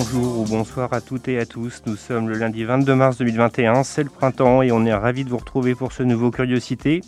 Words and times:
Bonjour 0.00 0.38
ou 0.38 0.44
bonsoir 0.46 0.94
à 0.94 1.02
toutes 1.02 1.28
et 1.28 1.38
à 1.38 1.44
tous. 1.44 1.82
Nous 1.84 1.94
sommes 1.94 2.30
le 2.30 2.38
lundi 2.38 2.64
22 2.64 2.94
mars 2.94 3.18
2021, 3.18 3.82
c'est 3.84 4.02
le 4.02 4.08
printemps 4.08 4.62
et 4.62 4.72
on 4.72 4.86
est 4.86 4.94
ravis 4.94 5.24
de 5.24 5.28
vous 5.28 5.36
retrouver 5.36 5.74
pour 5.74 5.92
ce 5.92 6.02
nouveau 6.02 6.30
Curiosité. 6.30 7.02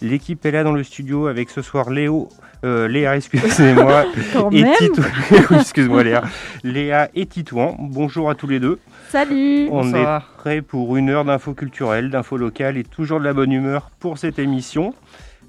L'équipe 0.00 0.46
est 0.46 0.52
là 0.52 0.62
dans 0.62 0.70
le 0.70 0.84
studio 0.84 1.26
avec 1.26 1.50
ce 1.50 1.60
soir 1.60 1.90
Léo, 1.90 2.28
euh, 2.64 2.86
Léa, 2.86 3.16
excusez-moi, 3.16 4.04
et 4.52 4.64
Titouan. 4.78 5.06
excuse-moi 5.58 6.04
Léa. 6.04 6.22
Léa 6.62 7.08
et 7.16 7.26
Titouan. 7.26 7.74
Bonjour 7.80 8.30
à 8.30 8.36
tous 8.36 8.46
les 8.46 8.60
deux. 8.60 8.78
Salut. 9.08 9.66
On 9.72 9.92
est 9.92 10.06
prêt 10.38 10.62
pour 10.62 10.96
une 10.96 11.10
heure 11.10 11.24
d'infos 11.24 11.54
culturelles, 11.54 12.10
d'infos 12.10 12.36
locales 12.36 12.76
et 12.76 12.84
toujours 12.84 13.18
de 13.18 13.24
la 13.24 13.32
bonne 13.32 13.50
humeur 13.50 13.90
pour 13.98 14.18
cette 14.18 14.38
émission. 14.38 14.94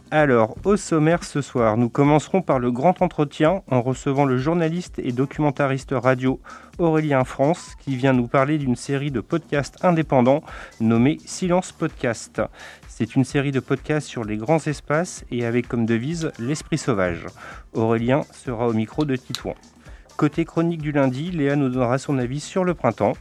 Alors, 0.09 0.55
au 0.63 0.77
sommaire 0.77 1.25
ce 1.25 1.41
soir, 1.41 1.75
nous 1.75 1.89
commencerons 1.89 2.41
par 2.41 2.59
le 2.59 2.71
grand 2.71 3.01
entretien 3.01 3.61
en 3.69 3.81
recevant 3.81 4.23
le 4.23 4.37
journaliste 4.37 4.99
et 4.99 5.11
documentariste 5.11 5.93
radio 5.93 6.39
Aurélien 6.77 7.25
France 7.25 7.75
qui 7.81 7.97
vient 7.97 8.13
nous 8.13 8.27
parler 8.27 8.57
d'une 8.57 8.77
série 8.77 9.11
de 9.11 9.19
podcasts 9.19 9.83
indépendants 9.83 10.43
nommée 10.79 11.17
Silence 11.25 11.73
Podcast. 11.73 12.41
C'est 12.87 13.17
une 13.17 13.25
série 13.25 13.51
de 13.51 13.59
podcasts 13.59 14.07
sur 14.07 14.23
les 14.23 14.37
grands 14.37 14.65
espaces 14.65 15.25
et 15.29 15.45
avec 15.45 15.67
comme 15.67 15.85
devise 15.85 16.31
l'esprit 16.39 16.77
sauvage. 16.77 17.25
Aurélien 17.73 18.21
sera 18.31 18.69
au 18.69 18.73
micro 18.73 19.03
de 19.03 19.17
Titouan. 19.17 19.55
Côté 20.15 20.45
chronique 20.45 20.81
du 20.81 20.93
lundi, 20.93 21.31
Léa 21.31 21.57
nous 21.57 21.69
donnera 21.69 21.97
son 21.97 22.17
avis 22.17 22.39
sur 22.39 22.63
le 22.63 22.73
printemps. 22.73 23.13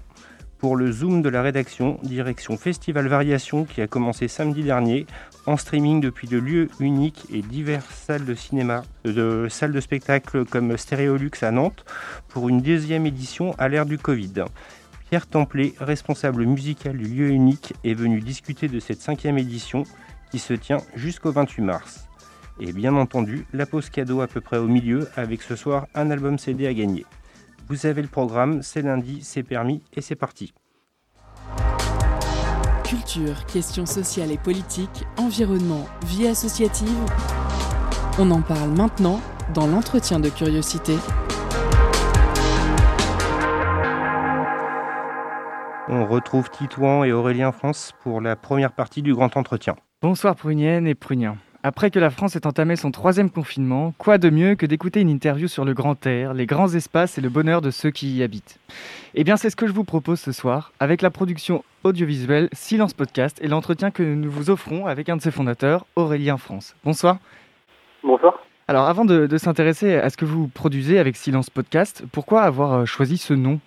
Pour 0.58 0.76
le 0.76 0.90
Zoom 0.90 1.20
de 1.20 1.28
la 1.28 1.42
rédaction, 1.42 1.98
direction 2.02 2.56
Festival 2.56 3.08
Variation 3.08 3.66
qui 3.66 3.82
a 3.82 3.86
commencé 3.86 4.26
samedi 4.26 4.62
dernier, 4.62 5.06
en 5.44 5.58
streaming 5.58 6.00
depuis 6.00 6.28
de 6.28 6.38
lieux 6.38 6.68
uniques 6.80 7.26
et 7.30 7.42
diverses 7.42 7.94
salles 7.94 8.24
de 8.24 8.34
cinéma, 8.34 8.82
de 9.04 9.48
salles 9.50 9.72
de 9.72 9.80
spectacle 9.80 10.46
comme 10.46 10.78
Stéréolux 10.78 11.42
à 11.42 11.50
Nantes, 11.50 11.84
pour 12.28 12.48
une 12.48 12.62
deuxième 12.62 13.04
édition 13.04 13.54
à 13.58 13.68
l'ère 13.68 13.84
du 13.84 13.98
Covid. 13.98 14.44
Pierre 15.10 15.26
Templet, 15.26 15.74
responsable 15.78 16.46
musical 16.46 16.96
du 16.96 17.04
lieu 17.04 17.28
unique, 17.28 17.74
est 17.84 17.94
venu 17.94 18.20
discuter 18.20 18.66
de 18.68 18.80
cette 18.80 19.02
cinquième 19.02 19.36
édition 19.36 19.84
qui 20.30 20.38
se 20.38 20.54
tient 20.54 20.78
jusqu'au 20.94 21.32
28 21.32 21.62
mars. 21.62 22.08
Et 22.60 22.72
bien 22.72 22.96
entendu, 22.96 23.46
la 23.52 23.66
pause 23.66 23.90
cadeau 23.90 24.22
à 24.22 24.26
peu 24.26 24.40
près 24.40 24.56
au 24.56 24.66
milieu 24.66 25.06
avec 25.16 25.42
ce 25.42 25.54
soir 25.54 25.86
un 25.94 26.10
album 26.10 26.38
CD 26.38 26.66
à 26.66 26.72
gagner. 26.72 27.04
Vous 27.68 27.84
avez 27.84 28.00
le 28.00 28.06
programme, 28.06 28.62
c'est 28.62 28.82
lundi, 28.82 29.22
c'est 29.22 29.42
permis 29.42 29.82
et 29.92 30.00
c'est 30.00 30.14
parti. 30.14 30.54
Culture, 32.84 33.44
questions 33.46 33.86
sociales 33.86 34.30
et 34.30 34.38
politiques, 34.38 35.04
environnement, 35.16 35.84
vie 36.04 36.28
associative. 36.28 36.96
On 38.20 38.30
en 38.30 38.40
parle 38.40 38.70
maintenant 38.70 39.20
dans 39.52 39.66
l'entretien 39.66 40.20
de 40.20 40.28
curiosité. 40.28 40.94
On 45.88 46.06
retrouve 46.06 46.48
Titouan 46.50 47.02
et 47.02 47.10
Aurélien 47.10 47.50
France 47.50 47.92
pour 48.00 48.20
la 48.20 48.36
première 48.36 48.72
partie 48.72 49.02
du 49.02 49.12
grand 49.12 49.36
entretien. 49.36 49.74
Bonsoir 50.00 50.36
Prunienne 50.36 50.86
et 50.86 50.94
Prunien. 50.94 51.36
Après 51.66 51.90
que 51.90 51.98
la 51.98 52.10
France 52.10 52.36
ait 52.36 52.46
entamé 52.46 52.76
son 52.76 52.92
troisième 52.92 53.28
confinement, 53.28 53.92
quoi 53.98 54.18
de 54.18 54.30
mieux 54.30 54.54
que 54.54 54.66
d'écouter 54.66 55.00
une 55.00 55.08
interview 55.08 55.48
sur 55.48 55.64
le 55.64 55.74
grand 55.74 56.06
air, 56.06 56.32
les 56.32 56.46
grands 56.46 56.72
espaces 56.72 57.18
et 57.18 57.20
le 57.20 57.28
bonheur 57.28 57.60
de 57.60 57.72
ceux 57.72 57.90
qui 57.90 58.14
y 58.14 58.22
habitent 58.22 58.60
Eh 59.16 59.24
bien, 59.24 59.36
c'est 59.36 59.50
ce 59.50 59.56
que 59.56 59.66
je 59.66 59.72
vous 59.72 59.82
propose 59.82 60.20
ce 60.20 60.30
soir, 60.30 60.70
avec 60.78 61.02
la 61.02 61.10
production 61.10 61.64
audiovisuelle 61.82 62.48
Silence 62.52 62.94
Podcast 62.94 63.40
et 63.42 63.48
l'entretien 63.48 63.90
que 63.90 64.04
nous 64.04 64.30
vous 64.30 64.48
offrons 64.48 64.86
avec 64.86 65.08
un 65.08 65.16
de 65.16 65.20
ses 65.20 65.32
fondateurs, 65.32 65.86
Aurélien 65.96 66.36
France. 66.36 66.76
Bonsoir. 66.84 67.18
Bonsoir. 68.04 68.38
Alors, 68.68 68.86
avant 68.86 69.04
de, 69.04 69.36
s'intéresser 69.36 69.96
à 69.96 70.08
ce 70.08 70.16
que 70.16 70.24
vous 70.24 70.46
produisez 70.46 71.00
avec 71.00 71.16
Silence 71.16 71.50
Podcast, 71.50 72.04
pourquoi 72.12 72.42
avoir 72.42 72.72
euh, 72.74 72.84
choisi 72.84 73.16
ce 73.16 73.34
nom? 73.34 73.58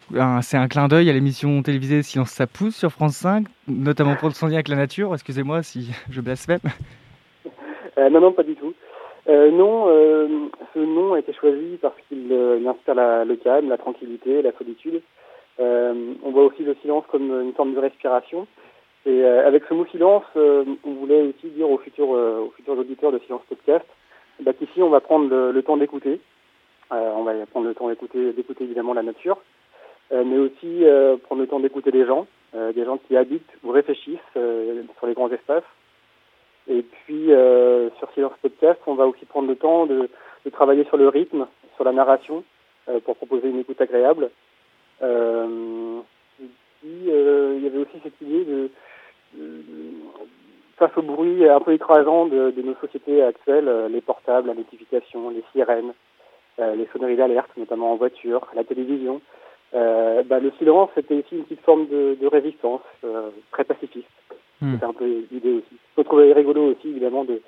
C'est 0.42 0.56
un 0.56 0.70
clin 0.70 0.88
d'œil 0.88 1.10
à 1.10 1.14
l'émission 1.14 1.62
télévisée 1.64 2.02
Silence 2.02 2.32
ça 2.32 2.48
pousse 2.48 2.78
sur 2.78 2.94
France 2.94 3.18
5, 3.18 3.46
notamment 3.68 4.16
pour 4.16 4.34
son 4.34 4.48
lien 4.48 4.54
avec 4.54 4.70
la 4.70 4.78
nature. 4.78 5.14
Excusez-moi 5.14 5.64
si 5.64 5.92
je 6.10 6.22
blasphème. 6.22 6.62
Euh, 8.00 8.10
non, 8.10 8.22
non, 8.22 8.32
pas 8.32 8.44
du 8.44 8.56
tout. 8.56 8.74
Euh, 9.28 9.52
non, 9.52 9.86
euh, 9.90 10.28
ce 10.74 10.80
nom 10.80 11.14
a 11.14 11.20
été 11.20 11.34
choisi 11.34 11.78
parce 11.82 11.96
qu'il 12.08 12.32
inspire 12.66 12.96
le 12.96 13.36
calme, 13.36 13.70
la 13.70 13.78
tranquillité, 13.78 14.42
la 14.42 14.54
solitude. 14.54 15.02
on 15.60 16.32
voit 16.32 16.46
aussi 16.46 16.64
le 16.64 16.76
silence 16.82 17.04
comme 17.12 17.30
une 17.42 17.54
forme 17.54 17.74
de 17.74 17.80
respiration. 17.80 18.48
Et 19.06 19.24
avec 19.24 19.64
ce 19.68 19.74
mot 19.74 19.86
silence, 19.88 20.24
on 20.36 20.92
voulait 21.00 21.22
aussi 21.22 21.48
dire 21.50 21.70
aux 21.70 21.78
futurs, 21.78 22.10
aux 22.10 22.52
futurs 22.56 22.78
auditeurs 22.78 23.12
de 23.12 23.20
Silence 23.20 23.42
Podcast 23.50 23.86
bah, 24.42 24.54
qu'ici, 24.54 24.82
on 24.82 24.90
va 24.90 25.02
prendre 25.02 25.28
le, 25.52 25.64
temps 25.64 25.78
d'écouter. 25.78 26.20
on 26.92 27.24
va 27.24 27.34
prendre 27.48 27.68
le 27.68 27.74
temps 27.74 27.90
d'écouter, 27.90 28.32
d'écouter 28.34 28.64
évidemment 28.64 28.94
la 28.94 29.04
nature, 29.04 29.38
mais 30.12 30.38
aussi 30.38 30.84
prendre 31.24 31.42
le 31.42 31.48
temps 31.48 31.60
d'écouter 31.60 31.92
les 31.92 32.06
gens, 32.06 32.28
des 32.54 32.86
gens 32.86 32.98
qui 32.98 33.18
habitent 33.18 33.54
ou 33.64 33.72
réfléchissent 33.72 34.34
sur 34.34 35.08
les 35.08 35.14
grands 35.14 35.32
espaces. 35.32 35.64
Et 36.68 36.84
puis, 36.84 37.32
euh, 37.32 37.90
sur 37.98 38.12
Silence 38.14 38.34
Podcast, 38.42 38.80
on 38.86 38.96
va 38.96 39.08
aussi 39.08 39.26
prendre 39.26 39.48
le 39.48 39.56
temps 39.56 39.86
de, 39.86 40.10
travailler 40.52 40.84
sur 40.86 40.98
le 40.98 41.08
rythme, 41.08 41.48
sur 41.76 41.84
la 41.84 41.92
narration, 41.92 42.44
euh, 42.90 43.00
pour 43.00 43.16
proposer 43.16 43.50
une 43.50 43.60
écoute 43.60 43.80
agréable. 43.82 44.32
Euh, 45.02 46.00
et 46.42 46.48
puis, 46.80 46.98
il 47.06 47.64
y 47.64 47.68
avait 47.68 47.78
aussi 47.78 48.00
cette 48.04 48.20
idée 48.22 48.46
de, 48.46 48.70
face 50.78 50.96
au 50.98 51.02
bruit 51.02 51.48
un 51.48 51.60
peu 51.60 51.74
écrasant 51.74 52.26
de, 52.26 52.54
nos 52.64 52.76
sociétés 52.76 53.22
actuelles, 53.22 53.88
les 53.92 54.02
portables, 54.02 54.48
la 54.48 54.56
notification, 54.56 55.30
les 55.30 55.44
sirènes, 55.52 55.94
les 56.58 56.88
sonneries 56.92 57.16
d'alerte, 57.16 57.52
notamment 57.58 57.94
en 57.94 57.96
voiture, 57.96 58.48
la 58.56 58.64
télévision, 58.64 59.22
bah, 59.74 60.40
le 60.40 60.52
silence, 60.58 60.90
c'était 60.96 61.16
aussi 61.16 61.36
une 61.36 61.44
petite 61.44 61.62
forme 61.62 61.88
de, 61.88 62.18
de 62.20 62.28
résistance, 62.28 62.82
très 63.52 63.66
pacifiste. 63.66 64.08
Hmm. 64.62 64.76
C'est 64.80 64.86
un 64.86 64.94
peu 64.94 65.24
l'idée 65.32 65.54
aussi. 65.54 65.78
Je 65.98 66.02
trouver 66.04 66.34
rigolo 66.34 66.72
aussi, 66.72 66.90
évidemment, 66.90 67.24
de, 67.24 67.42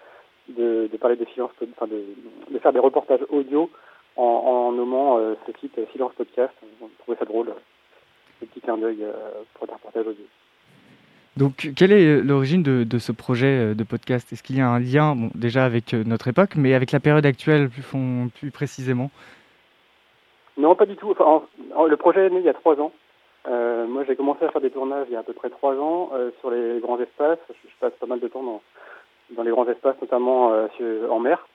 de, 0.49 0.89
de 0.91 0.97
parler 0.97 1.15
de 1.15 1.25
silence, 1.33 1.51
enfin 1.71 1.87
de, 1.87 2.03
de, 2.51 2.59
faire 2.59 2.73
des 2.73 2.79
reportages 2.79 3.21
audio 3.29 3.69
en, 4.15 4.23
en 4.23 4.71
nommant 4.71 5.17
euh, 5.17 5.35
ce 5.45 5.51
site 5.59 5.77
euh, 5.77 5.85
Silence 5.91 6.13
Podcast. 6.17 6.53
On 6.81 6.87
trouvait 6.99 7.17
ça 7.17 7.25
drôle, 7.25 7.53
ce 8.39 8.45
petit 8.45 8.61
clin 8.61 8.77
d'œil 8.77 9.03
euh, 9.03 9.11
pour 9.53 9.67
des 9.67 9.73
reportages 9.73 10.07
audio. 10.07 10.23
Donc, 11.37 11.71
quelle 11.77 11.93
est 11.93 12.21
l'origine 12.21 12.61
de, 12.61 12.83
de, 12.83 12.97
ce 12.97 13.13
projet 13.13 13.73
de 13.73 13.83
podcast? 13.85 14.31
Est-ce 14.33 14.43
qu'il 14.43 14.57
y 14.57 14.61
a 14.61 14.67
un 14.67 14.79
lien, 14.79 15.15
bon, 15.15 15.31
déjà 15.33 15.63
avec 15.63 15.93
notre 15.93 16.27
époque, 16.27 16.55
mais 16.57 16.73
avec 16.73 16.91
la 16.91 16.99
période 16.99 17.25
actuelle 17.25 17.69
plus, 17.69 17.85
plus 18.35 18.51
précisément? 18.51 19.11
Non, 20.57 20.75
pas 20.75 20.85
du 20.85 20.97
tout. 20.97 21.11
Enfin, 21.11 21.43
le 21.87 21.95
projet 21.95 22.27
est 22.27 22.29
né 22.29 22.39
il 22.39 22.45
y 22.45 22.49
a 22.49 22.53
trois 22.53 22.79
ans. 22.81 22.91
Euh, 23.47 23.87
moi, 23.87 24.03
j'ai 24.07 24.15
commencé 24.15 24.45
à 24.45 24.49
faire 24.49 24.61
des 24.61 24.69
tournages 24.69 25.07
il 25.09 25.13
y 25.13 25.15
a 25.15 25.19
à 25.19 25.23
peu 25.23 25.33
près 25.33 25.49
trois 25.49 25.75
ans 25.75 26.11
euh, 26.13 26.29
sur 26.39 26.51
les 26.51 26.79
grands 26.79 26.99
espaces. 26.99 27.39
Je, 27.49 27.69
passe 27.79 27.93
pas 27.99 28.05
mal 28.05 28.19
de 28.19 28.27
temps 28.27 28.43
dans, 28.43 28.61
dans 29.31 29.43
les 29.43 29.51
grands 29.51 29.67
espaces, 29.67 29.95
notamment 30.01 30.53
euh, 30.53 31.07
en 31.09 31.19
mer. 31.19 31.47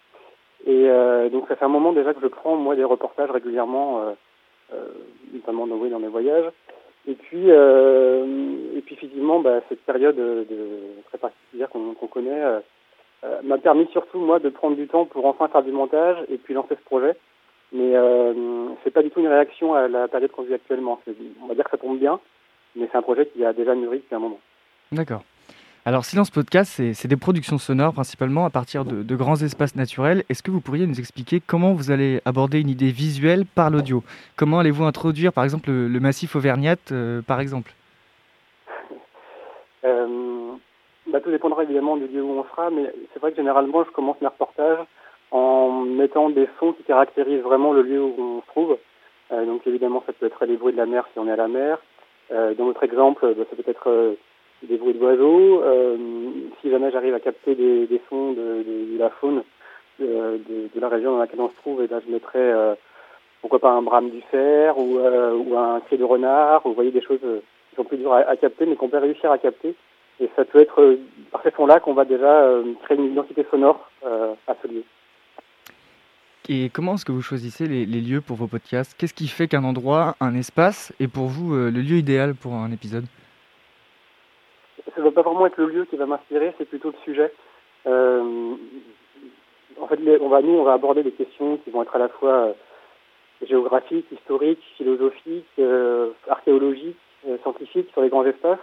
Et 0.66 0.88
euh, 0.88 1.28
donc, 1.28 1.46
ça 1.48 1.54
fait 1.54 1.64
un 1.64 1.68
moment 1.68 1.92
déjà 1.92 2.12
que 2.12 2.20
je 2.20 2.26
prends, 2.26 2.56
moi, 2.56 2.74
des 2.74 2.84
reportages 2.84 3.30
régulièrement, 3.30 4.14
euh, 4.72 4.88
notamment 5.32 5.66
dans, 5.66 5.76
oui, 5.76 5.90
dans 5.90 6.00
mes 6.00 6.08
voyages. 6.08 6.50
Et 7.08 7.14
puis, 7.14 7.48
et 7.50 8.80
puis 8.84 8.96
effectivement, 8.96 9.38
bah, 9.38 9.60
cette 9.68 9.82
période 9.82 10.16
de, 10.16 10.44
très 11.06 11.18
particulière 11.18 11.68
qu'on 11.70 11.94
connaît 12.08 12.42
m'a 13.44 13.58
permis 13.58 13.86
surtout, 13.92 14.18
moi, 14.18 14.40
de 14.40 14.48
prendre 14.48 14.74
du 14.74 14.88
temps 14.88 15.04
pour 15.04 15.24
enfin 15.26 15.46
faire 15.46 15.62
du 15.62 15.70
montage 15.70 16.16
et 16.28 16.36
puis 16.36 16.52
lancer 16.52 16.74
ce 16.74 16.84
projet. 16.84 17.14
Mais 17.72 17.96
euh, 17.96 18.68
c'est 18.84 18.92
pas 18.92 19.02
du 19.02 19.10
tout 19.10 19.20
une 19.20 19.28
réaction 19.28 19.74
à 19.74 19.88
la 19.88 20.08
période 20.08 20.30
qu'on 20.30 20.42
vit 20.42 20.54
actuellement. 20.54 21.00
On 21.42 21.46
va 21.46 21.54
dire 21.54 21.64
que 21.64 21.70
ça 21.70 21.78
tombe 21.78 21.98
bien, 21.98 22.20
mais 22.74 22.88
c'est 22.90 22.98
un 22.98 23.02
projet 23.02 23.26
qui 23.26 23.44
a 23.44 23.52
déjà 23.52 23.74
mûri 23.74 23.98
depuis 23.98 24.14
un 24.14 24.20
moment. 24.20 24.40
D'accord. 24.92 25.22
Alors, 25.88 26.04
Silence 26.04 26.30
Podcast, 26.30 26.82
c'est 26.94 27.06
des 27.06 27.16
productions 27.16 27.58
sonores 27.58 27.92
principalement 27.92 28.44
à 28.44 28.50
partir 28.50 28.84
de, 28.84 29.14
grands 29.14 29.36
espaces 29.36 29.76
naturels. 29.76 30.24
Est-ce 30.28 30.42
que 30.42 30.50
vous 30.50 30.60
pourriez 30.60 30.84
nous 30.84 30.98
expliquer 30.98 31.40
comment 31.40 31.74
vous 31.74 31.92
allez 31.92 32.20
aborder 32.24 32.60
une 32.60 32.68
idée 32.68 32.90
visuelle 32.90 33.46
par 33.46 33.70
l'audio? 33.70 34.02
Comment 34.34 34.58
allez-vous 34.58 34.82
introduire, 34.82 35.32
par 35.32 35.44
exemple, 35.44 35.70
le, 35.70 36.00
massif 36.00 36.34
Auvergnat, 36.34 36.74
euh, 36.90 37.22
par 37.22 37.38
exemple? 37.38 37.72
Euh, 39.84 40.52
bah, 41.06 41.20
Tout 41.20 41.30
dépendra 41.30 41.62
évidemment 41.62 41.96
du 41.96 42.08
lieu 42.08 42.20
où 42.20 42.32
on 42.32 42.44
sera, 42.50 42.68
mais 42.70 42.92
c'est 43.12 43.20
vrai 43.20 43.30
que 43.30 43.36
généralement, 43.36 43.84
je 43.84 43.90
commence 43.90 44.20
mes 44.20 44.26
reportages 44.26 44.84
en 45.30 45.80
mettant 45.80 46.30
des 46.30 46.48
sons 46.58 46.72
qui 46.72 46.84
caractérisent 46.84 47.42
vraiment 47.42 47.72
le 47.72 47.82
lieu 47.82 48.02
où 48.02 48.14
on 48.18 48.40
se 48.42 48.46
trouve. 48.46 48.78
Euh, 49.32 49.44
donc 49.44 49.66
évidemment, 49.66 50.02
ça 50.06 50.12
peut 50.12 50.26
être 50.26 50.44
les 50.46 50.56
bruits 50.56 50.72
de 50.72 50.78
la 50.78 50.86
mer 50.86 51.06
si 51.12 51.18
on 51.18 51.26
est 51.26 51.32
à 51.32 51.36
la 51.36 51.48
mer, 51.48 51.78
dans 52.30 52.64
notre 52.64 52.82
exemple, 52.82 53.34
bah, 53.34 53.44
ça 53.48 53.54
peut 53.54 53.70
être 53.70 54.16
des 54.64 54.76
bruits 54.78 54.94
d'oiseaux. 54.94 55.62
si 56.60 56.70
jamais 56.70 56.90
j'arrive 56.90 57.14
à 57.14 57.20
capter 57.20 57.54
des, 57.54 57.86
des 57.86 58.00
sons 58.08 58.32
de, 58.32 58.64
de, 58.94 58.98
la 58.98 59.10
faune 59.10 59.44
de, 60.00 60.40
de, 60.74 60.80
la 60.80 60.88
région 60.88 61.12
dans 61.12 61.18
laquelle 61.18 61.40
on 61.40 61.50
se 61.50 61.56
trouve, 61.56 61.82
et 61.82 61.86
là 61.86 62.00
je 62.04 62.10
mettrai 62.10 62.52
pourquoi 63.40 63.60
pas 63.60 63.70
un 63.70 63.82
brame 63.82 64.10
du 64.10 64.22
fer 64.22 64.76
ou, 64.76 64.98
ou 64.98 65.56
un 65.56 65.78
cri 65.82 65.98
de 65.98 66.02
renard. 66.04 66.62
Vous 66.64 66.74
voyez 66.74 66.90
des 66.90 67.00
choses 67.00 67.20
qui 67.20 67.76
sont 67.76 67.84
plus 67.84 67.98
dures 67.98 68.14
à, 68.14 68.36
capter, 68.36 68.66
mais 68.66 68.74
qu'on 68.74 68.88
peut 68.88 68.98
réussir 68.98 69.30
à 69.30 69.38
capter. 69.38 69.76
Et 70.18 70.28
ça 70.34 70.44
peut 70.44 70.60
être 70.60 70.98
par 71.30 71.44
ces 71.44 71.52
sons-là 71.52 71.78
qu'on 71.78 71.94
va 71.94 72.04
déjà 72.04 72.50
créer 72.82 72.96
une 72.96 73.12
identité 73.12 73.46
sonore 73.52 73.88
à 74.02 74.56
ce 74.60 74.66
lieu. 74.66 74.82
Et 76.48 76.70
comment 76.72 76.94
est-ce 76.94 77.04
que 77.04 77.10
vous 77.10 77.22
choisissez 77.22 77.66
les, 77.66 77.86
lieux 77.86 78.20
pour 78.20 78.36
vos 78.36 78.46
podcasts? 78.46 78.96
Qu'est-ce 78.96 79.14
qui 79.14 79.26
fait 79.26 79.48
qu'un 79.48 79.64
endroit, 79.64 80.14
un 80.20 80.36
espace 80.36 80.92
est 81.00 81.08
pour 81.08 81.26
vous 81.26 81.54
euh, 81.54 81.72
le 81.72 81.80
lieu 81.80 81.96
idéal 81.96 82.36
pour 82.36 82.54
un 82.54 82.70
épisode? 82.70 83.04
Ça 84.94 85.00
ne 85.00 85.06
va 85.06 85.10
pas 85.10 85.22
vraiment 85.22 85.46
être 85.46 85.56
le 85.56 85.66
lieu 85.66 85.84
qui 85.86 85.96
va 85.96 86.06
m'inspirer, 86.06 86.54
c'est 86.56 86.68
plutôt 86.68 86.90
le 86.90 86.96
sujet. 87.04 87.32
Euh, 87.88 88.54
en 89.80 89.88
fait, 89.88 89.98
nous, 89.98 90.12
on 90.20 90.62
va 90.64 90.72
aborder 90.72 91.02
des 91.02 91.10
questions 91.10 91.56
qui 91.64 91.70
vont 91.70 91.82
être 91.82 91.96
à 91.96 91.98
la 91.98 92.08
fois 92.08 92.32
euh, 92.32 92.52
géographiques, 93.44 94.06
historiques, 94.12 94.62
philosophiques, 94.76 95.60
archéologiques, 96.28 96.96
scientifiques 97.42 97.90
sur 97.92 98.02
les 98.02 98.08
grands 98.08 98.24
espaces. 98.24 98.60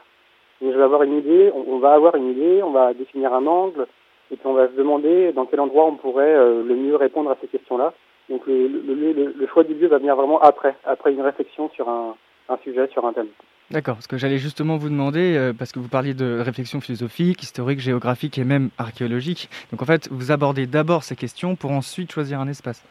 Et 0.62 0.72
je 0.72 0.78
vais 0.78 0.84
avoir 0.84 1.04
une 1.04 1.18
idée, 1.18 1.52
on 1.54 1.80
va 1.80 1.94
avoir 1.94 2.16
une 2.16 2.32
idée, 2.32 2.64
on 2.64 2.72
va 2.72 2.94
définir 2.94 3.34
un 3.34 3.46
angle, 3.46 3.88
et 4.34 4.36
puis 4.36 4.48
on 4.48 4.54
va 4.54 4.68
se 4.68 4.74
demander 4.74 5.32
dans 5.32 5.46
quel 5.46 5.60
endroit 5.60 5.86
on 5.86 5.96
pourrait 5.96 6.34
euh, 6.34 6.64
le 6.64 6.76
mieux 6.76 6.96
répondre 6.96 7.30
à 7.30 7.38
ces 7.40 7.48
questions-là. 7.48 7.94
Donc 8.30 8.48
le, 8.48 8.68
le, 8.68 9.34
le, 9.38 9.48
choix 9.48 9.64
du 9.64 9.76
lieu 9.76 9.88
va 9.88 10.00
venir 10.00 10.16
vraiment 10.16 10.42
après, 10.42 10.76
après 10.86 11.14
une 11.14 11.22
réflexion 11.22 11.70
sur 11.70 11.88
un, 11.88 12.16
un 12.50 12.58
sujet, 12.64 12.88
sur 12.88 13.06
un 13.06 13.14
thème. 13.14 13.28
D'accord, 13.70 13.96
parce 13.96 14.08
que 14.08 14.18
j'allais 14.18 14.40
justement 14.40 14.78
vous 14.78 14.90
demander, 14.90 15.38
euh, 15.38 15.54
parce 15.54 15.72
que 15.72 15.78
vous 15.78 15.88
parliez 15.88 16.16
de 16.16 16.40
réflexion 16.40 16.82
philosophique, 16.82 17.44
historique, 17.44 17.80
géographique 17.80 18.40
et 18.40 18.44
même 18.44 18.70
archéologique. 18.80 19.50
Donc 19.72 19.84
en 19.84 19.86
fait, 19.86 20.10
vous 20.10 20.32
abordez 20.32 20.66
d'abord 20.66 21.04
ces 21.04 21.16
questions 21.16 21.56
pour 21.56 21.72
ensuite 21.72 22.12
choisir 22.12 22.40
un 22.40 22.48
espace. 22.48 22.84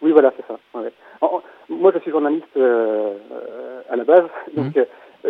Oui, 0.00 0.12
voilà, 0.12 0.32
c'est 0.36 0.46
ça. 0.46 0.58
moi, 1.68 1.92
je 1.94 1.98
suis 1.98 2.10
journaliste 2.10 2.46
euh, 2.56 3.14
à 3.90 3.96
la 3.96 4.04
base, 4.04 4.24
donc 4.56 4.74
mmh. 4.74 5.28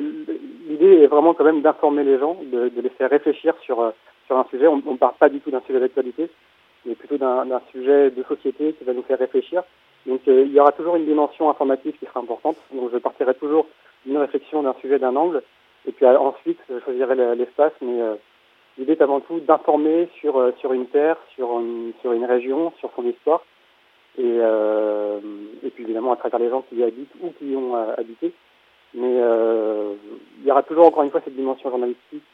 l'idée 0.69 1.03
est 1.03 1.07
vraiment 1.09 1.35
quand 1.35 1.45
même 1.45 1.63
d'informer 1.63 2.05
les 2.05 2.19
gens, 2.19 2.37
de, 2.45 2.69
de 2.69 2.81
les 2.81 2.91
faire 2.91 3.11
réfléchir 3.11 3.55
sur 3.65 3.93
un 4.39 4.47
sujet. 4.51 4.67
On 4.67 4.77
ne 4.77 4.97
parle 4.97 5.15
pas 5.19 5.29
du 5.29 5.41
tout 5.41 5.51
d'un 5.51 5.63
sujet 5.63 5.81
d'actualité, 5.81 6.29
mais 6.85 6.95
plutôt 6.95 7.19
d'un 7.19 7.61
sujet 7.71 8.11
de 8.11 8.23
société 8.25 8.73
qui 8.75 8.85
va 8.85 8.93
nous 8.93 9.03
faire 9.03 9.19
réfléchir. 9.19 9.63
Donc 10.07 10.21
euh, 10.29 10.45
il 10.47 10.53
y 10.53 10.61
aura 10.61 10.73
toujours 10.73 10.97
une 10.97 11.07
dimension 11.07 11.49
informative 11.49 11.95
qui 11.99 12.07
sera 12.07 12.21
importante. 12.21 12.57
Donc 12.73 12.91
je 12.93 12.99
partirai 12.99 13.35
toujours 13.35 13.67
d'une 14.05 14.19
réflexion 14.19 14.63
d'un 14.63 14.75
sujet, 14.81 14.99
d'un 14.99 15.15
angle, 15.15 15.43
et 15.87 15.93
puis 15.93 16.05
euh, 16.05 16.19
ensuite 16.19 16.59
je 16.69 16.81
choisirai 16.81 17.15
l'espace. 17.37 17.73
Mais 17.81 18.01
euh, 18.01 18.15
l'idée 18.79 18.93
est 18.93 19.03
avant 19.03 19.21
tout 19.21 19.41
d'informer 19.41 20.09
sur 20.21 20.53
sur 20.59 20.73
une 20.73 20.87
terre, 20.87 21.17
sur 21.35 21.61
une, 21.61 21.93
sur 22.01 22.13
une 22.13 22.25
région, 22.25 22.73
sur 22.79 22.91
son 22.97 23.05
histoire, 23.07 23.45
et 24.19 24.39
et 25.65 25.71
puis 25.71 25.85
évidemment 25.85 26.13
à 26.13 26.17
travers 26.17 26.41
les 26.41 26.51
gens 26.51 26.65
qui 26.69 26.77
y 26.77 26.83
habitent 26.83 27.15
ou 27.23 27.31
qui 27.39 27.53
y 27.53 27.57
ont 27.57 27.75
habité. 27.97 28.33
Mais 28.95 29.21
il 30.41 30.47
y 30.47 30.51
aura 30.51 30.63
toujours 30.65 30.87
encore 30.87 31.05
une 31.05 31.11
fois 31.11 31.21
cette 31.25 31.37
dimension 31.37 31.71
journalistique 31.71 32.25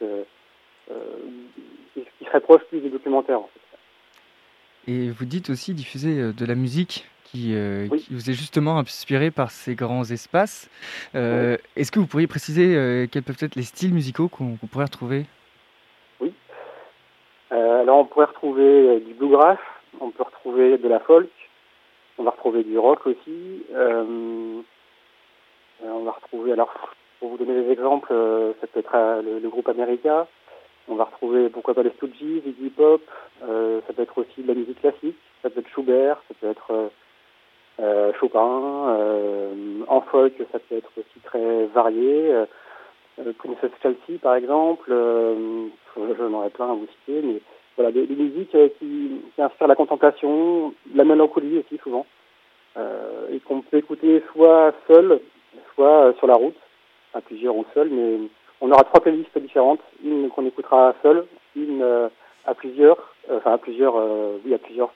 qui, 1.93 2.25
serait 2.25 2.41
proche 2.41 2.61
plus 2.69 2.79
du 2.81 2.89
documentaire. 2.89 3.39
En 3.39 3.49
fait. 3.53 4.91
Et 4.91 5.09
vous 5.09 5.25
dites 5.25 5.49
aussi 5.49 5.73
diffuser 5.73 6.19
euh, 6.19 6.33
de 6.33 6.45
la 6.45 6.55
musique 6.55 7.05
qui, 7.31 7.53
euh, 7.53 7.87
qui, 7.89 8.13
vous 8.13 8.29
est 8.29 8.33
justement 8.33 8.77
inspiré 8.79 9.31
par 9.31 9.51
ces 9.51 9.75
grands 9.75 10.03
espaces. 10.03 10.69
Euh, 11.15 11.57
Est-ce 11.75 11.91
que 11.91 11.99
vous 11.99 12.07
pourriez 12.07 12.27
préciser 12.27 12.75
euh, 12.75 13.07
quels 13.11 13.23
peuvent 13.23 13.37
être 13.41 13.55
les 13.55 13.63
styles 13.63 13.93
musicaux 13.93 14.29
qu'on 14.29 14.57
pourrait 14.71 14.85
retrouver? 14.85 15.25
Oui. 16.19 16.33
alors 17.51 17.99
on 17.99 18.05
pourrait 18.05 18.25
retrouver 18.25 18.99
du 19.01 19.13
bluegrass, 19.13 19.59
on 19.99 20.09
peut 20.11 20.23
retrouver 20.23 20.77
de 20.77 20.87
la 20.87 20.99
folk, 20.99 21.29
on 22.17 22.23
va 22.23 22.31
retrouver 22.31 22.63
du 22.63 22.77
rock 22.77 23.05
aussi. 23.05 23.63
on 23.71 24.63
va 26.03 26.11
retrouver, 26.11 26.53
alors 26.53 26.73
pour 27.19 27.29
vous 27.29 27.37
donner 27.37 27.61
des 27.63 27.71
exemples, 27.71 28.13
ça 28.59 28.67
peut 28.67 28.79
être 28.79 29.21
le, 29.23 29.39
le 29.39 29.49
groupe 29.49 29.69
America, 29.69 30.27
on 30.89 30.95
va 30.95 31.05
retrouver 31.05 31.49
pourquoi 31.49 31.73
pas 31.73 31.83
les 31.83 31.91
Stooges, 31.91 32.43
Iggy 32.45 32.69
Pop, 32.75 33.01
euh, 33.43 33.79
ça 33.87 33.93
peut 33.93 34.01
être 34.01 34.17
aussi 34.17 34.41
de 34.41 34.47
la 34.47 34.55
musique 34.55 34.81
classique, 34.81 35.17
ça 35.41 35.49
peut 35.49 35.59
être 35.59 35.69
Schubert, 35.69 36.17
ça 36.27 36.33
peut 36.39 36.49
être 36.49 36.71
euh, 36.71 36.87
euh 37.79 38.11
Chopin, 38.19 38.89
euh, 38.89 39.81
en 39.87 40.01
folk 40.01 40.33
ça 40.51 40.59
peut 40.59 40.75
être 40.75 40.91
aussi 40.97 41.19
très 41.23 41.65
varié, 41.67 42.33
Princess 43.37 43.71
Chelsea 43.81 44.19
par 44.21 44.35
exemple, 44.35 44.91
je 44.91 46.23
n'en 46.23 46.45
ai 46.45 46.49
plein 46.49 46.71
à 46.71 46.73
vous 46.73 46.87
citer, 46.99 47.21
mais 47.21 47.41
voilà, 47.77 47.91
des, 47.91 48.07
musiques 48.07 48.51
qui, 48.79 49.21
qui, 49.35 49.41
inspirent 49.41 49.67
la 49.67 49.75
contemplation, 49.75 50.73
la 50.93 51.05
mélancolie 51.05 51.59
aussi 51.59 51.77
souvent, 51.83 52.05
et 53.31 53.39
qu'on 53.41 53.61
peut 53.61 53.77
écouter 53.77 54.23
soit 54.33 54.73
seul, 54.87 55.19
soit 55.75 56.13
sur 56.17 56.27
la 56.27 56.35
route, 56.35 56.55
à 57.13 57.21
plusieurs 57.21 57.55
ou 57.55 57.65
seul, 57.73 57.89
mais 57.89 58.19
on 58.61 58.71
aura 58.71 58.83
trois 58.83 59.01
playlists 59.01 59.37
différentes, 59.37 59.81
une 60.03 60.29
qu'on 60.29 60.45
écoutera 60.45 60.93
seule, 61.01 61.25
une 61.55 61.81
euh, 61.81 62.09
à 62.45 62.53
plusieurs, 62.53 62.97
euh, 63.29 63.37
enfin 63.37 63.53
à 63.53 63.57
plusieurs, 63.57 63.95
euh, 63.97 64.37
oui 64.45 64.53
à 64.53 64.57
plusieurs 64.57 64.93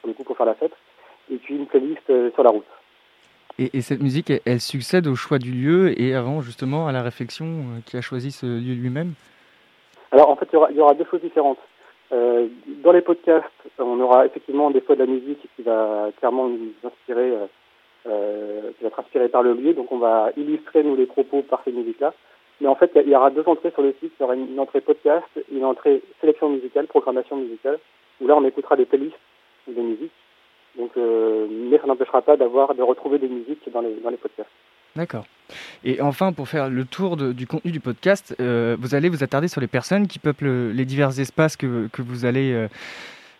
pour 0.00 0.08
le 0.08 0.14
coup 0.14 0.24
pour 0.24 0.36
faire 0.36 0.46
la 0.46 0.54
fête, 0.54 0.72
et 1.30 1.36
puis 1.36 1.56
une 1.56 1.66
playlist 1.66 2.12
sur 2.34 2.42
la 2.42 2.50
route. 2.50 2.64
Et, 3.58 3.82
cette 3.82 4.02
musique, 4.02 4.32
elle, 4.44 4.60
succède 4.60 5.06
au 5.06 5.14
choix 5.14 5.38
du 5.38 5.52
lieu 5.52 6.00
et 6.00 6.14
avant 6.14 6.40
justement 6.40 6.88
à 6.88 6.92
la 6.92 7.02
réflexion 7.02 7.46
qui 7.86 7.96
a 7.96 8.00
choisi 8.00 8.32
ce 8.32 8.46
lieu 8.46 8.74
lui-même? 8.74 9.12
Alors 10.10 10.28
en 10.28 10.34
fait, 10.34 10.48
il 10.52 10.54
y 10.54 10.56
aura, 10.56 10.70
il 10.72 10.76
y 10.76 10.80
aura 10.80 10.94
deux 10.94 11.06
choses 11.08 11.20
différentes. 11.20 11.58
Euh, 12.12 12.48
dans 12.82 12.92
les 12.92 13.00
podcasts, 13.00 13.46
on 13.78 13.98
aura 14.00 14.26
effectivement 14.26 14.70
des 14.70 14.80
fois 14.80 14.94
de 14.94 15.00
la 15.00 15.06
musique 15.06 15.48
qui 15.56 15.62
va 15.62 16.08
clairement 16.18 16.48
nous 16.48 16.72
inspirer, 16.84 17.32
euh, 18.06 18.70
qui 18.72 18.82
va 18.82 18.88
être 18.88 19.00
inspirée 19.00 19.28
par 19.28 19.42
le 19.42 19.54
lieu. 19.54 19.72
Donc 19.72 19.90
on 19.90 19.98
va 19.98 20.30
illustrer 20.36 20.82
nous 20.82 20.96
les 20.96 21.06
propos 21.06 21.42
par 21.42 21.62
ces 21.64 21.72
musiques-là. 21.72 22.12
Mais 22.60 22.68
en 22.68 22.74
fait, 22.74 22.90
il 22.94 23.08
y 23.08 23.16
aura 23.16 23.30
deux 23.30 23.44
entrées 23.46 23.72
sur 23.72 23.82
le 23.82 23.94
site. 24.00 24.12
Il 24.18 24.22
y 24.22 24.24
aura 24.24 24.34
une 24.34 24.58
entrée 24.58 24.80
podcast 24.80 25.26
et 25.36 25.44
une 25.56 25.64
entrée 25.64 26.02
sélection 26.20 26.48
musicale, 26.48 26.86
programmation 26.86 27.36
musicale, 27.36 27.78
où 28.20 28.26
là, 28.26 28.36
on 28.36 28.44
écoutera 28.44 28.76
des 28.76 28.86
playlists 28.86 29.18
de 29.66 29.80
musique. 29.80 30.12
Donc, 30.76 30.90
euh, 30.96 31.46
mais 31.50 31.78
ça 31.78 31.86
n'empêchera 31.86 32.22
pas 32.22 32.36
d'avoir, 32.36 32.74
de 32.74 32.82
retrouver 32.82 33.18
des 33.18 33.28
musiques 33.28 33.70
dans 33.72 33.80
les, 33.80 33.94
dans 34.02 34.10
les 34.10 34.16
podcasts. 34.16 34.50
D'accord. 34.96 35.24
Et 35.84 36.00
enfin, 36.00 36.32
pour 36.32 36.48
faire 36.48 36.68
le 36.68 36.84
tour 36.84 37.16
du 37.16 37.46
contenu 37.46 37.72
du 37.72 37.80
podcast, 37.80 38.34
euh, 38.40 38.76
vous 38.78 38.94
allez 38.94 39.08
vous 39.08 39.24
attarder 39.24 39.48
sur 39.48 39.60
les 39.60 39.66
personnes 39.66 40.06
qui 40.06 40.18
peuplent 40.18 40.70
les 40.72 40.84
divers 40.84 41.18
espaces 41.18 41.56
que, 41.56 41.88
que 41.88 42.02
vous, 42.02 42.24
allez, 42.24 42.68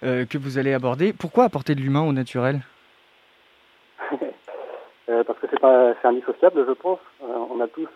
euh, 0.02 0.26
que 0.26 0.36
vous 0.36 0.58
allez 0.58 0.72
aborder. 0.72 1.12
Pourquoi 1.12 1.44
apporter 1.44 1.74
de 1.74 1.80
l'humain 1.80 2.02
au 2.02 2.12
naturel? 2.12 2.60
Parce 5.06 5.38
que 5.38 5.46
c'est 5.50 6.08
indissociable, 6.08 6.64
je 6.66 6.72
pense. 6.72 6.98
on 7.22 7.60
a 7.60 7.68
tous 7.68 7.88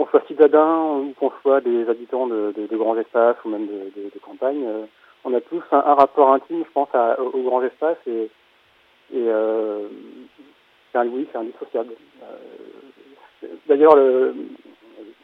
qu'on 0.00 0.06
soit 0.06 0.26
citadin 0.26 0.78
ou 0.96 1.14
qu'on 1.18 1.30
soit 1.42 1.60
des 1.60 1.86
habitants 1.88 2.26
de, 2.26 2.54
grands 2.72 2.96
espaces 2.96 3.36
ou 3.44 3.50
même 3.50 3.66
de, 3.66 4.18
campagne, 4.20 4.64
euh, 4.66 4.86
on 5.24 5.34
a 5.34 5.40
tous 5.42 5.62
un, 5.72 5.80
rapport 5.80 6.32
intime, 6.32 6.64
je 6.64 6.72
pense, 6.72 6.88
aux 7.18 7.42
grands 7.42 7.62
espaces 7.62 7.98
et, 8.06 8.30
euh, 9.14 9.88
un, 10.94 11.06
oui, 11.06 11.28
c'est 11.30 11.38
indissociable. 11.38 11.92
Euh, 12.22 13.46
D'ailleurs, 13.66 13.94
le 13.96 14.34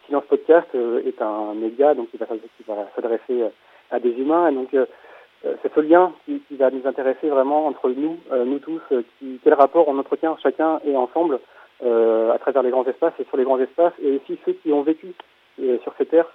Silence 0.07 0.25
Podcast 0.29 0.69
est 0.75 1.21
un 1.21 1.55
média 1.55 1.95
donc 1.95 2.11
qui 2.11 2.19
va, 2.19 2.27
va 2.69 2.89
s'adresser 2.95 3.45
à 3.91 3.99
des 3.99 4.11
humains 4.11 4.49
et 4.49 4.55
donc 4.55 4.69
c'est 4.73 5.75
ce 5.75 5.81
lien 5.81 6.13
qui, 6.25 6.41
qui, 6.49 6.57
va 6.57 6.71
nous 6.71 6.87
intéresser 6.87 7.29
vraiment 7.29 7.67
entre 7.67 7.91
nous, 7.91 8.19
nous 8.31 8.59
tous, 8.59 8.81
qui, 9.19 9.39
quel 9.45 9.55
rapport 9.55 9.89
on 9.89 9.99
entretient 9.99 10.37
chacun 10.43 10.81
et 10.87 10.97
ensemble 10.97 11.41
à 11.83 12.39
travers 12.39 12.63
les 12.63 12.71
grands 12.71 12.85
espaces 12.85 13.13
et 13.19 13.25
sur 13.25 13.37
les 13.37 13.45
grands 13.45 13.59
espaces, 13.61 13.93
et 14.03 14.17
aussi 14.17 14.39
ceux 14.45 14.53
qui 14.55 14.73
ont 14.73 14.83
vécu 14.83 15.15
euh, 15.63 15.79
sur 15.83 15.95
ces 15.97 16.05
terres, 16.05 16.31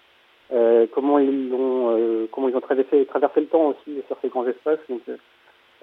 euh, 0.51 0.87
comment 0.93 1.19
ils 1.19 1.53
ont 1.53 1.95
euh, 1.95 2.27
comment 2.31 2.49
ils 2.49 2.55
ont 2.55 2.61
traversé, 2.61 3.05
traversé 3.05 3.41
le 3.41 3.45
temps 3.45 3.67
aussi 3.67 4.01
sur 4.07 4.17
ces 4.19 4.29
grands 4.29 4.47
espaces. 4.47 4.79
Donc, 4.89 5.01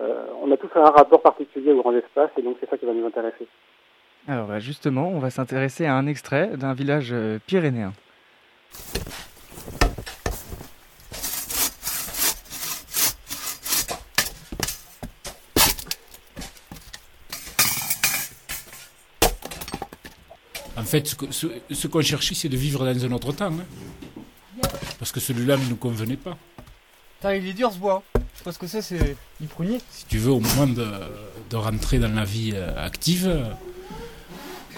on 0.00 0.50
a 0.52 0.56
tous 0.56 0.70
un 0.76 0.90
rapport 0.90 1.22
particulier 1.22 1.72
aux 1.72 1.82
grands 1.82 1.94
espaces, 1.94 2.30
et 2.36 2.42
donc 2.42 2.56
c'est 2.60 2.68
ça 2.68 2.76
qui 2.76 2.86
va 2.86 2.92
nous 2.92 3.06
intéresser. 3.06 3.46
Alors 4.26 4.46
bah, 4.46 4.58
justement, 4.58 5.08
on 5.08 5.18
va 5.18 5.30
s'intéresser 5.30 5.86
à 5.86 5.94
un 5.94 6.06
extrait 6.06 6.56
d'un 6.56 6.72
village 6.72 7.14
pyrénéen. 7.46 7.92
Fait, 20.88 21.16
ce, 21.30 21.86
qu'on 21.86 22.02
cherchait, 22.02 22.34
c'est 22.34 22.48
de 22.48 22.56
vivre 22.56 22.84
dans 22.84 23.04
un 23.04 23.12
autre 23.12 23.32
temps. 23.32 23.52
Hein. 23.52 24.62
Parce 24.98 25.12
que 25.12 25.20
celui-là 25.20 25.56
ne 25.56 25.64
nous 25.66 25.76
convenait 25.76 26.16
pas. 26.16 26.36
il 27.24 27.46
est 27.46 27.52
dur 27.52 27.72
ce 27.72 27.78
bois. 27.78 28.02
Je 28.16 28.38
sais 28.38 28.44
pas 28.44 28.52
ce 28.52 28.58
que 28.58 28.66
c'est, 28.66 28.82
c'est 28.82 29.16
du 29.40 29.46
prunier. 29.46 29.80
Si 29.90 30.06
tu 30.06 30.18
veux 30.18 30.32
au 30.32 30.40
moment 30.40 30.66
de, 30.66 31.56
rentrer 31.56 31.98
dans 31.98 32.12
la 32.12 32.24
vie 32.24 32.52
euh, 32.54 32.84
active, 32.84 33.26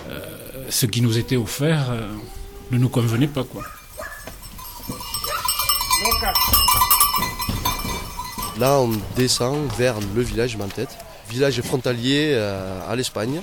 euh, 0.08 0.20
ce 0.68 0.86
qui 0.86 1.02
nous 1.02 1.18
était 1.18 1.36
offert 1.36 1.90
euh, 1.90 2.08
ne 2.70 2.78
nous 2.78 2.88
convenait 2.88 3.28
pas. 3.28 3.44
Quoi. 3.44 3.62
Là, 8.58 8.78
on 8.80 8.90
descend 9.16 9.70
vers 9.78 9.96
le 10.14 10.22
village 10.22 10.56
Mantette, 10.56 10.96
village 11.30 11.60
frontalier 11.62 12.32
euh, 12.34 12.80
à 12.90 12.94
l'Espagne. 12.96 13.40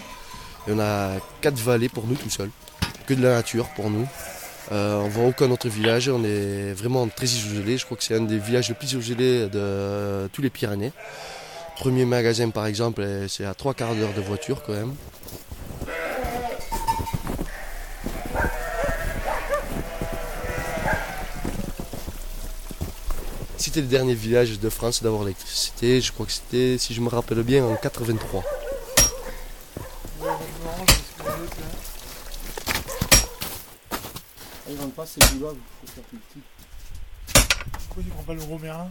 Et 0.67 0.71
on 0.71 0.79
a 0.79 1.11
quatre 1.41 1.57
vallées 1.57 1.89
pour 1.89 2.05
nous 2.07 2.15
tout 2.15 2.29
seuls, 2.29 2.49
que 3.05 3.13
de 3.13 3.23
la 3.23 3.35
nature 3.35 3.69
pour 3.69 3.89
nous. 3.89 4.07
Euh, 4.71 4.99
on 4.99 5.07
voit 5.07 5.25
aucun 5.25 5.49
autre 5.49 5.69
village, 5.69 6.09
on 6.09 6.23
est 6.25 6.73
vraiment 6.73 7.07
très 7.07 7.25
isolé. 7.25 7.77
Je 7.77 7.85
crois 7.85 7.95
que 7.95 8.03
c'est 8.03 8.15
un 8.15 8.21
des 8.21 8.37
villages 8.37 8.67
les 8.67 8.75
plus 8.75 8.93
isolés 8.93 9.47
de 9.47 10.27
tous 10.33 10.41
les 10.41 10.49
Pyrénées. 10.49 10.91
Premier 11.77 12.05
magasin 12.05 12.49
par 12.49 12.65
exemple, 12.65 13.05
c'est 13.29 13.45
à 13.45 13.53
trois 13.53 13.73
quarts 13.73 13.95
d'heure 13.95 14.13
de 14.13 14.21
voiture 14.21 14.63
quand 14.63 14.73
même. 14.73 14.93
C'était 23.57 23.81
le 23.81 23.87
dernier 23.87 24.15
village 24.15 24.59
de 24.59 24.69
France 24.69 25.03
d'avoir 25.03 25.23
l'électricité. 25.23 26.01
Je 26.01 26.11
crois 26.11 26.25
que 26.25 26.31
c'était, 26.31 26.77
si 26.77 26.93
je 26.93 27.01
me 27.01 27.09
rappelle 27.09 27.43
bien, 27.43 27.65
en 27.65 27.75
83. 27.75 28.43
Pourquoi 37.87 38.03
tu 38.03 38.09
prends 38.09 38.23
pas 38.23 38.33
le 38.33 38.43
romérin 38.43 38.89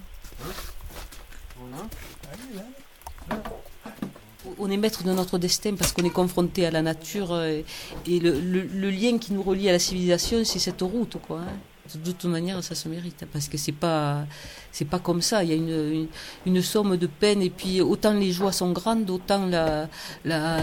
on 4.59 4.71
est 4.71 4.77
maître 4.77 5.03
de 5.03 5.13
notre 5.13 5.39
destin 5.39 5.75
parce 5.75 5.93
qu'on 5.93 6.05
est 6.05 6.11
confronté 6.11 6.67
à 6.67 6.71
la 6.71 6.83
nature 6.83 7.33
euh, 7.33 7.63
et 8.07 8.21
le, 8.21 8.39
le, 8.41 8.91
lien 8.91 9.19
qui 9.19 9.33
nous 9.33 9.43
relie 9.43 9.69
à 9.69 9.73
la 9.73 9.79
civilisation, 9.79 10.45
c'est 10.45 10.59
cette 10.59 10.83
route, 10.83 11.17
quoi. 11.27 11.41
Hein. 11.41 11.59
De 11.95 12.11
toute 12.11 12.25
manière, 12.31 12.63
ça 12.65 12.75
se 12.75 12.89
mérite 12.89 13.25
parce 13.33 13.49
que 13.49 13.57
c'est 13.57 13.71
pas 13.71 14.27
c'est 14.73 14.87
pas 14.87 14.99
comme 14.99 15.23
ça. 15.23 15.45
Il 15.45 15.51
y 15.51 15.53
a 15.53 15.57
une, 15.57 16.09
une, 16.45 16.61
somme 16.61 16.97
de 16.97 17.07
peine 17.07 17.43
et 17.43 17.51
puis 17.51 17.81
autant 17.81 18.13
les 18.13 18.33
joies 18.33 18.51
sont 18.51 18.73
grandes, 18.73 19.09
autant 19.09 19.47
la 19.47 19.89
la, 20.25 20.59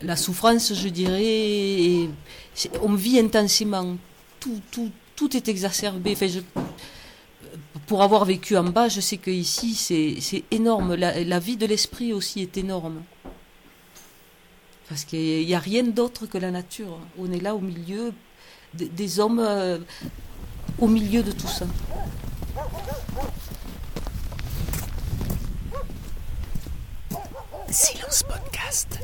la 0.00 0.16
souffrance, 0.16 0.72
je 0.72 0.88
dirais. 0.88 1.22
Et 1.22 2.10
on 2.82 2.94
vit 2.94 3.18
intensément. 3.18 3.96
Tout 4.40 4.60
tout 4.70 4.90
tout 5.22 5.36
est 5.36 5.48
exacerbé. 5.48 6.16
Pour 7.86 8.02
avoir 8.02 8.24
vécu 8.24 8.56
en 8.56 8.64
bas, 8.64 8.88
je 8.88 9.00
sais 9.00 9.18
que 9.18 9.30
ici 9.30 9.76
c'est 9.76 10.42
énorme. 10.50 10.96
La, 10.96 11.38
vie 11.38 11.56
de 11.56 11.64
l'esprit 11.64 12.12
aussi 12.12 12.42
est 12.42 12.56
énorme. 12.56 13.02
Parce 14.88 15.04
qu'il 15.04 15.46
n'y 15.46 15.54
a 15.54 15.60
rien 15.60 15.84
d'autre 15.84 16.26
que 16.26 16.38
la 16.38 16.50
nature. 16.50 16.98
On 17.18 17.30
est 17.30 17.40
là 17.40 17.54
au 17.54 17.60
milieu 17.60 18.12
des, 18.74 18.88
des 18.88 19.20
hommes, 19.20 19.38
euh, 19.38 19.78
au 20.80 20.88
milieu 20.88 21.22
de 21.22 21.30
tout 21.30 21.46
ça. 21.46 21.66
Silence 27.70 28.24
Podcast. 28.24 28.98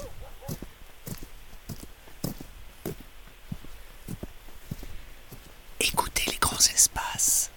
Écoutez 5.80 6.25
les 6.26 6.38
grands 6.40 6.56
espaces. 6.56 7.52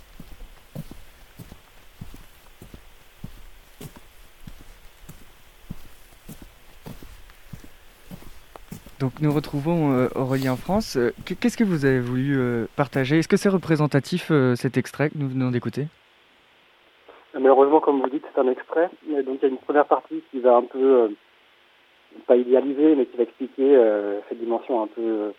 Donc 9.00 9.14
nous 9.22 9.34
retrouvons 9.34 9.94
euh, 9.94 10.08
Aurélie 10.14 10.50
en 10.50 10.56
France. 10.56 10.98
Euh, 10.98 11.12
qu'est-ce 11.26 11.58
que 11.58 11.64
vous 11.64 11.86
avez 11.86 12.00
voulu 12.00 12.38
euh, 12.38 12.68
partager? 12.76 13.18
Est-ce 13.18 13.28
que 13.28 13.38
c'est 13.38 13.50
représentatif 13.50 14.32
cet 14.56 14.78
extrait 14.78 15.10
que 15.10 15.18
nous 15.18 15.28
venons 15.28 15.50
d'écouter? 15.50 15.88
Malheureusement, 17.34 17.80
comme 17.80 18.02
vous 18.02 18.10
dites, 18.10 18.24
c'est 18.32 18.40
un 18.40 18.50
extrait. 18.50 18.92
donc 19.08 19.40
il 19.42 19.42
y 19.42 19.46
a 19.46 19.48
une 19.48 19.58
première 19.58 19.88
partie 19.88 20.22
qui 20.30 20.40
va 20.42 20.58
un 20.58 20.64
peu, 20.64 21.10
pas 22.28 22.36
idéaliser, 22.36 22.94
mais 22.96 23.08
qui 23.08 23.18
va 23.18 23.24
expliquer 23.24 23.76
cette 24.30 24.38
dimension 24.38 24.84
un 24.84 24.88
peu 24.88 25.32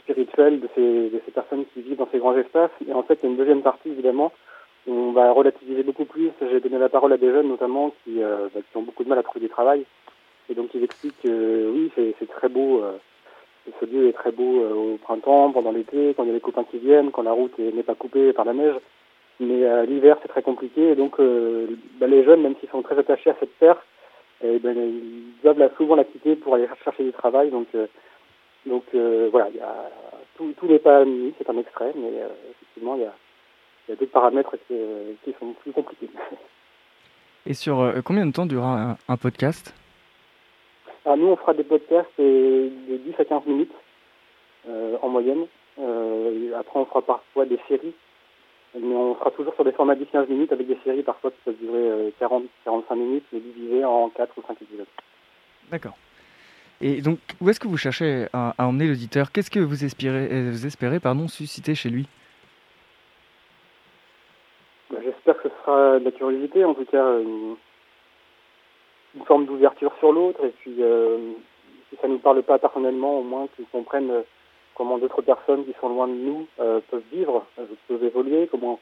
spirituelle 0.00 0.60
de 0.60 0.68
ces, 0.74 1.32
personnes 1.32 1.64
qui 1.72 1.82
vivent 1.82 1.98
dans 1.98 2.08
ces 2.12 2.18
grands 2.18 2.36
espaces. 2.36 2.70
Et 2.86 2.92
en 2.92 3.02
fait, 3.02 3.18
il 3.22 3.26
y 3.26 3.28
a 3.28 3.30
une 3.30 3.38
deuxième 3.38 3.62
partie, 3.62 3.90
évidemment, 3.90 4.32
où 4.86 4.92
on 4.92 5.12
va 5.12 5.32
relativiser 5.32 5.82
beaucoup 5.82 6.04
plus. 6.04 6.30
J'ai 6.40 6.60
donné 6.60 6.78
la 6.78 6.88
parole 6.88 7.12
à 7.12 7.16
des 7.16 7.30
jeunes, 7.30 7.48
notamment, 7.48 7.92
qui, 8.04 8.20
bah, 8.20 8.60
qui 8.70 8.76
ont 8.76 8.82
beaucoup 8.82 9.04
de 9.04 9.08
mal 9.08 9.18
à 9.18 9.22
trouver 9.22 9.40
du 9.40 9.48
travail 9.48 9.84
et 10.48 10.54
donc 10.54 10.70
ils 10.74 10.84
expliquent 10.84 11.22
que 11.22 11.70
oui, 11.70 11.90
c'est 11.96 12.28
très 12.28 12.48
beau. 12.48 12.82
Euh, 12.82 12.92
ce 13.80 13.86
lieu 13.86 14.08
est 14.08 14.12
très 14.12 14.30
beau 14.30 14.60
euh, 14.60 14.74
au 14.74 14.96
printemps, 14.98 15.50
pendant 15.52 15.72
l'été, 15.72 16.14
quand 16.14 16.24
il 16.24 16.28
y 16.28 16.30
a 16.30 16.34
les 16.34 16.40
copains 16.40 16.64
qui 16.64 16.78
viennent, 16.78 17.10
quand 17.10 17.22
la 17.22 17.32
route 17.32 17.58
n'est 17.58 17.82
pas 17.82 17.94
coupée 17.94 18.32
par 18.32 18.44
la 18.44 18.52
neige. 18.52 18.76
Mais 19.40 19.64
euh, 19.64 19.86
l'hiver, 19.86 20.18
c'est 20.22 20.28
très 20.28 20.42
compliqué. 20.42 20.90
Et 20.90 20.94
donc, 20.94 21.18
bah, 21.98 22.06
les 22.06 22.24
jeunes, 22.24 22.42
même 22.42 22.54
s'ils 22.60 22.68
sont 22.68 22.82
très 22.82 22.98
attachés 22.98 23.30
à 23.30 23.36
cette 23.40 23.58
terre, 23.58 23.82
eh 24.42 24.58
ben, 24.58 24.76
ils 24.76 25.32
doivent 25.42 25.70
souvent 25.76 25.96
la 25.96 26.04
quitter 26.04 26.36
pour 26.36 26.54
aller 26.54 26.68
chercher 26.84 27.04
du 27.04 27.12
travail. 27.12 27.50
Donc, 27.50 27.66
donc 28.66 28.84
voilà, 28.92 29.50
y 29.50 29.60
a, 29.60 29.90
tout, 30.36 30.52
tout 30.58 30.66
n'est 30.66 30.78
pas 30.78 31.04
mis, 31.04 31.34
c'est 31.38 31.48
un 31.48 31.58
extrait, 31.58 31.92
mais 31.96 32.10
effectivement, 32.50 32.96
il 32.96 33.02
y 33.02 33.04
a, 33.92 33.96
d'autres 33.96 34.12
paramètres 34.12 34.56
qui, 34.66 34.74
qui, 35.24 35.34
sont 35.38 35.52
plus 35.54 35.72
compliqués. 35.72 36.08
Et 37.46 37.54
sur 37.54 37.92
combien 38.04 38.24
de 38.24 38.32
temps 38.32 38.46
durera 38.46 38.96
un 39.06 39.16
podcast? 39.16 39.74
Alors 41.04 41.18
nous, 41.18 41.26
on 41.26 41.36
fera 41.36 41.52
des 41.52 41.64
podcasts 41.64 42.08
de 42.18 42.70
10 42.88 43.14
à 43.18 43.24
15 43.24 43.44
minutes 43.46 43.72
euh, 44.68 44.96
en 45.02 45.08
moyenne. 45.10 45.46
Euh, 45.78 46.58
après, 46.58 46.80
on 46.80 46.86
fera 46.86 47.02
parfois 47.02 47.44
des 47.44 47.58
séries, 47.68 47.92
mais 48.74 48.94
on 48.94 49.14
sera 49.16 49.30
toujours 49.32 49.54
sur 49.54 49.64
des 49.64 49.72
formats 49.72 49.96
10-15 49.96 50.28
minutes 50.28 50.52
avec 50.52 50.66
des 50.66 50.78
séries 50.82 51.02
parfois 51.02 51.30
qui 51.30 51.36
peuvent 51.44 51.56
durer 51.60 52.12
40-45 52.20 52.42
euh, 52.66 52.94
minutes, 52.94 53.24
mais 53.32 53.40
divisées 53.40 53.84
en 53.84 54.08
4 54.08 54.32
ou 54.38 54.42
5 54.46 54.62
épisodes. 54.62 54.86
D'accord. 55.70 55.96
Et 56.86 57.00
donc, 57.00 57.18
où 57.40 57.48
est-ce 57.48 57.58
que 57.58 57.66
vous 57.66 57.78
cherchez 57.78 58.26
à, 58.34 58.54
emmener 58.58 58.86
l'auditeur? 58.86 59.32
Qu'est-ce 59.32 59.50
que 59.50 59.58
vous 59.58 59.84
espérez, 59.84 60.50
vous 60.50 60.66
espérez 60.66 61.00
pardon, 61.00 61.28
susciter 61.28 61.74
chez 61.74 61.88
lui? 61.88 62.06
Bah, 64.90 64.98
J'espère 65.02 65.38
que 65.38 65.48
ce 65.48 65.54
sera 65.64 65.98
de 65.98 66.04
la 66.04 66.10
curiosité, 66.12 66.62
en 66.62 66.74
tout 66.74 66.84
cas 66.84 67.18
une 67.18 67.56
forme 69.24 69.46
d'ouverture 69.46 69.92
sur 69.98 70.12
l'autre. 70.12 70.44
Et 70.44 70.52
puis 70.60 70.74
euh, 70.80 71.32
si 71.88 71.96
ça 72.02 72.06
ne 72.06 72.12
nous 72.12 72.18
parle 72.18 72.42
pas 72.42 72.58
personnellement, 72.58 73.20
au 73.20 73.22
moins 73.22 73.48
qu'ils 73.56 73.64
comprennent 73.72 74.10
euh, 74.10 74.22
comment 74.74 74.98
d'autres 74.98 75.22
personnes 75.22 75.64
qui 75.64 75.74
sont 75.80 75.88
loin 75.88 76.06
de 76.06 76.12
nous 76.12 76.46
euh, 76.60 76.80
peuvent 76.90 77.02
vivre, 77.10 77.46
euh, 77.58 77.64
peuvent 77.88 78.04
évoluer, 78.04 78.46
comment 78.50 78.78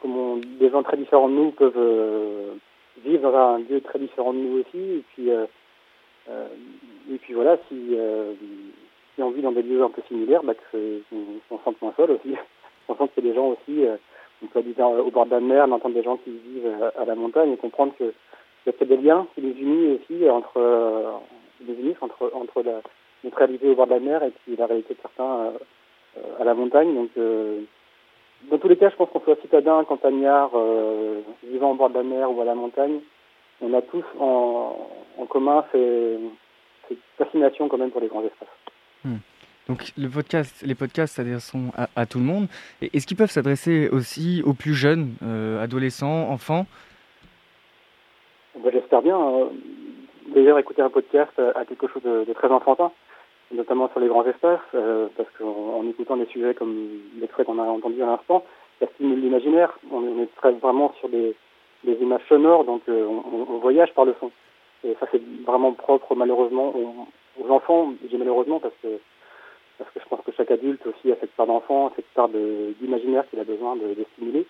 comment 0.00 0.36
des 0.36 0.70
gens 0.70 0.82
très 0.82 0.96
différents 0.96 1.28
de 1.28 1.34
nous 1.34 1.50
peuvent 1.50 1.72
euh, 1.76 2.54
vivre 3.04 3.32
dans 3.32 3.54
un 3.54 3.58
lieu 3.58 3.80
très 3.80 3.98
différent 3.98 4.32
de 4.32 4.38
nous 4.38 4.60
aussi. 4.60 4.78
Et 4.78 5.04
puis 5.14 5.30
et 6.28 7.18
puis 7.18 7.34
voilà 7.34 7.58
si, 7.68 7.96
si 9.14 9.22
on 9.22 9.30
vit 9.30 9.42
dans 9.42 9.52
des 9.52 9.62
lieux 9.62 9.82
un 9.82 9.90
peu 9.90 10.02
similaires, 10.08 10.42
bah, 10.42 10.54
qu'on 10.54 11.58
se 11.58 11.64
sente 11.64 11.80
moins 11.82 11.94
seul 11.96 12.12
aussi, 12.12 12.34
on 12.88 12.94
sent 12.96 13.08
qu'il 13.14 13.24
y 13.24 13.28
a 13.28 13.30
des 13.30 13.36
gens 13.36 13.48
aussi, 13.48 13.84
on 14.42 14.46
peut 14.46 14.58
habiter 14.60 14.82
au 14.82 15.10
bord 15.10 15.26
de 15.26 15.32
la 15.32 15.40
mer, 15.40 15.64
entendre 15.72 15.94
des 15.94 16.02
gens 16.02 16.16
qui 16.16 16.30
vivent 16.30 16.92
à 16.96 17.04
la 17.04 17.14
montagne 17.14 17.52
et 17.52 17.56
comprendre 17.56 17.92
que 17.98 18.12
il 18.66 18.72
y 18.72 18.82
a 18.82 18.86
des 18.86 18.96
liens 18.96 19.26
qui 19.34 19.40
les 19.40 19.60
unissent 19.60 20.00
aussi 20.00 20.30
entre, 20.30 20.58
euh, 20.58 21.12
les 21.66 21.74
unissent 21.74 22.00
entre, 22.00 22.30
entre 22.34 22.62
la, 22.62 22.80
notre 23.24 23.38
réalité 23.38 23.68
au 23.68 23.74
bord 23.74 23.86
de 23.86 23.94
la 23.94 24.00
mer 24.00 24.22
et 24.22 24.30
puis 24.30 24.56
la 24.56 24.66
réalité 24.66 24.94
de 24.94 25.00
certains 25.00 25.52
euh, 26.16 26.20
à 26.38 26.44
la 26.44 26.54
montagne. 26.54 26.94
Donc, 26.94 27.10
euh, 27.18 27.60
dans 28.50 28.58
tous 28.58 28.68
les 28.68 28.76
cas, 28.76 28.90
je 28.90 28.96
pense 28.96 29.08
qu'on 29.10 29.20
soit 29.20 29.40
citadin, 29.40 29.84
campagnard, 29.84 30.50
euh, 30.54 31.20
vivant 31.44 31.72
au 31.72 31.74
bord 31.74 31.90
de 31.90 31.94
la 31.94 32.02
mer 32.02 32.30
ou 32.30 32.40
à 32.40 32.44
la 32.44 32.54
montagne, 32.54 33.00
on 33.62 33.72
a 33.74 33.82
tous 33.82 34.04
en, 34.18 34.76
en 35.18 35.26
commun 35.26 35.64
cette 35.72 36.98
fascination 37.16 37.68
quand 37.68 37.78
même 37.78 37.90
pour 37.90 38.00
les 38.00 38.08
grands 38.08 38.24
espaces. 38.24 38.48
Hmm. 39.04 39.16
Donc 39.68 39.92
le 39.96 40.08
podcast, 40.08 40.62
les 40.66 40.74
podcasts 40.74 41.14
s'adressent 41.14 41.52
à, 41.76 41.88
à, 41.94 42.06
tout 42.06 42.18
le 42.18 42.24
monde. 42.24 42.48
Est-ce 42.80 43.06
qu'ils 43.06 43.16
peuvent 43.16 43.30
s'adresser 43.30 43.88
aussi 43.90 44.42
aux 44.44 44.54
plus 44.54 44.74
jeunes, 44.74 45.14
euh, 45.22 45.62
adolescents, 45.62 46.28
enfants? 46.30 46.66
Ben, 48.58 48.72
J'espère 48.72 49.02
bien. 49.02 49.16
Hein. 49.16 49.48
D'ailleurs, 50.34 50.58
écouter 50.58 50.82
un 50.82 50.90
podcast 50.90 51.32
a 51.38 51.64
quelque 51.64 51.88
chose 51.88 52.02
de, 52.02 52.24
de, 52.24 52.32
très 52.32 52.48
enfantin, 52.48 52.90
notamment 53.52 53.88
sur 53.90 54.00
les 54.00 54.08
grands 54.08 54.24
espaces, 54.24 54.60
euh, 54.74 55.08
parce 55.16 55.28
qu'en 55.38 55.86
écoutant 55.88 56.16
des 56.16 56.26
sujets 56.26 56.54
comme 56.54 56.88
l'extrait 57.20 57.44
qu'on 57.44 57.58
a 57.58 57.62
entendu 57.62 58.02
à 58.02 58.06
l'instant, 58.06 58.44
ça 58.80 58.86
stimule 58.94 59.20
l'imaginaire. 59.20 59.78
On, 59.90 60.22
est 60.22 60.34
très 60.36 60.52
vraiment 60.52 60.92
sur 61.00 61.08
des, 61.08 61.34
des 61.84 61.94
images 61.94 62.22
sonores, 62.28 62.64
donc 62.64 62.82
euh, 62.88 63.06
on, 63.06 63.54
on, 63.54 63.58
voyage 63.58 63.92
par 63.94 64.04
le 64.04 64.14
son. 64.20 64.30
Et 64.84 64.96
ça, 65.00 65.06
c'est 65.10 65.22
vraiment 65.44 65.72
propre, 65.72 66.14
malheureusement, 66.14 66.74
aux, 66.74 67.50
enfants. 67.50 67.92
J'ai 68.10 68.18
malheureusement 68.18 68.60
parce 68.60 68.74
que 68.82 68.88
parce 69.78 69.90
que 69.94 70.00
je 70.00 70.08
pense 70.08 70.20
que 70.24 70.32
chaque 70.32 70.50
adulte 70.50 70.86
aussi 70.86 71.10
a 71.10 71.16
cette 71.18 71.32
part 71.32 71.46
d'enfant, 71.46 71.92
cette 71.96 72.06
part 72.14 72.28
d'imaginaire 72.28 73.28
qu'il 73.28 73.40
a 73.40 73.44
besoin 73.44 73.74
de, 73.74 73.94
de 73.94 74.06
stimuler. 74.12 74.46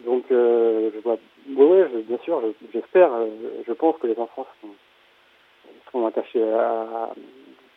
Donc, 0.00 0.24
euh, 0.30 0.90
je 0.94 1.00
vois, 1.00 1.18
ouais, 1.48 1.82
ouais, 1.82 1.88
bien 2.08 2.18
sûr, 2.24 2.40
j'espère, 2.72 3.12
euh, 3.12 3.26
je 3.66 3.72
pense 3.72 3.96
que 3.98 4.06
les 4.06 4.18
enfants 4.18 4.46
seront, 4.60 4.74
seront 5.86 6.06
attachés 6.06 6.42
à, 6.42 7.10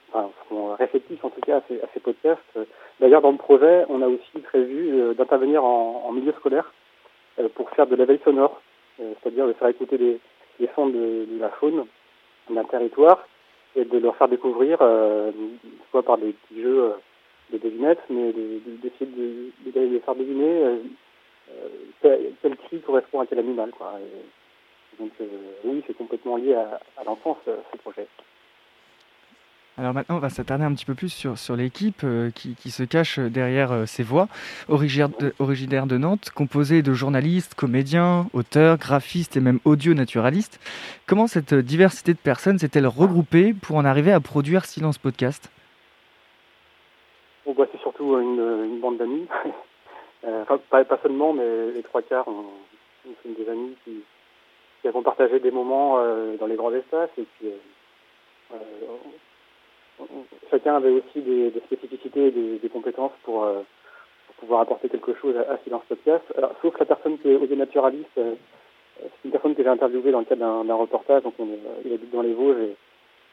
enfin, 0.10 0.30
seront 0.48 0.76
réceptifs 0.76 1.24
en 1.26 1.30
tout 1.30 1.42
cas 1.42 1.58
à 1.58 1.62
ces, 1.68 1.82
à 1.82 1.88
ces 1.94 2.00
podcasts. 2.00 2.60
D'ailleurs, 3.00 3.22
dans 3.22 3.32
le 3.32 3.38
projet, 3.38 3.84
on 3.90 4.02
a 4.02 4.08
aussi 4.08 4.40
prévu 4.44 5.14
d'intervenir 5.16 5.66
en, 5.66 6.06
en, 6.08 6.12
milieu 6.14 6.32
scolaire 6.34 6.72
pour 7.56 7.70
faire 7.72 7.88
de 7.88 7.96
la 7.96 8.06
veille 8.06 8.22
sonore, 8.24 8.62
c'est-à-dire 8.98 9.48
de 9.48 9.54
faire 9.54 9.68
écouter 9.68 9.98
des, 9.98 10.20
des 10.60 10.70
sons 10.76 10.88
de, 10.88 11.26
de 11.32 11.40
la 11.40 11.50
faune 11.50 11.86
d'un 12.50 12.64
territoire 12.66 13.28
et 13.76 13.86
de 13.86 13.98
leur 13.98 14.16
faire 14.16 14.28
découvrir, 14.28 14.78
soit 15.92 16.04
par 16.04 16.18
des 16.18 16.32
petits 16.32 16.62
jeux 16.62 16.94
de 17.52 17.58
devinettes, 17.58 18.02
mais 18.10 18.32
d'essayer 18.32 19.06
de, 19.06 19.52
de, 19.66 19.72
de, 19.72 19.94
les 19.94 20.00
faire 20.00 20.16
deviner 20.16 20.64
euh, 20.64 20.78
quel, 22.02 22.32
quel, 22.42 22.56
cri 22.58 22.80
correspond 22.82 23.20
à 23.20 23.26
quel 23.26 23.40
animal. 23.40 23.72
Quoi. 23.72 23.94
Donc 25.00 25.12
euh, 25.22 25.26
oui, 25.66 25.84
c'est 25.86 25.98
complètement 25.98 26.38
lié 26.38 26.54
à, 26.54 26.80
à 26.98 27.04
l'enfance, 27.04 27.38
ce 27.46 27.78
projet. 27.78 28.08
Alors 29.78 29.94
maintenant, 29.94 30.16
on 30.16 30.20
va 30.20 30.30
s'attarder 30.30 30.64
un 30.64 30.74
petit 30.74 30.86
peu 30.86 30.94
plus 30.94 31.10
sur, 31.10 31.38
sur 31.38 31.58
l'équipe 31.58 32.02
euh, 32.06 32.32
qui, 32.32 32.56
qui, 32.56 32.72
se 32.72 32.84
cache 32.84 33.20
derrière 33.20 33.74
euh, 33.74 33.86
ces 33.86 34.04
voix, 34.04 34.30
originaire 34.70 35.10
de, 35.10 35.34
originaire 35.40 35.86
de 35.86 35.98
Nantes, 35.98 36.30
composée 36.34 36.82
de 36.82 36.94
journalistes, 36.94 37.56
comédiens, 37.56 38.28
auteurs, 38.34 38.78
graphistes 38.78 39.36
et 39.36 39.42
même 39.42 39.60
audio-naturalistes. 39.66 40.62
Comment 41.08 41.28
cette 41.28 41.54
diversité 41.54 42.14
de 42.14 42.20
personnes 42.20 42.58
s'est-elle 42.58 42.88
regroupée 42.88 43.54
pour 43.54 43.76
en 43.76 43.84
arriver 43.84 44.14
à 44.14 44.22
produire 44.22 44.64
Silence 44.64 44.98
Podcast? 44.98 45.52
Bon, 47.46 47.54
bah, 47.54 47.66
c'est 47.72 47.82
surtout 47.82 48.18
une, 48.18 48.72
une 48.72 48.80
bande 48.80 48.98
d'amis. 48.98 49.28
enfin, 50.24 50.58
pas, 50.70 50.86
pas, 50.86 51.00
seulement, 51.04 51.34
mais 51.34 51.72
les 51.74 51.84
trois 51.84 52.02
quarts, 52.02 52.30
on, 52.30 52.46
on 53.06 53.44
des 53.44 53.50
amis 53.50 53.76
qui, 53.84 54.04
qui 54.82 54.88
avons 54.88 55.02
partagé 55.02 55.40
des 55.40 55.52
moments 55.52 55.98
euh, 55.98 56.38
dans 56.38 56.46
les 56.46 56.56
grands 56.56 56.72
espaces 56.72 57.10
et 57.18 57.24
puis 57.24 57.50
euh, 58.54 58.58
chacun 60.50 60.76
avait 60.76 60.92
aussi 60.92 61.22
des, 61.22 61.52
spécificités 61.66 62.28
et 62.28 62.32
des, 62.32 62.70
compétences 62.70 63.14
pour, 63.24 63.44
euh, 63.44 63.62
pour, 64.28 64.36
pouvoir 64.36 64.62
apporter 64.62 64.90
quelque 64.90 65.14
chose 65.16 65.36
à, 65.38 65.58
Silence 65.64 65.84
Podcast. 65.88 66.24
Alors, 66.38 66.54
sauf 66.62 66.78
la 66.80 66.86
personne 66.86 67.18
qui 67.20 67.30
est 67.30 67.36
audio 67.36 67.56
naturaliste, 67.56 68.10
c'est 68.16 69.26
une 69.26 69.32
personne 69.32 69.56
que 69.56 69.64
j'ai 69.64 69.70
interviewée 69.70 70.12
dans 70.12 70.20
le 70.20 70.26
cadre 70.26 70.64
d'un 70.64 70.76
reportage, 70.76 71.24
donc 71.24 71.34
on, 71.40 71.48
il 71.84 71.94
habite 71.94 72.12
dans 72.12 72.22
les 72.22 72.34
Vosges 72.34 72.62
et 72.62 72.76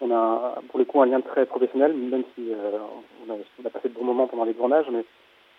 on 0.02 0.10
a 0.10 0.60
pour 0.68 0.78
le 0.78 0.84
coup 0.84 1.00
un 1.00 1.06
lien 1.06 1.20
très 1.20 1.46
professionnel, 1.46 1.94
même 1.94 2.24
si 2.34 2.52
euh, 2.52 2.78
on, 3.26 3.32
a, 3.32 3.36
on, 3.36 3.66
a, 3.66 3.70
passé 3.70 3.88
de 3.88 3.94
bons 3.94 4.04
moments 4.04 4.26
pendant 4.26 4.44
les 4.44 4.54
tournages, 4.54 4.86
mais, 4.90 5.04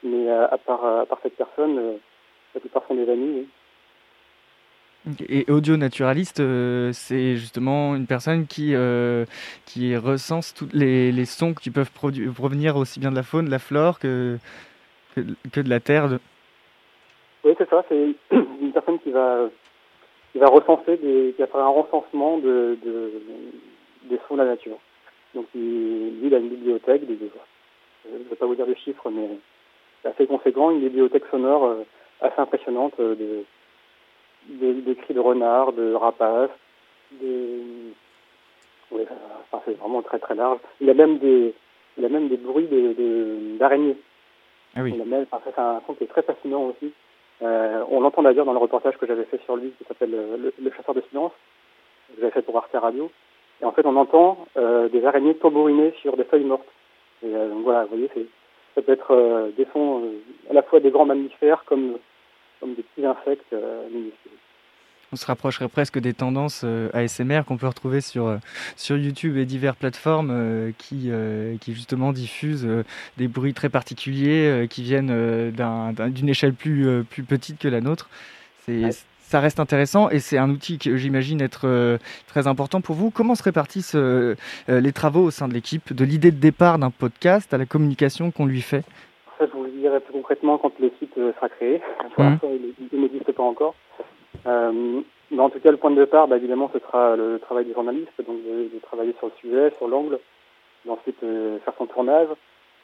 mais 0.03 0.29
euh, 0.29 0.47
à, 0.49 0.57
part, 0.57 0.85
à 0.85 1.05
part 1.05 1.19
cette 1.23 1.37
personne, 1.37 1.77
euh, 1.77 1.93
la 2.53 2.59
plupart 2.59 2.83
sont 2.87 2.95
des 2.95 3.09
amis. 3.09 3.47
Et 5.29 5.51
audio 5.51 5.75
naturaliste, 5.75 6.39
euh, 6.39 6.91
c'est 6.93 7.35
justement 7.35 7.93
une 7.95 8.07
personne 8.07 8.47
qui, 8.47 8.73
euh, 8.73 9.25
qui 9.65 9.97
recense 9.97 10.53
tous 10.53 10.69
les, 10.71 11.25
sons 11.25 11.53
qui 11.53 11.71
peuvent 11.71 11.91
provenir 11.91 12.77
aussi 12.77 13.01
bien 13.01 13.11
de 13.11 13.15
la 13.15 13.23
faune, 13.23 13.45
de 13.45 13.51
la 13.51 13.59
flore 13.59 13.99
que, 13.99 14.37
que, 15.15 15.59
de 15.59 15.69
la 15.69 15.81
terre. 15.81 16.07
De... 16.07 16.19
Oui, 17.43 17.53
c'est 17.57 17.69
ça. 17.69 17.83
C'est 17.89 18.15
une 18.31 18.71
personne 18.71 18.97
qui 18.99 19.11
va, 19.11 19.49
qui 20.31 20.39
va 20.39 20.47
recenser, 20.47 20.97
qui 20.97 21.33
va 21.37 21.47
faire 21.47 21.59
un 21.59 21.67
recensement 21.67 22.37
de, 22.37 22.77
de, 22.85 23.11
des 24.03 24.19
sons 24.27 24.35
de 24.35 24.41
la 24.41 24.47
nature. 24.47 24.77
Donc, 25.35 25.47
il, 25.53 26.19
lui, 26.21 26.27
il 26.27 26.35
a 26.35 26.37
une 26.37 26.49
bibliothèque, 26.49 27.05
des, 27.05 27.17
je 27.17 28.17
ne 28.17 28.29
vais 28.29 28.35
pas 28.37 28.45
vous 28.45 28.55
dire 28.55 28.67
les 28.67 28.77
chiffres, 28.77 29.09
mais 29.09 29.27
c'est 30.01 30.09
assez 30.09 30.27
conséquent, 30.27 30.71
une 30.71 30.79
bibliothèque 30.79 31.25
sonore 31.29 31.65
euh, 31.65 31.83
assez 32.21 32.39
impressionnante 32.39 32.93
de 32.99 33.43
des, 34.47 34.73
des, 34.73 34.95
cris 34.95 35.13
de 35.13 35.19
renards, 35.19 35.73
de 35.73 35.93
rapaces, 35.93 36.49
des... 37.11 37.61
Enfin, 38.91 39.61
c'est 39.65 39.77
vraiment 39.79 40.01
très 40.03 40.19
très 40.19 40.35
large. 40.35 40.59
Il 40.79 40.87
y 40.87 40.91
a 40.91 40.93
même 40.93 41.17
des, 41.17 41.53
il 41.97 42.03
y 42.03 42.05
a 42.05 42.09
même 42.09 42.27
des 42.27 42.37
bruits 42.37 42.67
d'araignées. 43.59 43.93
De, 43.93 43.97
ah 44.75 44.81
oui. 44.83 44.93
Enfin, 45.31 45.41
c'est 45.45 45.59
un 45.59 45.81
son 45.87 45.93
qui 45.95 46.03
est 46.03 46.07
très 46.07 46.21
fascinant 46.21 46.63
aussi. 46.65 46.93
Euh, 47.41 47.83
on 47.89 48.01
l'entend 48.01 48.21
d'ailleurs 48.21 48.45
dans 48.45 48.53
le 48.53 48.59
reportage 48.59 48.97
que 48.97 49.07
j'avais 49.07 49.25
fait 49.25 49.41
sur 49.45 49.55
lui, 49.55 49.71
qui 49.77 49.83
s'appelle 49.85 50.11
le, 50.11 50.53
le, 50.59 50.71
chasseur 50.71 50.93
de 50.93 51.01
silence, 51.09 51.31
que 52.09 52.21
j'avais 52.21 52.31
fait 52.31 52.43
pour 52.43 52.57
Arte 52.57 52.73
Radio. 52.73 53.11
Et 53.61 53.65
en 53.65 53.71
fait, 53.71 53.85
on 53.85 53.95
entend 53.95 54.45
euh, 54.57 54.89
des 54.89 55.03
araignées 55.05 55.35
tambouriner 55.35 55.93
sur 56.01 56.15
des 56.15 56.23
feuilles 56.23 56.43
mortes. 56.43 56.67
Et 57.23 57.35
euh, 57.35 57.49
donc 57.49 57.63
voilà, 57.63 57.83
vous 57.83 57.97
voyez, 57.97 58.09
ça 58.75 58.81
peut 58.81 58.91
être 58.91 59.11
euh, 59.11 59.51
des 59.57 59.67
sons 59.73 60.03
euh, 60.03 60.49
à 60.49 60.53
la 60.53 60.63
fois 60.63 60.79
des 60.79 60.91
grands 60.91 61.05
mammifères 61.05 61.63
comme 61.65 61.97
comme 62.63 62.75
des 62.75 62.83
petits 62.83 63.05
insectes 63.05 63.51
euh, 63.51 63.89
minuscules. 63.89 64.31
On 65.11 65.17
se 65.17 65.25
rapprocherait 65.25 65.67
presque 65.67 65.99
des 65.99 66.13
tendances 66.13 66.61
euh, 66.63 66.89
ASMR 66.93 67.41
qu'on 67.45 67.57
peut 67.57 67.67
retrouver 67.67 67.99
sur, 67.99 68.27
euh, 68.27 68.37
sur 68.77 68.95
YouTube 68.97 69.35
et 69.35 69.45
diverses 69.45 69.75
plateformes 69.75 70.71
qui, 70.77 71.11
qui 71.59 71.73
justement 71.73 72.13
diffusent 72.13 72.67
des 73.17 73.27
bruits 73.27 73.53
très 73.53 73.69
particuliers 73.69 74.65
qui 74.69 74.81
viennent 74.81 75.51
d'une 75.51 75.61
un, 75.61 76.27
échelle 76.27 76.53
plus, 76.53 77.03
plus 77.03 77.23
petite 77.23 77.59
que 77.59 77.67
la 77.67 77.81
nôtre. 77.81 78.09
C'est, 78.65 78.85
ouais. 78.85 78.89
Ça 79.21 79.39
reste 79.39 79.59
intéressant 79.59 80.09
et 80.09 80.19
c'est 80.19 80.37
un 80.37 80.49
outil 80.49 80.77
que 80.77 80.95
j'imagine 80.95 81.41
être 81.41 81.99
très 82.27 82.47
important 82.47 82.81
pour 82.81 82.95
vous. 82.95 83.09
Comment 83.09 83.35
se 83.35 83.43
répartissent 83.43 83.95
les 84.67 84.91
travaux 84.93 85.23
au 85.23 85.31
sein 85.31 85.47
de 85.47 85.53
l'équipe, 85.53 85.93
de 85.93 86.05
l'idée 86.05 86.31
de 86.31 86.39
départ 86.39 86.79
d'un 86.79 86.91
podcast 86.91 87.53
à 87.53 87.57
la 87.57 87.65
communication 87.65 88.31
qu'on 88.31 88.45
lui 88.45 88.61
fait? 88.61 88.83
Dirai 89.83 89.99
plus 89.99 90.13
concrètement 90.13 90.57
quand 90.57 90.71
le 90.79 90.91
site 90.99 91.13
sera 91.15 91.49
créé. 91.49 91.81
Pour 92.15 92.23
l'instant, 92.23 92.49
mmh. 92.49 92.87
il 92.91 93.01
n'existe 93.01 93.31
pas 93.31 93.43
encore. 93.43 93.75
Euh, 94.45 95.01
mais 95.31 95.39
en 95.39 95.49
tout 95.49 95.59
cas, 95.59 95.71
le 95.71 95.77
point 95.77 95.91
de 95.91 95.99
départ, 95.99 96.27
bah, 96.27 96.37
évidemment, 96.37 96.69
ce 96.73 96.79
sera 96.79 97.15
le 97.15 97.39
travail 97.39 97.65
des 97.65 97.73
journalistes, 97.73 98.21
donc 98.25 98.37
de, 98.43 98.69
de 98.73 98.79
travailler 98.81 99.13
sur 99.17 99.27
le 99.27 99.33
sujet, 99.39 99.71
sur 99.77 99.87
l'angle, 99.87 100.19
ensuite 100.87 101.21
euh, 101.23 101.59
faire 101.59 101.73
son 101.77 101.87
tournage. 101.87 102.27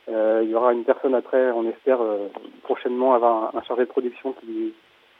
Euh, 0.10 0.42
il 0.44 0.50
y 0.50 0.56
aura 0.56 0.74
une 0.74 0.84
personne 0.84 1.14
après, 1.14 1.52
on 1.52 1.68
espère 1.70 2.02
euh, 2.02 2.28
prochainement 2.64 3.14
avoir 3.14 3.56
un, 3.56 3.60
un, 3.60 3.64
chargé 3.64 3.84
de 3.84 3.90
production 3.90 4.34
qui 4.34 4.74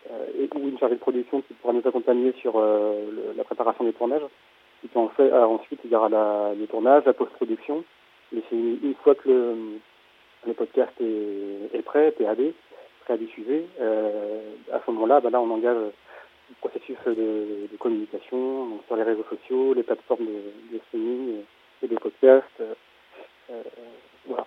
euh, 0.10 0.48
ou 0.56 0.68
une 0.68 0.80
chargée 0.80 0.96
de 0.96 1.00
production 1.00 1.42
qui 1.42 1.54
pourra 1.54 1.74
nous 1.74 1.86
accompagner 1.86 2.34
sur 2.42 2.60
le, 2.60 3.34
la 3.38 3.44
préparation 3.44 3.84
des 3.84 3.94
tournages. 3.94 4.24
Et 4.84 4.88
puis 4.88 5.00
fait, 5.16 5.32
ensuite, 5.32 5.82
il 5.84 5.92
y 5.92 5.96
aura 5.96 6.10
la, 6.10 6.54
le 6.58 6.66
tournage, 6.66 7.04
la 7.06 7.14
post-production. 7.14 7.84
Et 8.36 8.42
c'est 8.50 8.56
une, 8.56 8.80
une, 8.82 8.96
fois 9.04 9.14
que 9.14 9.30
le, 9.30 9.56
le 10.48 10.54
podcast 10.54 10.92
est, 11.02 11.78
est 11.78 11.82
prêt, 11.82 12.12
PAD, 12.12 12.38
prêt 13.06 13.14
à 13.14 13.18
diffuser, 13.18 13.66
à 13.80 14.80
ce 14.86 14.92
moment-là, 14.92 15.20
bah, 15.20 15.30
là, 15.30 15.42
on 15.42 15.50
engage 15.50 15.92
processus 16.62 16.98
de, 17.06 17.68
de 17.72 17.78
communication 17.78 18.70
donc 18.70 18.82
sur 18.88 18.96
les 18.96 19.04
réseaux 19.04 19.26
sociaux, 19.30 19.74
les 19.74 19.84
plateformes 19.84 20.26
de, 20.26 20.76
de 20.76 20.82
streaming 20.88 21.42
et 21.84 21.88
des 21.88 21.96
podcasts. 21.96 22.62
Euh, 23.52 23.64
voilà. 24.28 24.46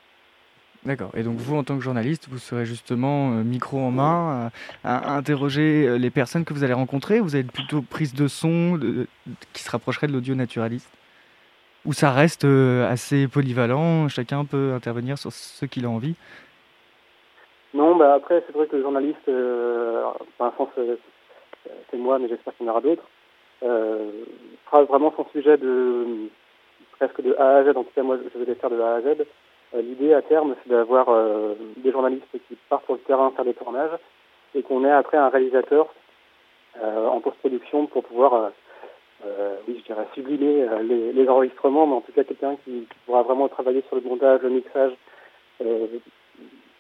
D'accord. 0.85 1.13
Et 1.15 1.23
donc 1.23 1.37
vous, 1.37 1.57
en 1.57 1.63
tant 1.63 1.77
que 1.77 1.83
journaliste, 1.83 2.29
vous 2.29 2.39
serez 2.39 2.67
justement 2.67 3.33
euh, 3.33 3.45
micro 3.45 3.79
en 3.79 3.91
main 3.91 4.51
à, 4.83 5.13
à, 5.13 5.17
interroger 5.17 5.87
euh, 5.87 5.97
les 5.97 6.11
personnes 6.11 6.45
que 6.45 6.53
vous 6.53 6.65
allez 6.65 6.73
rencontrer. 6.73 7.21
Vous 7.21 7.35
avez 7.35 7.45
plutôt 7.45 7.83
prise 7.83 8.15
de 8.15 8.27
son 8.27 8.77
de, 8.77 8.91
de, 8.91 9.07
qui 9.53 9.63
se 9.63 9.71
rapprocherait 9.71 10.09
de 10.09 10.13
l'audio 10.13 10.35
naturaliste 10.35 10.91
Ou 11.85 11.93
ça 11.93 12.13
reste 12.13 12.45
euh, 12.45 12.89
assez 12.89 13.27
polyvalent, 13.27 14.09
chacun 14.09 14.45
peut 14.45 14.73
intervenir 14.73 15.19
sur 15.19 15.33
ce 15.33 15.67
qu'il 15.67 15.85
a 15.85 15.89
envie? 15.89 16.15
Non, 17.75 17.97
bah 17.97 18.15
après, 18.15 18.43
c'est 18.47 18.55
vrai 18.55 18.67
que 18.67 18.77
le 18.77 18.83
journaliste, 18.83 19.29
euh, 19.29 20.05
c'est 21.91 21.97
moi, 21.97 22.19
mais 22.19 22.29
j'espère 22.29 22.55
qu'il 22.57 22.67
y 22.67 22.69
en 22.69 22.73
aura 22.73 22.83
d'autres, 22.83 23.09
euh, 23.65 24.11
vraiment 24.71 25.13
son 25.17 25.27
sujet 25.33 25.57
de 25.57 26.29
presque 26.99 27.21
de 27.23 27.35
A 27.39 27.57
à 27.57 27.65
Z. 27.65 27.77
En 27.77 27.83
tout 27.83 27.91
cas, 27.95 28.03
moi, 28.03 28.17
je 28.17 28.39
vais 28.39 28.45
les 28.45 28.55
faire 28.55 28.71
de 28.71 28.81
A 28.81 28.95
à 28.97 29.01
Z. 29.01 29.27
Euh, 29.75 29.83
L'idée 29.83 30.13
à 30.13 30.23
terme, 30.23 30.55
c'est 30.63 30.71
d'avoir 30.71 31.09
euh, 31.09 31.55
des 31.79 31.91
journalistes 31.91 32.27
qui 32.47 32.57
partent 32.69 32.85
sur 32.85 32.95
le 32.95 33.01
terrain 33.01 33.33
faire 33.35 33.45
des 33.45 33.55
tournages 33.55 33.99
et 34.55 34.63
qu'on 34.63 34.85
ait 34.85 34.93
après 34.93 35.17
un 35.17 35.31
réalisateur 35.31 35.89
en 36.81 37.21
post-production 37.21 37.87
pour 37.87 38.03
pouvoir, 38.03 38.51
euh, 39.25 39.29
euh, 39.39 39.57
oui, 39.69 39.77
je 39.81 39.85
dirais, 39.93 40.07
sublimer 40.15 40.67
les, 40.83 41.13
les, 41.13 41.29
enregistrements, 41.29 41.87
mais 41.87 41.95
en 41.95 42.01
tout 42.01 42.13
cas 42.13 42.25
quelqu'un 42.25 42.57
qui, 42.65 42.87
pourra 43.07 43.23
vraiment 43.23 43.49
travailler 43.49 43.83
sur 43.89 43.97
le 43.97 44.03
montage, 44.03 44.41
le 44.43 44.51
mixage, 44.51 44.93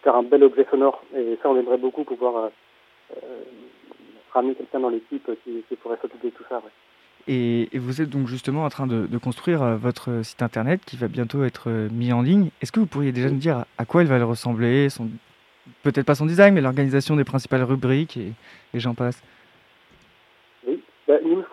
faire 0.02 0.16
un 0.16 0.22
bel 0.22 0.42
objet 0.42 0.66
sonore. 0.70 1.02
Et 1.16 1.38
ça, 1.42 1.50
on 1.50 1.57
aimerait 1.57 1.78
beaucoup 1.78 2.05
pouvoir 2.05 2.50
ramener 4.33 4.55
quelqu'un 4.55 4.81
dans 4.81 4.88
l'équipe 4.88 5.31
qui, 5.44 5.76
pourrait 5.76 5.98
s'occuper 6.00 6.31
de 6.31 6.35
tout 6.35 6.44
ça. 6.48 6.61
Et, 7.28 7.68
vous 7.74 8.00
êtes 8.00 8.11
donc 8.11 8.26
justement 8.26 8.64
en 8.64 8.68
train 8.68 8.87
de, 8.87 9.18
construire 9.18 9.62
euh, 9.62 9.76
votre 9.76 10.22
site 10.24 10.42
internet 10.42 10.81
qui 10.85 10.96
va 10.96 11.09
bientôt 11.09 11.44
être 11.44 11.70
euh, 11.70 11.88
mis 11.90 12.12
en 12.12 12.22
ligne. 12.22 12.50
Est-ce 12.61 12.72
que 12.72 12.81
vous 12.81 12.87
pourriez 12.87 13.12
déjà 13.12 13.31
nous 13.31 13.38
dire 13.38 13.64
à 13.78 13.85
quoi 13.85 14.02
il 14.02 14.09
va 14.09 14.22
ressembler. 14.24 14.88
Peut-être 15.85 16.07
pas 16.07 16.16
son 16.16 16.26
design, 16.26 16.55
mais 16.55 16.61
l'organisation 16.61 17.14
des 17.14 17.24
principales 17.24 17.62
rubriques 17.62 18.16
et 18.16 18.33
j'en 18.74 18.94
passe. 18.94 19.22
Bah, 21.12 21.18
nous, 21.22 21.44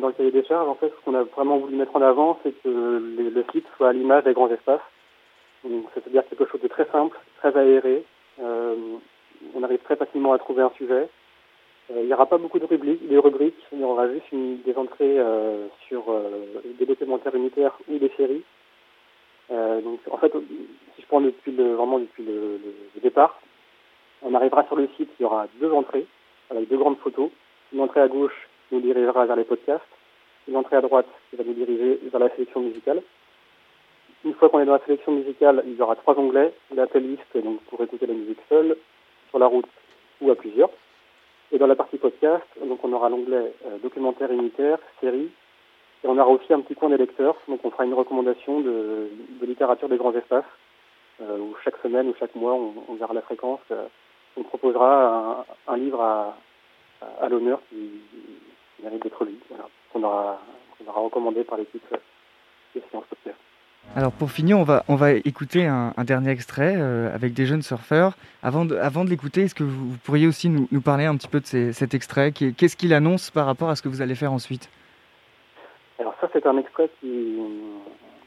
dans 0.00 0.08
le 0.08 0.12
cahier 0.14 0.32
des 0.32 0.42
charges, 0.42 0.68
en 0.68 0.74
fait, 0.74 0.88
ce 0.88 1.04
qu'on 1.04 1.14
a 1.14 1.22
vraiment 1.22 1.58
voulu 1.58 1.76
mettre 1.76 1.94
en 1.94 2.02
avant, 2.02 2.40
c'est 2.42 2.50
que 2.60 2.68
le, 2.68 3.44
site 3.52 3.64
soit 3.76 3.90
à 3.90 3.92
l'image 3.92 4.24
des 4.24 4.32
grands 4.32 4.50
espaces. 4.50 4.80
C'est-à-dire 5.94 6.24
quelque 6.28 6.44
chose 6.46 6.60
de 6.60 6.66
très 6.66 6.86
simple, 6.86 7.16
très 7.38 7.56
aéré. 7.56 8.02
Euh, 8.42 8.74
on 9.54 9.62
arrive 9.62 9.78
très 9.84 9.94
facilement 9.94 10.32
à 10.32 10.38
trouver 10.38 10.62
un 10.62 10.72
sujet. 10.76 11.08
Euh, 11.92 12.00
il 12.00 12.06
n'y 12.06 12.14
aura 12.14 12.26
pas 12.26 12.38
beaucoup 12.38 12.58
de 12.58 12.64
rubriques, 12.64 13.08
de 13.08 13.52
il 13.72 13.80
y 13.80 13.84
aura 13.84 14.08
juste 14.12 14.26
des 14.32 14.74
entrées 14.74 15.20
euh, 15.20 15.68
sur 15.86 16.02
des 16.76 16.86
documentaires 16.86 17.34
unitaires 17.36 17.78
ou 17.86 17.98
des 17.98 18.10
séries. 18.16 18.42
donc, 19.50 20.00
en 20.10 20.18
fait, 20.18 20.32
si 20.96 21.02
je 21.02 21.06
prends 21.06 21.20
depuis 21.20 21.52
le, 21.52 21.74
vraiment 21.74 22.00
depuis 22.00 22.24
le, 22.24 22.58
départ, 23.00 23.40
on 24.22 24.34
arrivera 24.34 24.64
sur 24.64 24.74
le 24.74 24.88
site, 24.96 25.10
il 25.20 25.22
y 25.22 25.26
aura 25.26 25.46
deux 25.60 25.70
entrées 25.70 26.06
avec 26.50 26.68
deux 26.68 26.78
grandes 26.78 26.98
photos. 26.98 27.30
Une 27.72 27.80
entrée 27.80 28.00
à 28.00 28.08
gauche 28.08 28.45
nous 28.72 28.80
dirigera 28.80 29.26
vers 29.26 29.36
les 29.36 29.44
podcasts, 29.44 29.84
une 30.48 30.56
entrée 30.56 30.76
à 30.76 30.80
droite 30.80 31.06
qui 31.30 31.36
va 31.36 31.44
nous 31.44 31.54
diriger 31.54 32.00
vers 32.10 32.20
la 32.20 32.30
sélection 32.30 32.60
musicale. 32.60 33.02
Une 34.24 34.34
fois 34.34 34.48
qu'on 34.48 34.60
est 34.60 34.64
dans 34.64 34.72
la 34.72 34.84
sélection 34.84 35.12
musicale, 35.12 35.62
il 35.66 35.76
y 35.76 35.82
aura 35.82 35.96
trois 35.96 36.18
onglets, 36.18 36.52
la 36.74 36.86
playlist 36.86 37.36
donc 37.36 37.60
pour 37.64 37.80
écouter 37.82 38.06
la 38.06 38.14
musique 38.14 38.40
seule, 38.48 38.76
sur 39.30 39.38
la 39.38 39.46
route 39.46 39.66
ou 40.20 40.30
à 40.30 40.34
plusieurs. 40.34 40.70
Et 41.52 41.58
dans 41.58 41.66
la 41.66 41.76
partie 41.76 41.98
podcast, 41.98 42.46
donc 42.64 42.82
on 42.82 42.92
aura 42.92 43.08
l'onglet 43.08 43.52
euh, 43.66 43.78
documentaire 43.82 44.32
unitaire, 44.32 44.78
série, 45.00 45.30
et 46.02 46.08
on 46.08 46.18
aura 46.18 46.28
aussi 46.30 46.52
un 46.52 46.60
petit 46.60 46.74
coin 46.74 46.88
des 46.88 46.96
lecteurs, 46.96 47.36
donc 47.46 47.60
on 47.64 47.70
fera 47.70 47.84
une 47.84 47.94
recommandation 47.94 48.60
de, 48.60 49.08
littérature 49.42 49.88
des 49.88 49.96
grands 49.96 50.14
espaces, 50.14 50.44
euh, 51.20 51.38
où 51.38 51.54
chaque 51.64 51.76
semaine 51.82 52.08
ou 52.08 52.14
chaque 52.18 52.34
mois, 52.34 52.54
on, 52.54 52.94
verra 52.94 53.14
la 53.14 53.22
fréquence, 53.22 53.60
euh, 53.70 53.86
on 54.36 54.42
proposera 54.42 55.44
un, 55.68 55.72
un 55.72 55.76
livre 55.76 56.00
à, 56.00 56.36
à, 57.20 57.28
l'honneur 57.28 57.60
qui, 57.68 57.90
qui, 58.76 58.82
mérite 58.82 59.02
d'être 59.02 59.24
lu, 59.24 59.34
voilà, 59.48 59.68
qu'on 59.92 60.02
aura, 60.02 60.40
qu 60.78 60.88
aura 60.88 61.00
recommandé 61.00 61.44
par 61.44 61.58
l'équipe 61.58 61.82
des 62.74 62.82
sciences 62.90 63.04
populaires. 63.06 63.36
Alors 63.94 64.12
pour 64.12 64.30
finir, 64.30 64.58
on 64.58 64.64
va, 64.64 64.84
on 64.88 64.96
va 64.96 65.12
écouter 65.12 65.66
un, 65.66 65.94
un 65.96 66.04
dernier 66.04 66.30
extrait 66.30 66.74
euh, 66.76 67.14
avec 67.14 67.32
des 67.32 67.46
jeunes 67.46 67.62
surfeurs. 67.62 68.14
Avant 68.42 68.64
de, 68.64 68.76
avant 68.76 69.04
de 69.04 69.10
l'écouter, 69.10 69.42
est-ce 69.42 69.54
que 69.54 69.62
vous, 69.62 69.90
vous, 69.90 69.98
pourriez 69.98 70.26
aussi 70.26 70.48
nous, 70.48 70.66
nous, 70.70 70.80
parler 70.80 71.04
un 71.04 71.16
petit 71.16 71.28
peu 71.28 71.40
de 71.40 71.46
ces, 71.46 71.72
cet 71.72 71.94
extrait? 71.94 72.32
Qu'est-ce 72.32 72.76
qu'il 72.76 72.92
annonce 72.92 73.30
par 73.30 73.46
rapport 73.46 73.68
à 73.68 73.76
ce 73.76 73.82
que 73.82 73.88
vous 73.88 74.02
allez 74.02 74.14
faire 74.14 74.32
ensuite? 74.32 74.68
Alors 75.98 76.14
ça, 76.20 76.28
c'est 76.32 76.46
un 76.46 76.58
extrait 76.58 76.90
qui... 77.00 77.38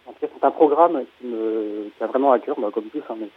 En 0.08 0.14
tout 0.14 0.20
cas, 0.22 0.28
c'est 0.34 0.46
un 0.46 0.52
programme 0.52 1.04
qui 1.20 1.28
me 1.28 1.92
qui 1.96 2.04
a 2.04 2.08
vraiment 2.08 2.32
à 2.32 2.40
cœur, 2.40 2.60
bah, 2.60 2.70
comme 2.74 2.86
tous, 2.86 3.04
hein, 3.10 3.16
mais, 3.20 3.30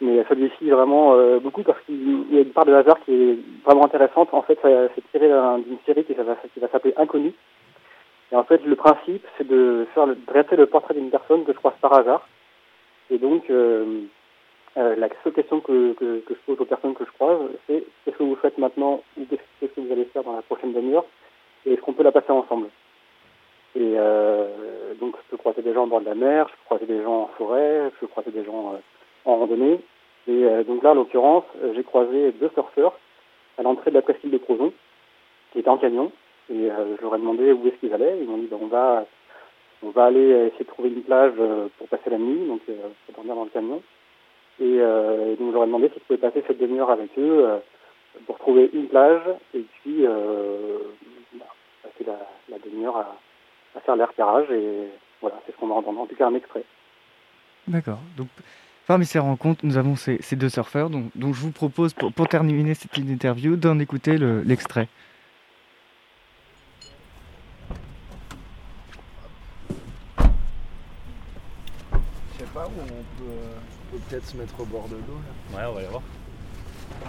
mais 0.00 0.24
celui-ci 0.28 0.70
vraiment 0.70 1.14
euh, 1.14 1.38
beaucoup 1.40 1.62
parce 1.62 1.80
qu'il 1.86 2.32
y 2.32 2.38
a 2.38 2.42
une 2.42 2.52
part 2.52 2.66
de 2.66 2.72
hasard 2.72 2.98
qui 3.04 3.12
est 3.12 3.38
vraiment 3.64 3.84
intéressante. 3.84 4.28
En 4.32 4.42
fait, 4.42 4.58
c'est 4.62 5.10
tiré 5.10 5.28
d'une 5.28 5.78
série 5.86 6.04
qui 6.04 6.14
va, 6.14 6.70
s'appeler 6.70 6.94
Inconnu 6.96 7.32
et 8.30 8.36
en 8.36 8.44
fait, 8.44 8.64
le 8.64 8.76
principe, 8.76 9.26
c'est 9.36 9.46
de 9.46 9.86
faire 9.94 10.06
le, 10.06 10.14
dresser 10.14 10.56
le 10.56 10.66
portrait 10.66 10.94
d'une 10.94 11.10
personne 11.10 11.44
que 11.44 11.52
je 11.52 11.58
croise 11.58 11.74
par 11.80 11.94
hasard. 11.94 12.28
Et 13.10 13.18
donc, 13.18 13.48
euh, 13.48 14.02
euh, 14.76 14.96
la 14.96 15.08
seule 15.24 15.32
question 15.32 15.60
que, 15.60 15.94
que, 15.94 16.20
que, 16.20 16.34
je 16.34 16.40
pose 16.46 16.60
aux 16.60 16.66
personnes 16.66 16.94
que 16.94 17.06
je 17.06 17.10
croise, 17.12 17.38
c'est 17.66 17.84
qu'est-ce 18.04 18.16
que 18.16 18.22
vous 18.22 18.36
faites 18.36 18.58
maintenant 18.58 19.02
ou 19.18 19.24
qu'est-ce 19.24 19.72
que 19.72 19.80
vous 19.80 19.92
allez 19.92 20.04
faire 20.06 20.24
dans 20.24 20.36
la 20.36 20.42
prochaine 20.42 20.74
demi-heure? 20.74 21.06
Et 21.64 21.72
est-ce 21.72 21.80
qu'on 21.80 21.94
peut 21.94 22.02
la 22.02 22.12
passer 22.12 22.30
ensemble? 22.30 22.68
Et 23.74 23.94
euh, 23.96 24.94
donc, 25.00 25.16
je 25.16 25.30
peux 25.30 25.36
croiser 25.38 25.62
des 25.62 25.72
gens 25.72 25.84
au 25.84 25.86
bord 25.86 26.00
de 26.00 26.06
la 26.06 26.14
mer, 26.14 26.48
je 26.48 26.52
peux 26.52 26.64
croiser 26.66 26.86
des 26.86 27.02
gens 27.02 27.22
en 27.22 27.30
forêt, 27.38 27.90
je 27.94 28.00
peux 28.00 28.06
croiser 28.08 28.30
des 28.30 28.44
gens 28.44 28.74
euh, 28.74 28.78
en 29.28 29.36
randonnée. 29.36 29.80
Et 30.26 30.44
euh, 30.44 30.64
donc 30.64 30.82
là, 30.82 30.90
en 30.90 30.94
l'occurrence, 30.94 31.44
j'ai 31.74 31.82
croisé 31.82 32.32
deux 32.32 32.50
surfeurs 32.54 32.98
à 33.56 33.62
l'entrée 33.62 33.90
de 33.90 33.96
la 33.96 34.02
presqu'île 34.02 34.30
de 34.30 34.38
Crozon, 34.38 34.72
qui 35.52 35.58
étaient 35.60 35.68
en 35.68 35.78
camion. 35.78 36.12
Et 36.50 36.70
euh, 36.70 36.96
je 36.96 37.02
leur 37.02 37.14
ai 37.14 37.18
demandé 37.18 37.52
où 37.52 37.66
est-ce 37.66 37.76
qu'ils 37.76 37.92
allaient. 37.92 38.18
Ils 38.20 38.28
m'ont 38.28 38.38
dit 38.38 38.48
ben, 38.50 38.58
on 38.60 38.66
va 38.66 39.04
on 39.82 39.90
va 39.90 40.06
aller 40.06 40.30
essayer 40.48 40.64
de 40.64 40.70
trouver 40.70 40.88
une 40.88 41.02
plage 41.02 41.34
euh, 41.38 41.68
pour 41.78 41.88
passer 41.88 42.10
la 42.10 42.18
nuit, 42.18 42.46
donc 42.46 42.60
euh, 42.68 42.88
dormir 43.14 43.34
dans 43.34 43.44
le 43.44 43.50
camion. 43.50 43.82
Et, 44.60 44.80
euh, 44.80 45.32
et 45.32 45.36
donc 45.36 45.48
je 45.48 45.52
leur 45.52 45.64
ai 45.64 45.66
demandé 45.66 45.88
s'ils 45.90 46.02
pouvaient 46.02 46.18
passer 46.18 46.42
cette 46.46 46.58
demi-heure 46.58 46.90
avec 46.90 47.16
eux 47.16 47.46
euh, 47.46 47.58
pour 48.26 48.38
trouver 48.38 48.70
une 48.72 48.88
plage 48.88 49.22
et 49.54 49.60
puis 49.60 50.04
euh, 50.04 50.78
bah, 51.34 51.46
passer 51.84 52.10
la, 52.50 52.58
demi-heure 52.58 52.96
à, 52.96 53.16
à, 53.76 53.80
faire 53.80 53.94
les 53.94 54.04
repérages. 54.04 54.50
Et 54.50 54.88
voilà, 55.20 55.40
c'est 55.46 55.52
ce 55.52 55.56
qu'on 55.58 55.68
va 55.68 55.76
entendre, 55.76 56.00
en 56.00 56.06
tout 56.06 56.16
cas 56.16 56.26
un 56.26 56.34
extrait. 56.34 56.64
D'accord. 57.68 58.00
Donc 58.16 58.28
parmi 58.88 59.04
ces 59.04 59.18
rencontres, 59.18 59.64
nous 59.64 59.76
avons 59.76 59.94
ces, 59.96 60.18
ces 60.22 60.34
deux 60.34 60.48
surfeurs 60.48 60.88
dont, 60.88 61.04
dont, 61.14 61.32
je 61.34 61.40
vous 61.40 61.50
propose 61.52 61.92
pour, 61.92 62.10
pour 62.10 62.26
terminer 62.26 62.74
cette 62.74 62.96
interview 62.96 63.54
d'en 63.54 63.78
écouter 63.78 64.16
l'extrait. 64.18 64.88
Le, 72.40 72.46
on 72.56 72.68
peut, 72.68 73.24
on 73.24 73.96
peut 73.96 74.02
peut-être 74.08 74.26
se 74.26 74.36
mettre 74.36 74.58
au 74.58 74.64
bord 74.64 74.88
de 74.88 74.94
l'eau. 74.94 75.20
Ouais, 75.54 75.64
on 75.68 75.72
va 75.72 75.78
aller 75.80 75.88
voir. 75.88 76.02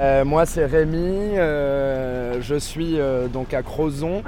Euh, 0.01 0.25
moi, 0.25 0.45
c'est 0.45 0.65
Rémi. 0.65 1.37
Euh, 1.37 2.41
je 2.41 2.55
suis 2.55 2.99
euh, 2.99 3.27
donc 3.27 3.53
à 3.53 3.63
Crozon. 3.63 4.23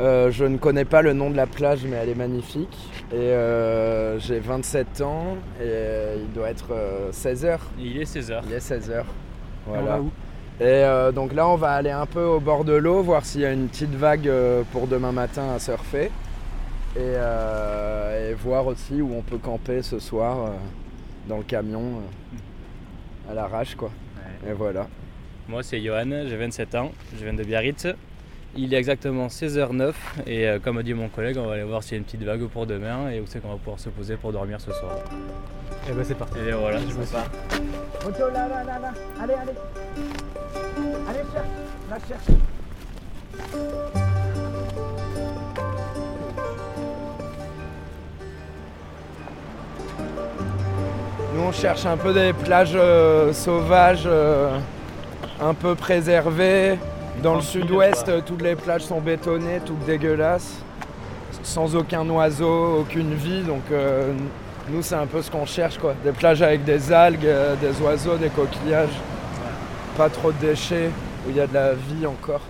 Euh, 0.00 0.30
je 0.30 0.44
ne 0.44 0.56
connais 0.56 0.84
pas 0.84 1.02
le 1.02 1.12
nom 1.12 1.30
de 1.30 1.36
la 1.36 1.46
plage, 1.46 1.84
mais 1.84 1.96
elle 1.96 2.08
est 2.08 2.14
magnifique. 2.14 2.76
Et 3.12 3.16
euh, 3.16 4.18
j'ai 4.18 4.40
27 4.40 5.02
ans 5.02 5.36
et 5.62 6.18
il 6.18 6.32
doit 6.32 6.50
être 6.50 6.72
16h. 7.12 7.58
Il 7.78 7.98
est 7.98 8.10
16h. 8.12 8.40
Il 8.46 8.52
est 8.52 8.58
16h. 8.58 9.04
Voilà. 9.66 10.00
Et 10.60 11.12
donc 11.14 11.32
là, 11.32 11.48
on 11.48 11.56
va 11.56 11.72
aller 11.72 11.90
un 11.90 12.06
peu 12.06 12.22
au 12.22 12.40
bord 12.40 12.64
de 12.64 12.72
l'eau, 12.72 13.02
voir 13.02 13.24
s'il 13.24 13.42
y 13.42 13.46
a 13.46 13.52
une 13.52 13.68
petite 13.68 13.94
vague 13.94 14.30
pour 14.72 14.86
demain 14.86 15.12
matin 15.12 15.54
à 15.54 15.58
surfer. 15.58 16.10
Et, 16.96 16.98
euh, 16.98 18.30
et, 18.30 18.34
voir 18.34 18.66
aussi 18.66 19.00
où 19.00 19.14
on 19.14 19.22
peut 19.22 19.38
camper 19.38 19.80
ce 19.80 20.00
soir 20.00 20.38
euh, 20.38 20.50
dans 21.28 21.36
le 21.36 21.44
camion 21.44 21.82
euh, 21.82 23.30
à 23.30 23.34
l'arrache 23.34 23.76
quoi. 23.76 23.90
Ouais. 24.16 24.50
Et 24.50 24.52
voilà. 24.54 24.88
Moi 25.48 25.62
c'est 25.62 25.80
Johan, 25.80 26.26
j'ai 26.26 26.36
27 26.36 26.74
ans, 26.74 26.90
je 27.16 27.22
viens 27.22 27.32
de 27.32 27.44
Biarritz. 27.44 27.86
Il 28.56 28.74
est 28.74 28.76
exactement 28.76 29.28
16h09 29.28 29.92
et 30.26 30.48
euh, 30.48 30.58
comme 30.58 30.78
a 30.78 30.82
dit 30.82 30.92
mon 30.92 31.08
collègue, 31.08 31.36
on 31.38 31.46
va 31.46 31.52
aller 31.52 31.62
voir 31.62 31.84
s'il 31.84 31.92
y 31.92 31.94
a 31.94 31.98
une 31.98 32.04
petite 32.04 32.24
vague 32.24 32.44
pour 32.48 32.66
demain 32.66 33.08
et 33.08 33.20
où 33.20 33.24
c'est 33.26 33.40
qu'on 33.40 33.50
va 33.50 33.56
pouvoir 33.56 33.78
se 33.78 33.90
poser 33.90 34.16
pour 34.16 34.32
dormir 34.32 34.60
ce 34.60 34.72
soir. 34.72 34.96
Et 35.88 35.92
ben 35.92 36.04
c'est 36.04 36.16
parti. 36.16 36.38
Et 36.40 36.50
voilà, 36.50 36.78
je 36.80 36.94
me 36.94 37.04
pars. 37.04 37.30
Moto 38.04 38.28
là 38.32 38.48
là 38.48 38.64
là 38.64 38.78
là, 38.80 38.92
allez 39.22 39.34
allez. 39.34 39.52
Allez 41.08 41.20
cherche, 41.32 41.46
la 41.88 41.98
cherche. 42.08 42.26
Nous 51.34 51.40
on 51.40 51.52
cherche 51.52 51.86
un 51.86 51.96
peu 51.96 52.12
des 52.12 52.32
plages 52.32 52.72
euh, 52.74 53.32
sauvages, 53.32 54.02
euh, 54.06 54.58
un 55.40 55.54
peu 55.54 55.76
préservées. 55.76 56.78
Dans 57.22 57.34
le 57.34 57.42
sud-ouest, 57.42 58.10
toutes 58.24 58.40
les 58.40 58.54
plages 58.56 58.82
sont 58.82 59.00
bétonnées, 59.00 59.60
toutes 59.66 59.84
dégueulasses, 59.84 60.54
sans 61.42 61.76
aucun 61.76 62.08
oiseau, 62.08 62.80
aucune 62.80 63.12
vie. 63.12 63.42
Donc 63.42 63.62
euh, 63.70 64.12
nous 64.70 64.80
c'est 64.80 64.94
un 64.94 65.06
peu 65.06 65.20
ce 65.20 65.30
qu'on 65.30 65.44
cherche 65.44 65.76
quoi. 65.76 65.94
Des 66.02 66.12
plages 66.12 66.40
avec 66.40 66.64
des 66.64 66.90
algues, 66.90 67.26
euh, 67.26 67.56
des 67.56 67.78
oiseaux, 67.82 68.16
des 68.16 68.30
coquillages, 68.30 68.96
pas 69.98 70.08
trop 70.08 70.32
de 70.32 70.38
déchets, 70.38 70.90
où 71.26 71.30
il 71.30 71.36
y 71.36 71.40
a 71.40 71.46
de 71.46 71.52
la 71.52 71.74
vie 71.74 72.06
encore. 72.06 72.40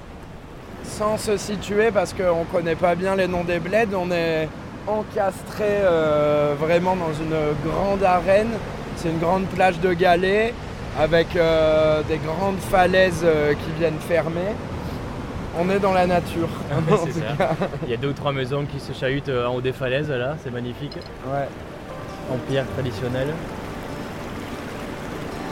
Sans 0.84 1.16
se 1.16 1.36
situer 1.36 1.90
parce 1.90 2.12
qu'on 2.12 2.44
connaît 2.44 2.76
pas 2.76 2.94
bien 2.94 3.16
les 3.16 3.26
noms 3.26 3.44
des 3.44 3.58
bleds, 3.58 3.94
on 3.96 4.12
est 4.12 4.48
encastré 4.86 5.64
euh, 5.64 6.54
vraiment 6.58 6.94
dans 6.94 7.12
une 7.12 7.34
grande 7.68 8.04
arène. 8.04 8.50
C'est 8.96 9.08
une 9.08 9.18
grande 9.18 9.46
plage 9.46 9.80
de 9.80 9.92
galets 9.94 10.54
avec 10.98 11.36
euh, 11.36 12.02
des 12.08 12.18
grandes 12.18 12.58
falaises 12.58 13.22
euh, 13.24 13.52
qui 13.52 13.78
viennent 13.78 13.98
fermer. 14.00 14.54
On 15.58 15.68
est 15.68 15.80
dans 15.80 15.92
la 15.92 16.06
nature. 16.06 16.48
Ah. 16.70 16.76
Il 17.84 17.90
y 17.90 17.94
a 17.94 17.96
deux 17.96 18.08
ou 18.08 18.12
trois 18.12 18.32
maisons 18.32 18.64
qui 18.64 18.80
se 18.80 18.92
chahutent 18.92 19.28
euh, 19.28 19.46
en 19.46 19.56
haut 19.56 19.60
des 19.60 19.72
falaises 19.72 20.10
là, 20.10 20.36
c'est 20.42 20.52
magnifique. 20.52 20.96
Ouais. 21.26 21.48
En 22.32 22.38
pierre 22.48 22.66
traditionnelle. 22.74 23.34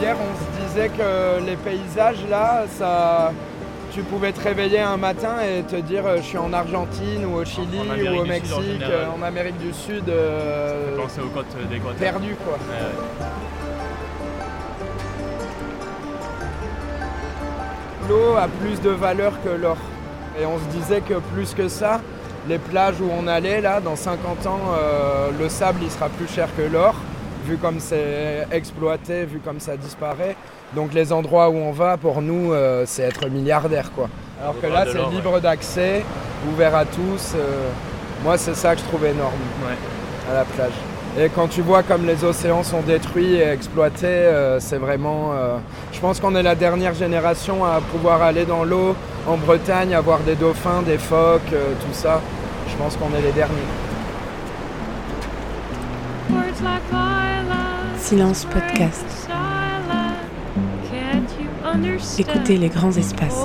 Hier, 0.01 0.16
on 0.16 0.37
se 0.37 0.68
disait 0.68 0.88
que 0.90 1.44
les 1.44 1.57
paysages 1.57 2.24
là, 2.31 2.64
ça, 2.68 3.33
tu 3.92 4.03
pouvais 4.03 4.31
te 4.31 4.40
réveiller 4.40 4.79
un 4.79 4.96
matin 4.96 5.35
et 5.40 5.64
te 5.64 5.74
dire 5.74 6.05
je 6.18 6.22
suis 6.22 6.38
en 6.38 6.53
Argentine 6.53 7.24
ou 7.24 7.35
au 7.38 7.44
Chili 7.44 7.81
ou 7.81 8.20
au 8.20 8.24
Mexique, 8.24 8.85
en, 9.16 9.20
en, 9.20 9.27
Amérique 9.27 9.59
du 9.59 9.72
Sud. 9.72 10.05
Penser 10.96 11.20
aux 11.20 11.31
côtes 11.31 11.46
des 11.68 11.79
côtes. 11.81 11.96
Perdu 11.96 12.37
quoi. 12.44 12.55
Ouais, 12.55 13.67
L'eau 18.09 18.37
a 18.37 18.49
plus 18.61 18.81
de 18.81 18.90
valeur 18.90 19.33
que 19.42 19.51
l'or. 19.51 19.77
Et 20.40 20.47
on 20.47 20.59
se 20.59 20.64
disait 20.77 21.01
que 21.01 21.14
plus 21.35 21.53
que 21.55 21.68
ça, 21.68 22.01
les 22.49 22.59
plages 22.59 23.01
où 23.01 23.11
on 23.11 23.27
allait 23.27 23.61
là, 23.61 23.81
dans 23.81 23.97
50 23.97 24.47
ans, 24.47 24.61
euh, 24.79 25.31
le 25.38 25.49
sable 25.49 25.81
il 25.83 25.90
sera 25.90 26.09
plus 26.09 26.29
cher 26.29 26.49
que 26.57 26.62
l'or, 26.62 26.94
vu 27.44 27.57
comme 27.57 27.81
c'est 27.81 28.47
exploité, 28.51 29.25
vu 29.25 29.40
comme 29.40 29.61
ça 29.61 29.77
disparaît. 29.77 30.37
Donc 30.75 30.94
les 30.94 31.12
endroits 31.12 31.51
où 31.51 31.57
on 31.57 31.73
va, 31.73 31.97
pour 31.97 32.23
nous, 32.23 32.53
euh, 32.53 32.85
c'est 32.87 33.03
être 33.03 33.29
milliardaire 33.29 33.92
quoi. 33.92 34.09
Alors 34.40 34.61
que 34.61 34.66
là, 34.66 34.85
c'est 34.90 35.14
libre 35.14 35.40
d'accès, 35.40 36.05
ouvert 36.51 36.75
à 36.75 36.85
tous. 36.85 37.35
Euh, 37.35 37.71
moi, 38.23 38.38
c'est 38.38 38.55
ça 38.55 38.75
que 38.75 38.81
je 38.81 38.87
trouve 38.87 39.05
énorme 39.05 39.33
ouais. 39.66 40.31
à 40.31 40.35
la 40.35 40.44
plage. 40.44 40.73
Et 41.20 41.31
quand 41.31 41.48
tu 41.48 41.62
vois 41.62 41.83
comme 41.83 42.07
les 42.07 42.22
océans 42.22 42.62
sont 42.62 42.81
détruits 42.81 43.35
et 43.35 43.48
exploités, 43.48 44.07
euh, 44.07 44.61
c'est 44.61 44.76
vraiment... 44.76 45.33
Euh, 45.33 45.57
je 45.92 45.98
pense 45.98 46.20
qu'on 46.20 46.37
est 46.37 46.44
la 46.44 46.54
dernière 46.54 46.94
génération 46.94 47.64
à 47.64 47.81
pouvoir 47.81 48.22
aller 48.22 48.44
dans 48.44 48.62
l'eau 48.62 48.94
en 49.26 49.37
Bretagne, 49.37 49.96
avoir 49.96 50.20
des 50.20 50.37
dauphins, 50.37 50.83
des 50.83 50.96
phoques, 50.96 51.52
euh, 51.52 51.72
tout 51.81 51.92
ça. 51.92 52.20
Je 52.68 52.76
pense 52.76 52.96
qu'on 52.96 53.09
est 53.18 53.22
les 53.22 53.33
derniers. 53.33 53.57
Silence 57.98 58.44
Podcast. 58.44 59.07
Écoutez 62.18 62.57
les 62.57 62.68
grands 62.68 62.92
espaces. 62.92 63.44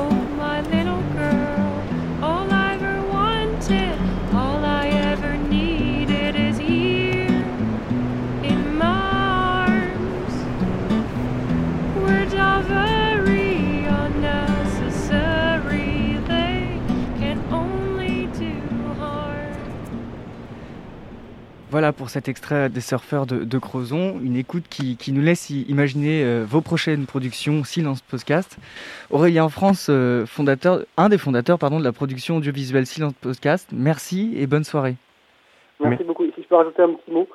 Voilà 21.73 21.91
pour 21.91 22.09
cet 22.11 22.27
extrait 22.27 22.69
des 22.69 22.81
surfeurs 22.81 23.25
de, 23.25 23.43
de 23.43 23.57
Crozon, 23.57 24.19
une 24.23 24.35
écoute 24.35 24.65
qui, 24.69 24.95
qui 24.95 25.11
nous 25.11 25.23
laisse 25.23 25.49
imaginer 25.49 26.23
euh, 26.23 26.45
vos 26.47 26.61
prochaines 26.61 27.07
productions 27.07 27.63
Silence 27.63 28.03
Podcast. 28.03 28.59
Aurélien 29.09 29.49
France, 29.49 29.87
euh, 29.89 30.27
fondateur, 30.27 30.81
un 30.97 31.09
des 31.09 31.17
fondateurs 31.17 31.57
pardon, 31.57 31.79
de 31.79 31.83
la 31.83 31.91
production 31.91 32.37
audiovisuelle 32.37 32.85
Silence 32.85 33.13
Podcast, 33.13 33.71
merci 33.73 34.35
et 34.37 34.45
bonne 34.45 34.63
soirée. 34.63 34.97
Merci 35.79 36.03
beaucoup. 36.03 36.25
Si 36.35 36.43
je 36.43 36.47
peux 36.47 36.57
rajouter 36.57 36.83
un 36.83 36.93
petit 36.93 37.09
mot, 37.09 37.27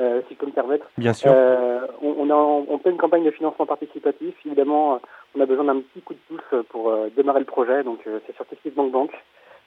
euh, 0.00 0.22
si 0.26 0.34
je 0.34 0.38
peux 0.40 0.46
me 0.46 0.50
permettre. 0.50 0.86
Bien 0.98 1.12
sûr. 1.12 1.30
Euh, 1.32 1.86
on, 2.02 2.16
on, 2.18 2.28
est 2.28 2.32
en, 2.32 2.66
en 2.68 2.78
pleine 2.78 2.96
campagne 2.96 3.24
de 3.24 3.30
financement 3.30 3.66
participatif. 3.66 4.34
Évidemment, 4.44 5.00
on 5.36 5.40
a 5.40 5.46
besoin 5.46 5.62
d'un 5.62 5.80
petit 5.82 6.00
coup 6.00 6.14
de 6.14 6.18
pouce 6.26 6.64
pour 6.70 6.88
euh, 6.90 7.10
démarrer 7.16 7.38
le 7.38 7.46
projet. 7.46 7.84
Donc, 7.84 8.00
euh, 8.08 8.18
c'est 8.26 8.34
sur 8.34 8.44
Bank 8.74 8.90
Bank. 8.90 9.10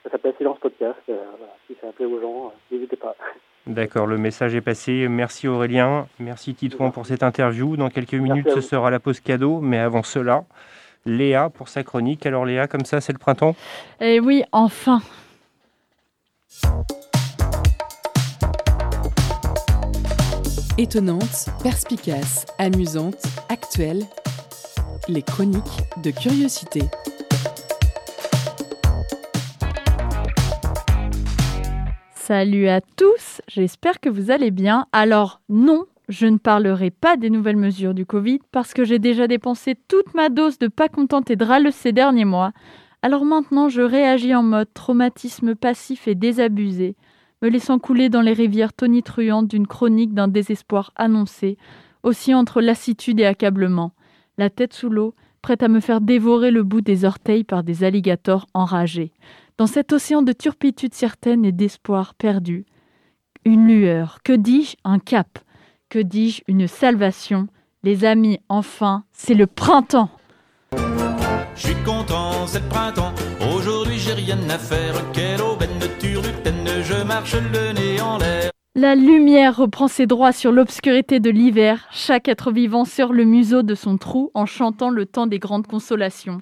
Ça 0.04 0.10
s'appelle 0.10 0.34
Silence 0.38 0.60
Podcast. 0.60 1.00
Euh, 1.08 1.16
voilà. 1.38 1.54
Si 1.68 1.78
ça 1.80 1.94
plaît 1.94 2.06
aux 2.06 2.20
gens, 2.20 2.52
n'hésitez 2.72 2.98
pas. 2.98 3.16
D'accord, 3.68 4.08
le 4.08 4.18
message 4.18 4.56
est 4.56 4.62
passé. 4.62 5.08
Merci 5.08 5.48
Aurélien, 5.48 6.08
merci 6.20 6.56
Titouan 6.56 6.92
pour 6.92 7.06
cette 7.06 7.22
interview. 7.22 7.78
Dans 7.78 7.90
quelques 7.90 8.16
minutes, 8.16 8.50
ce 8.54 8.62
sera 8.62 8.90
la 8.90 9.00
pause 9.00 9.20
cadeau, 9.20 9.62
mais 9.62 9.78
avant 9.78 10.04
cela, 10.04 10.44
Léa 11.06 11.50
pour 11.50 11.70
sa 11.70 11.84
chronique. 11.84 12.26
Alors 12.26 12.46
Léa, 12.46 12.68
comme 12.68 12.86
ça, 12.86 13.02
c'est 13.02 13.14
le 13.14 13.20
printemps 13.20 13.56
Eh 14.00 14.20
oui, 14.20 14.44
enfin 14.52 15.02
Étonnante, 20.78 21.50
perspicace, 21.62 22.48
amusante, 22.58 23.24
actuelle, 23.50 24.04
les 25.08 25.22
chroniques 25.22 25.62
de 26.04 26.10
curiosité. 26.10 26.82
Salut 32.16 32.70
à 32.70 32.82
tous, 32.82 33.31
j'espère 33.54 34.00
que 34.00 34.10
vous 34.10 34.32
allez 34.32 34.52
bien. 34.52 34.88
Alors 34.92 35.42
non, 35.50 35.86
je 36.10 36.28
ne 36.28 36.38
parlerai 36.38 36.92
pas 36.92 37.18
des 37.18 37.30
nouvelles 37.30 37.58
mesures 37.58 37.94
du 37.94 38.06
Covid 38.06 38.40
parce 38.52 38.74
que 38.74 38.84
j'ai 38.84 39.00
déjà 39.00 39.28
dépensé 39.28 39.76
toute 39.88 40.14
ma 40.14 40.30
dose 40.30 40.58
de 40.58 40.68
pas 40.68 40.90
contente 40.90 41.30
et 41.32 41.36
de 41.36 41.46
ces 41.72 41.92
derniers 41.92 42.26
mois. 42.26 42.52
Alors 43.02 43.26
maintenant, 43.26 43.70
je 43.70 43.82
réagis 43.82 44.36
en 44.36 44.44
mode 44.44 44.74
traumatisme 44.74 45.56
passif 45.56 46.08
et 46.08 46.16
désabusé, 46.16 46.96
me 47.42 47.50
laissant 47.50 47.80
couler 47.80 48.10
dans 48.10 48.22
les 48.22 48.34
rivières 48.34 48.74
tonitruantes 48.74 49.48
d'une 49.48 49.68
chronique 49.68 50.14
d'un 50.14 50.28
désespoir 50.28 50.92
annoncé, 50.96 51.58
aussi 52.04 52.34
entre 52.34 52.62
lassitude 52.62 53.20
et 53.20 53.26
accablement, 53.26 53.94
la 54.38 54.50
tête 54.50 54.74
sous 54.74 54.90
l'eau, 54.90 55.16
prête 55.42 55.64
à 55.64 55.68
me 55.68 55.80
faire 55.80 56.02
dévorer 56.02 56.52
le 56.52 56.64
bout 56.64 56.82
des 56.82 57.04
orteils 57.04 57.44
par 57.44 57.64
des 57.64 57.84
alligators 57.84 58.48
enragés. 58.54 59.12
Dans 59.58 59.68
cet 59.68 59.92
océan 59.94 60.22
de 60.22 60.32
turpitude 60.32 60.94
certaine 60.94 61.44
et 61.46 61.52
d'espoir 61.52 62.14
perdu, 62.14 62.66
une 63.46 63.68
lueur, 63.68 64.20
que 64.24 64.34
dis-je, 64.34 64.76
un 64.84 65.00
cap, 65.00 65.40
que 65.90 66.00
dis-je, 66.00 66.42
une 66.48 66.68
salvation. 66.68 67.48
Les 67.84 68.06
amis, 68.06 68.40
enfin, 68.50 69.04
c'est 69.12 69.34
le 69.34 69.48
printemps. 69.48 70.10
Je 71.56 71.68
suis 71.68 71.76
content, 71.84 72.46
c'est 72.48 72.62
le 72.62 72.70
printemps. 72.70 73.14
Aujourd'hui, 73.56 73.98
j'ai 73.98 74.14
rien 74.14 74.38
à 74.50 74.58
faire. 74.58 74.94
Quelle 75.14 75.42
aubaine 75.42 75.80
de 75.80 75.88
turlutaine, 76.00 76.84
je 76.84 77.04
marche 77.04 77.36
le 77.36 77.74
nez 77.74 78.02
en 78.02 78.18
l'air. 78.18 78.52
La 78.76 78.96
lumière 78.96 79.58
reprend 79.58 79.88
ses 79.88 80.08
droits 80.08 80.32
sur 80.32 80.52
l'obscurité 80.52 81.20
de 81.20 81.30
l'hiver. 81.30 81.88
Chaque 81.92 82.30
être 82.30 82.52
vivant 82.52 82.86
sort 82.86 83.12
le 83.12 83.26
museau 83.26 83.64
de 83.64 83.76
son 83.76 83.98
trou 83.98 84.32
en 84.34 84.46
chantant 84.46 84.90
le 84.90 85.06
temps 85.06 85.28
des 85.28 85.40
grandes 85.40 85.68
consolations. 85.68 86.40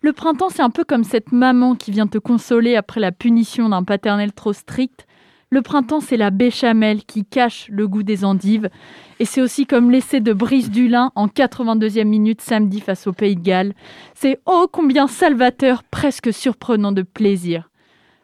Le 0.00 0.12
printemps, 0.12 0.48
c'est 0.48 0.62
un 0.62 0.70
peu 0.70 0.82
comme 0.82 1.04
cette 1.04 1.30
maman 1.30 1.74
qui 1.76 1.90
vient 1.90 2.06
te 2.06 2.18
consoler 2.18 2.74
après 2.74 3.00
la 3.00 3.12
punition 3.12 3.68
d'un 3.68 3.84
paternel 3.84 4.32
trop 4.32 4.52
strict. 4.52 5.06
Le 5.52 5.62
printemps, 5.62 5.98
c'est 5.98 6.16
la 6.16 6.30
béchamel 6.30 7.04
qui 7.04 7.24
cache 7.24 7.66
le 7.70 7.88
goût 7.88 8.04
des 8.04 8.24
endives. 8.24 8.70
Et 9.18 9.24
c'est 9.24 9.42
aussi 9.42 9.66
comme 9.66 9.90
l'essai 9.90 10.20
de 10.20 10.32
Brice 10.32 10.70
Dulin 10.70 11.10
en 11.16 11.26
82e 11.26 12.04
minute 12.04 12.40
samedi 12.40 12.80
face 12.80 13.08
au 13.08 13.12
Pays 13.12 13.34
de 13.34 13.42
Galles. 13.42 13.74
C'est 14.14 14.38
oh 14.46 14.68
combien 14.70 15.08
salvateur, 15.08 15.82
presque 15.82 16.32
surprenant 16.32 16.92
de 16.92 17.02
plaisir. 17.02 17.68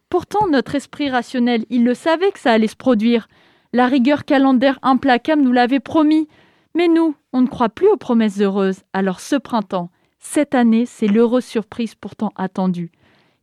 Pourtant, 0.08 0.46
notre 0.46 0.76
esprit 0.76 1.10
rationnel, 1.10 1.64
il 1.68 1.84
le 1.84 1.94
savait 1.94 2.30
que 2.30 2.38
ça 2.38 2.52
allait 2.52 2.68
se 2.68 2.76
produire. 2.76 3.26
La 3.72 3.88
rigueur 3.88 4.24
calendaire 4.24 4.78
implacable 4.82 5.42
nous 5.42 5.52
l'avait 5.52 5.80
promis. 5.80 6.28
Mais 6.76 6.86
nous, 6.86 7.16
on 7.32 7.40
ne 7.40 7.48
croit 7.48 7.70
plus 7.70 7.88
aux 7.88 7.96
promesses 7.96 8.40
heureuses. 8.40 8.82
Alors 8.92 9.18
ce 9.18 9.34
printemps, 9.34 9.90
cette 10.20 10.54
année, 10.54 10.86
c'est 10.86 11.08
l'heureuse 11.08 11.44
surprise 11.44 11.96
pourtant 11.96 12.32
attendue. 12.36 12.92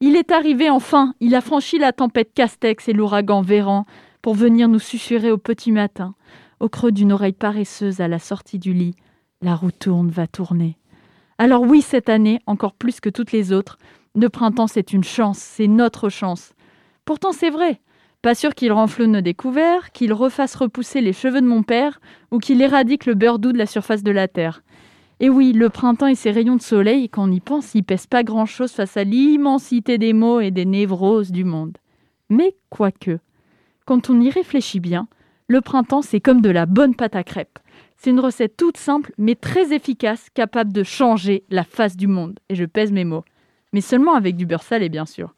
Il 0.05 0.17
est 0.17 0.33
arrivé 0.33 0.69
enfin, 0.69 1.15
il 1.21 1.33
a 1.33 1.39
franchi 1.39 1.79
la 1.79 1.93
tempête 1.93 2.33
Castex 2.33 2.89
et 2.89 2.91
l'ouragan 2.91 3.41
Véran 3.41 3.85
pour 4.21 4.35
venir 4.35 4.67
nous 4.67 4.77
susurrer 4.77 5.31
au 5.31 5.37
petit 5.37 5.71
matin, 5.71 6.13
au 6.59 6.67
creux 6.67 6.91
d'une 6.91 7.13
oreille 7.13 7.31
paresseuse 7.31 8.01
à 8.01 8.09
la 8.09 8.19
sortie 8.19 8.59
du 8.59 8.73
lit. 8.73 8.97
La 9.41 9.55
roue 9.55 9.71
tourne, 9.71 10.09
va 10.09 10.27
tourner. 10.27 10.77
Alors 11.37 11.61
oui, 11.61 11.81
cette 11.81 12.09
année, 12.09 12.41
encore 12.47 12.73
plus 12.73 12.99
que 12.99 13.07
toutes 13.07 13.31
les 13.31 13.53
autres, 13.53 13.77
le 14.13 14.27
printemps 14.27 14.67
c'est 14.67 14.91
une 14.91 15.05
chance, 15.05 15.37
c'est 15.37 15.67
notre 15.67 16.09
chance. 16.09 16.51
Pourtant 17.05 17.31
c'est 17.31 17.49
vrai. 17.49 17.79
Pas 18.21 18.35
sûr 18.35 18.55
qu'il 18.55 18.73
renfle 18.73 19.05
nos 19.05 19.21
découverts, 19.21 19.93
qu'il 19.93 20.11
refasse 20.11 20.55
repousser 20.55 20.99
les 20.99 21.13
cheveux 21.13 21.39
de 21.39 21.47
mon 21.47 21.63
père 21.63 22.01
ou 22.29 22.39
qu'il 22.39 22.61
éradique 22.61 23.05
le 23.05 23.13
beurre 23.13 23.39
doux 23.39 23.53
de 23.53 23.57
la 23.57 23.67
surface 23.67 24.03
de 24.03 24.11
la 24.11 24.27
terre. 24.27 24.63
Et 25.19 25.30
oui, 25.30 25.54
le 25.54 25.69
printemps 25.69 26.08
et 26.08 26.15
ses 26.15 26.32
rayons 26.32 26.56
de 26.56 26.62
soleil, 26.62 27.10
quand 27.10 27.30
on 27.30 27.32
y 27.32 27.39
pense, 27.39 27.76
ils 27.76 27.84
pèsent 27.84 28.08
pas 28.08 28.23
grand-chose 28.23 28.71
face 28.71 28.97
à 28.97 29.04
l'immensité 29.04 29.97
des 29.97 30.13
maux 30.13 30.39
et 30.39 30.52
des 30.52 30.65
névroses 30.65 31.32
du 31.32 31.43
monde. 31.43 31.78
Mais 32.30 32.56
quoique, 32.69 33.19
quand 33.86 34.10
on 34.10 34.19
y 34.19 34.30
réfléchit 34.30 34.80
bien, 34.80 35.08
le 35.47 35.62
printemps, 35.62 36.02
c'est 36.02 36.21
comme 36.21 36.41
de 36.41 36.49
la 36.49 36.65
bonne 36.65 36.95
pâte 36.95 37.15
à 37.15 37.23
crêpes. 37.23 37.60
C'est 37.95 38.10
une 38.10 38.19
recette 38.19 38.58
toute 38.58 38.78
simple, 38.78 39.13
mais 39.17 39.36
très 39.36 39.73
efficace, 39.73 40.30
capable 40.34 40.73
de 40.73 40.84
changer 40.84 41.43
la 41.49 41.63
face 41.63 41.95
du 41.95 42.08
monde. 42.08 42.39
Et 42.49 42.56
je 42.56 42.65
pèse 42.65 42.91
mes 42.91 43.06
mots. 43.06 43.23
Mais 43.71 43.82
seulement 43.82 44.15
avec 44.15 44.36
du 44.36 44.45
beurre 44.45 44.63
salé, 44.63 44.89
bien 44.89 45.06
sûr. 45.06 45.36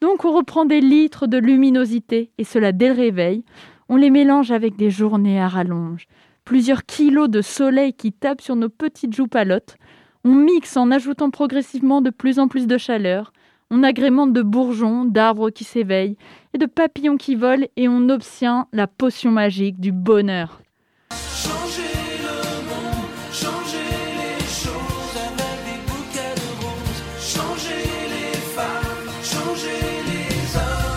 Donc 0.00 0.24
on 0.24 0.32
reprend 0.32 0.64
des 0.64 0.80
litres 0.80 1.26
de 1.26 1.36
luminosité, 1.36 2.30
et 2.38 2.44
cela 2.44 2.72
dès 2.72 2.88
le 2.88 2.94
réveil. 2.94 3.44
On 3.88 3.96
les 3.96 4.10
mélange 4.10 4.50
avec 4.50 4.76
des 4.76 4.90
journées 4.90 5.40
à 5.40 5.48
rallonge, 5.48 6.06
plusieurs 6.50 6.84
kilos 6.84 7.30
de 7.30 7.42
soleil 7.42 7.92
qui 7.92 8.10
tapent 8.10 8.40
sur 8.40 8.56
nos 8.56 8.68
petites 8.68 9.14
joues 9.14 9.28
palottes. 9.28 9.76
On 10.24 10.34
mixe 10.34 10.76
en 10.76 10.90
ajoutant 10.90 11.30
progressivement 11.30 12.00
de 12.00 12.10
plus 12.10 12.40
en 12.40 12.48
plus 12.48 12.66
de 12.66 12.76
chaleur. 12.76 13.32
On 13.70 13.84
agrémente 13.84 14.32
de 14.32 14.42
bourgeons, 14.42 15.04
d'arbres 15.04 15.50
qui 15.50 15.62
s'éveillent 15.62 16.16
et 16.52 16.58
de 16.58 16.66
papillons 16.66 17.18
qui 17.18 17.36
volent 17.36 17.68
et 17.76 17.86
on 17.86 18.08
obtient 18.08 18.66
la 18.72 18.88
potion 18.88 19.30
magique 19.30 19.78
du 19.78 19.92
bonheur. 19.92 20.60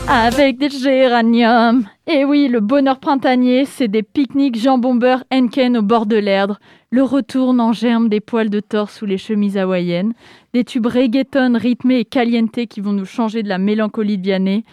Avec 0.07 0.57
des 0.57 0.69
géraniums. 0.69 1.85
Et 2.07 2.25
oui, 2.25 2.49
le 2.49 2.59
bonheur 2.59 2.99
printanier, 2.99 3.65
c'est 3.65 3.87
des 3.87 4.03
pique-niques 4.03 4.59
jambon 4.59 4.95
beurre 4.95 5.23
Henken 5.31 5.77
au 5.77 5.81
bord 5.81 6.05
de 6.05 6.17
l'Erdre, 6.17 6.59
le 6.91 7.03
retour 7.03 7.49
en 7.49 7.71
germe 7.71 8.09
des 8.09 8.19
poils 8.19 8.49
de 8.49 8.59
torse 8.59 8.97
sous 8.97 9.05
les 9.05 9.17
chemises 9.17 9.57
hawaïennes, 9.57 10.13
des 10.53 10.65
tubes 10.65 10.87
reggaeton 10.87 11.57
rythmés 11.57 11.99
et 11.99 12.05
calientés 12.05 12.67
qui 12.67 12.81
vont 12.81 12.91
nous 12.91 13.05
changer 13.05 13.43
de 13.43 13.49
la 13.49 13.57
mélancolie 13.57 14.17
de 14.17 14.23
Vianney, 14.23 14.63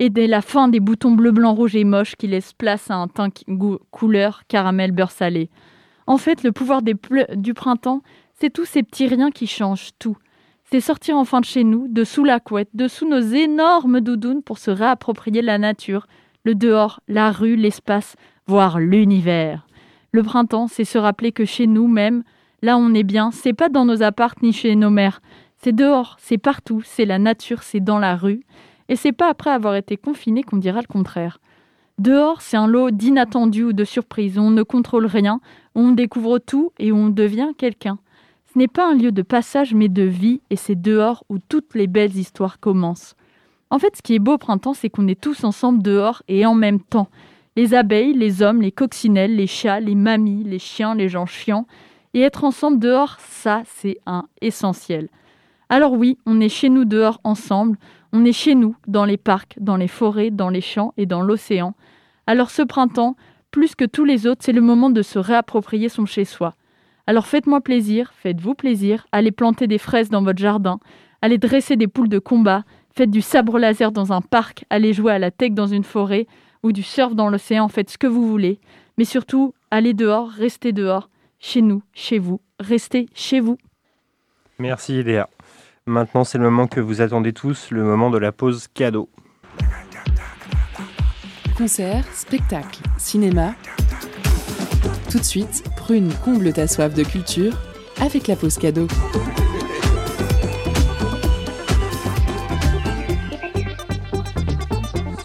et 0.00 0.10
dès 0.10 0.26
la 0.26 0.42
fin 0.42 0.68
des 0.68 0.80
boutons 0.80 1.12
bleu, 1.12 1.30
blanc, 1.30 1.54
rouge 1.54 1.76
et 1.76 1.84
moche 1.84 2.16
qui 2.16 2.26
laissent 2.26 2.52
place 2.52 2.90
à 2.90 2.96
un 2.96 3.06
teint 3.06 3.28
couleur 3.90 4.42
caramel 4.48 4.92
beurre 4.92 5.12
salé. 5.12 5.50
En 6.06 6.18
fait, 6.18 6.42
le 6.42 6.52
pouvoir 6.52 6.82
du 6.82 7.54
printemps, 7.54 8.02
c'est 8.34 8.50
tous 8.50 8.64
ces 8.64 8.82
petits 8.82 9.06
riens 9.06 9.30
qui 9.30 9.46
changent 9.46 9.90
tout 9.98 10.16
c'est 10.70 10.80
sortir 10.80 11.16
enfin 11.16 11.40
de 11.40 11.44
chez 11.44 11.64
nous, 11.64 11.88
de 11.88 12.04
sous 12.04 12.22
la 12.22 12.38
couette, 12.38 12.68
de 12.74 12.86
sous 12.86 13.08
nos 13.08 13.20
énormes 13.20 14.00
doudounes 14.00 14.42
pour 14.42 14.58
se 14.58 14.70
réapproprier 14.70 15.42
la 15.42 15.58
nature, 15.58 16.06
le 16.44 16.54
dehors, 16.54 17.00
la 17.08 17.32
rue, 17.32 17.56
l'espace, 17.56 18.14
voire 18.46 18.78
l'univers. 18.78 19.66
Le 20.12 20.22
printemps, 20.22 20.68
c'est 20.68 20.84
se 20.84 20.96
rappeler 20.96 21.32
que 21.32 21.44
chez 21.44 21.66
nous 21.66 21.88
même, 21.88 22.22
là 22.62 22.76
on 22.78 22.94
est 22.94 23.02
bien, 23.02 23.32
c'est 23.32 23.52
pas 23.52 23.68
dans 23.68 23.84
nos 23.84 24.02
appartes 24.04 24.42
ni 24.42 24.52
chez 24.52 24.76
nos 24.76 24.90
mères. 24.90 25.20
C'est 25.56 25.74
dehors, 25.74 26.16
c'est 26.20 26.38
partout, 26.38 26.82
c'est 26.84 27.04
la 27.04 27.18
nature, 27.18 27.64
c'est 27.64 27.80
dans 27.80 27.98
la 27.98 28.14
rue. 28.14 28.44
Et 28.88 28.94
c'est 28.94 29.12
pas 29.12 29.28
après 29.28 29.50
avoir 29.50 29.74
été 29.74 29.96
confiné 29.96 30.44
qu'on 30.44 30.56
dira 30.56 30.80
le 30.80 30.86
contraire. 30.86 31.40
Dehors, 31.98 32.42
c'est 32.42 32.56
un 32.56 32.68
lot 32.68 32.92
d'inattendus 32.92 33.64
ou 33.64 33.72
de 33.72 33.84
surprises, 33.84 34.38
on 34.38 34.50
ne 34.50 34.62
contrôle 34.62 35.06
rien, 35.06 35.40
on 35.74 35.90
découvre 35.90 36.38
tout 36.38 36.72
et 36.78 36.92
on 36.92 37.08
devient 37.08 37.50
quelqu'un. 37.58 37.98
Ce 38.52 38.58
n'est 38.58 38.68
pas 38.68 38.90
un 38.90 38.94
lieu 38.94 39.12
de 39.12 39.22
passage 39.22 39.74
mais 39.74 39.88
de 39.88 40.02
vie, 40.02 40.40
et 40.50 40.56
c'est 40.56 40.80
dehors 40.80 41.24
où 41.28 41.38
toutes 41.38 41.76
les 41.76 41.86
belles 41.86 42.16
histoires 42.16 42.58
commencent. 42.58 43.14
En 43.70 43.78
fait, 43.78 43.96
ce 43.96 44.02
qui 44.02 44.16
est 44.16 44.18
beau 44.18 44.32
au 44.32 44.38
printemps, 44.38 44.74
c'est 44.74 44.90
qu'on 44.90 45.06
est 45.06 45.20
tous 45.20 45.44
ensemble 45.44 45.82
dehors 45.82 46.24
et 46.26 46.44
en 46.44 46.54
même 46.54 46.80
temps. 46.80 47.08
Les 47.54 47.74
abeilles, 47.74 48.12
les 48.12 48.42
hommes, 48.42 48.60
les 48.60 48.72
coccinelles, 48.72 49.36
les 49.36 49.46
chats, 49.46 49.78
les 49.78 49.94
mamies, 49.94 50.42
les 50.42 50.58
chiens, 50.58 50.96
les 50.96 51.08
gens 51.08 51.26
chiants. 51.26 51.68
Et 52.12 52.22
être 52.22 52.42
ensemble 52.42 52.80
dehors, 52.80 53.18
ça, 53.20 53.62
c'est 53.66 53.98
un 54.06 54.24
essentiel. 54.40 55.08
Alors 55.68 55.92
oui, 55.92 56.18
on 56.26 56.40
est 56.40 56.48
chez 56.48 56.70
nous 56.70 56.84
dehors 56.84 57.20
ensemble, 57.22 57.78
on 58.12 58.24
est 58.24 58.32
chez 58.32 58.56
nous, 58.56 58.74
dans 58.88 59.04
les 59.04 59.16
parcs, 59.16 59.56
dans 59.60 59.76
les 59.76 59.86
forêts, 59.86 60.32
dans 60.32 60.48
les 60.48 60.60
champs 60.60 60.92
et 60.96 61.06
dans 61.06 61.22
l'océan. 61.22 61.76
Alors 62.26 62.50
ce 62.50 62.62
printemps, 62.62 63.14
plus 63.52 63.76
que 63.76 63.84
tous 63.84 64.04
les 64.04 64.26
autres, 64.26 64.42
c'est 64.44 64.50
le 64.50 64.60
moment 64.60 64.90
de 64.90 65.02
se 65.02 65.20
réapproprier 65.20 65.88
son 65.88 66.06
chez-soi. 66.06 66.54
Alors 67.10 67.26
faites-moi 67.26 67.60
plaisir, 67.60 68.12
faites-vous 68.14 68.54
plaisir, 68.54 69.08
allez 69.10 69.32
planter 69.32 69.66
des 69.66 69.78
fraises 69.78 70.10
dans 70.10 70.22
votre 70.22 70.38
jardin, 70.38 70.78
allez 71.22 71.38
dresser 71.38 71.74
des 71.74 71.88
poules 71.88 72.08
de 72.08 72.20
combat, 72.20 72.62
faites 72.94 73.10
du 73.10 73.20
sabre 73.20 73.58
laser 73.58 73.90
dans 73.90 74.12
un 74.12 74.20
parc, 74.20 74.64
allez 74.70 74.92
jouer 74.92 75.10
à 75.10 75.18
la 75.18 75.32
tech 75.32 75.50
dans 75.50 75.66
une 75.66 75.82
forêt 75.82 76.28
ou 76.62 76.70
du 76.70 76.84
surf 76.84 77.16
dans 77.16 77.28
l'océan, 77.28 77.66
faites 77.66 77.90
ce 77.90 77.98
que 77.98 78.06
vous 78.06 78.28
voulez. 78.28 78.60
Mais 78.96 79.04
surtout, 79.04 79.54
allez 79.72 79.92
dehors, 79.92 80.30
restez 80.30 80.70
dehors, 80.70 81.10
chez 81.40 81.62
nous, 81.62 81.82
chez 81.94 82.20
vous, 82.20 82.40
restez 82.60 83.08
chez 83.12 83.40
vous. 83.40 83.58
Merci 84.60 85.02
Léa. 85.02 85.28
Maintenant, 85.86 86.22
c'est 86.22 86.38
le 86.38 86.44
moment 86.44 86.68
que 86.68 86.78
vous 86.78 87.00
attendez 87.00 87.32
tous, 87.32 87.72
le 87.72 87.82
moment 87.82 88.10
de 88.10 88.18
la 88.18 88.30
pause 88.30 88.68
cadeau. 88.72 89.08
Concert, 91.58 92.04
spectacle, 92.14 92.82
cinéma. 92.98 93.56
Tout 95.10 95.18
de 95.18 95.24
suite, 95.24 95.64
Prune 95.76 96.12
comble 96.24 96.52
ta 96.52 96.68
soif 96.68 96.94
de 96.94 97.02
culture 97.02 97.52
avec 98.00 98.28
la 98.28 98.36
pause 98.36 98.56
cadeau. 98.56 98.86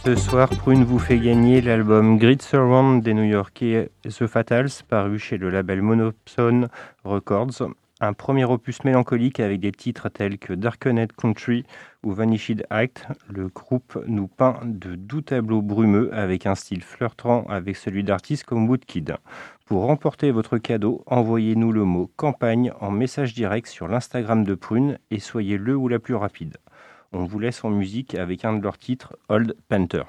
Ce 0.04 0.15
soir, 0.15 0.50
Prune 0.50 0.84
vous 0.84 0.98
fait 0.98 1.19
gagner 1.19 1.62
l'album 1.62 2.17
Grid 2.17 2.41
Surround 2.41 3.04
des 3.04 3.13
New-Yorkais 3.13 3.91
The 4.04 4.26
Fatals, 4.26 4.71
paru 4.89 5.19
chez 5.19 5.38
le 5.38 5.52
label 5.52 5.84
Monopson 5.84 6.67
Records. 7.04 7.69
Un 8.02 8.12
premier 8.12 8.43
opus 8.43 8.84
mélancolique 8.84 9.39
avec 9.39 9.62
des 9.62 9.71
titres 9.71 10.10
tels 10.10 10.38
que 10.38 10.52
Darkened 10.52 11.13
Country 11.13 11.63
ou 12.04 12.12
Vanished 12.12 12.65
Act. 12.69 13.08
Le 13.30 13.48
groupe 13.48 13.98
nous 14.06 14.28
peint 14.28 14.60
de 14.65 14.95
doux 14.95 15.21
tableaux 15.21 15.62
brumeux 15.62 16.13
avec 16.13 16.45
un 16.45 16.56
style 16.56 16.84
flirtant 16.84 17.45
avec 17.48 17.78
celui 17.78 18.04
d'artistes 18.04 18.43
comme 18.43 18.67
Woodkid. 18.67 19.15
Pour 19.65 19.88
remporter 19.88 20.30
votre 20.30 20.60
cadeau, 20.60 21.04
envoyez-nous 21.08 21.71
le 21.71 21.86
mot 21.86 22.12
campagne 22.17 22.71
en 22.82 22.91
message 22.91 23.34
direct 23.34 23.67
sur 23.67 23.88
l'Instagram 23.88 24.43
de 24.43 24.54
Prune 24.54 24.99
et 25.10 25.19
soyez 25.19 25.58
le 25.58 25.75
ou 25.75 25.88
la 25.88 25.97
plus 25.97 26.13
rapide. 26.13 26.58
On 27.13 27.23
vous 27.23 27.39
laisse 27.39 27.63
en 27.63 27.71
musique 27.71 28.13
avec 28.13 28.45
un 28.45 28.54
de 28.54 28.62
leurs 28.62 28.78
titres, 28.78 29.17
Old 29.28 29.56
Panther. 29.67 30.04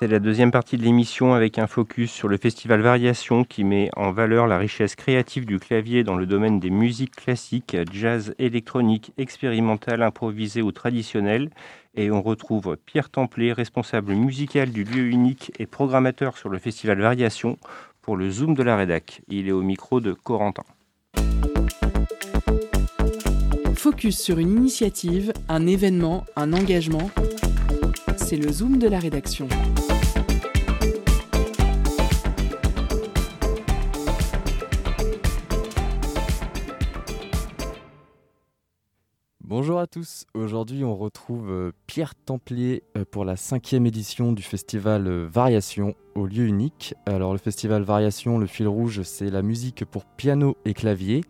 C'est 0.00 0.06
la 0.06 0.20
deuxième 0.20 0.52
partie 0.52 0.76
de 0.76 0.84
l'émission 0.84 1.34
avec 1.34 1.58
un 1.58 1.66
focus 1.66 2.12
sur 2.12 2.28
le 2.28 2.36
festival 2.36 2.82
Variation 2.82 3.42
qui 3.42 3.64
met 3.64 3.90
en 3.96 4.12
valeur 4.12 4.46
la 4.46 4.56
richesse 4.56 4.94
créative 4.94 5.44
du 5.44 5.58
clavier 5.58 6.04
dans 6.04 6.14
le 6.14 6.24
domaine 6.24 6.60
des 6.60 6.70
musiques 6.70 7.16
classiques, 7.16 7.76
jazz, 7.90 8.32
électronique, 8.38 9.12
expérimentale, 9.18 10.04
improvisée 10.04 10.62
ou 10.62 10.70
traditionnelle. 10.70 11.50
Et 11.96 12.12
on 12.12 12.22
retrouve 12.22 12.76
Pierre 12.86 13.10
Templet, 13.10 13.52
responsable 13.52 14.12
musical 14.12 14.70
du 14.70 14.84
lieu 14.84 15.02
unique 15.02 15.50
et 15.58 15.66
programmateur 15.66 16.38
sur 16.38 16.48
le 16.48 16.58
festival 16.58 17.00
Variation 17.00 17.58
pour 18.00 18.16
le 18.16 18.30
Zoom 18.30 18.54
de 18.54 18.62
la 18.62 18.76
Rédac. 18.76 19.22
Il 19.26 19.48
est 19.48 19.52
au 19.52 19.62
micro 19.62 20.00
de 20.00 20.12
Corentin. 20.12 20.62
Focus 23.74 24.16
sur 24.16 24.38
une 24.38 24.50
initiative, 24.50 25.32
un 25.48 25.66
événement, 25.66 26.24
un 26.36 26.52
engagement. 26.52 27.10
C'est 28.16 28.36
le 28.36 28.52
Zoom 28.52 28.78
de 28.78 28.86
la 28.86 29.00
rédaction. 29.00 29.48
Bonjour 39.48 39.78
à 39.78 39.86
tous, 39.86 40.26
aujourd'hui 40.34 40.84
on 40.84 40.94
retrouve 40.94 41.50
euh, 41.50 41.72
Pierre 41.86 42.14
Templier 42.14 42.82
euh, 42.98 43.06
pour 43.10 43.24
la 43.24 43.34
cinquième 43.36 43.86
édition 43.86 44.32
du 44.32 44.42
festival 44.42 45.06
euh, 45.06 45.26
Variation 45.26 45.94
au 46.14 46.26
lieu 46.26 46.44
unique. 46.44 46.94
Alors 47.06 47.32
le 47.32 47.38
festival 47.38 47.80
Variation, 47.80 48.36
le 48.36 48.46
fil 48.46 48.68
rouge, 48.68 49.00
c'est 49.04 49.30
la 49.30 49.40
musique 49.40 49.86
pour 49.86 50.04
piano 50.04 50.58
et 50.66 50.74
clavier, 50.74 51.22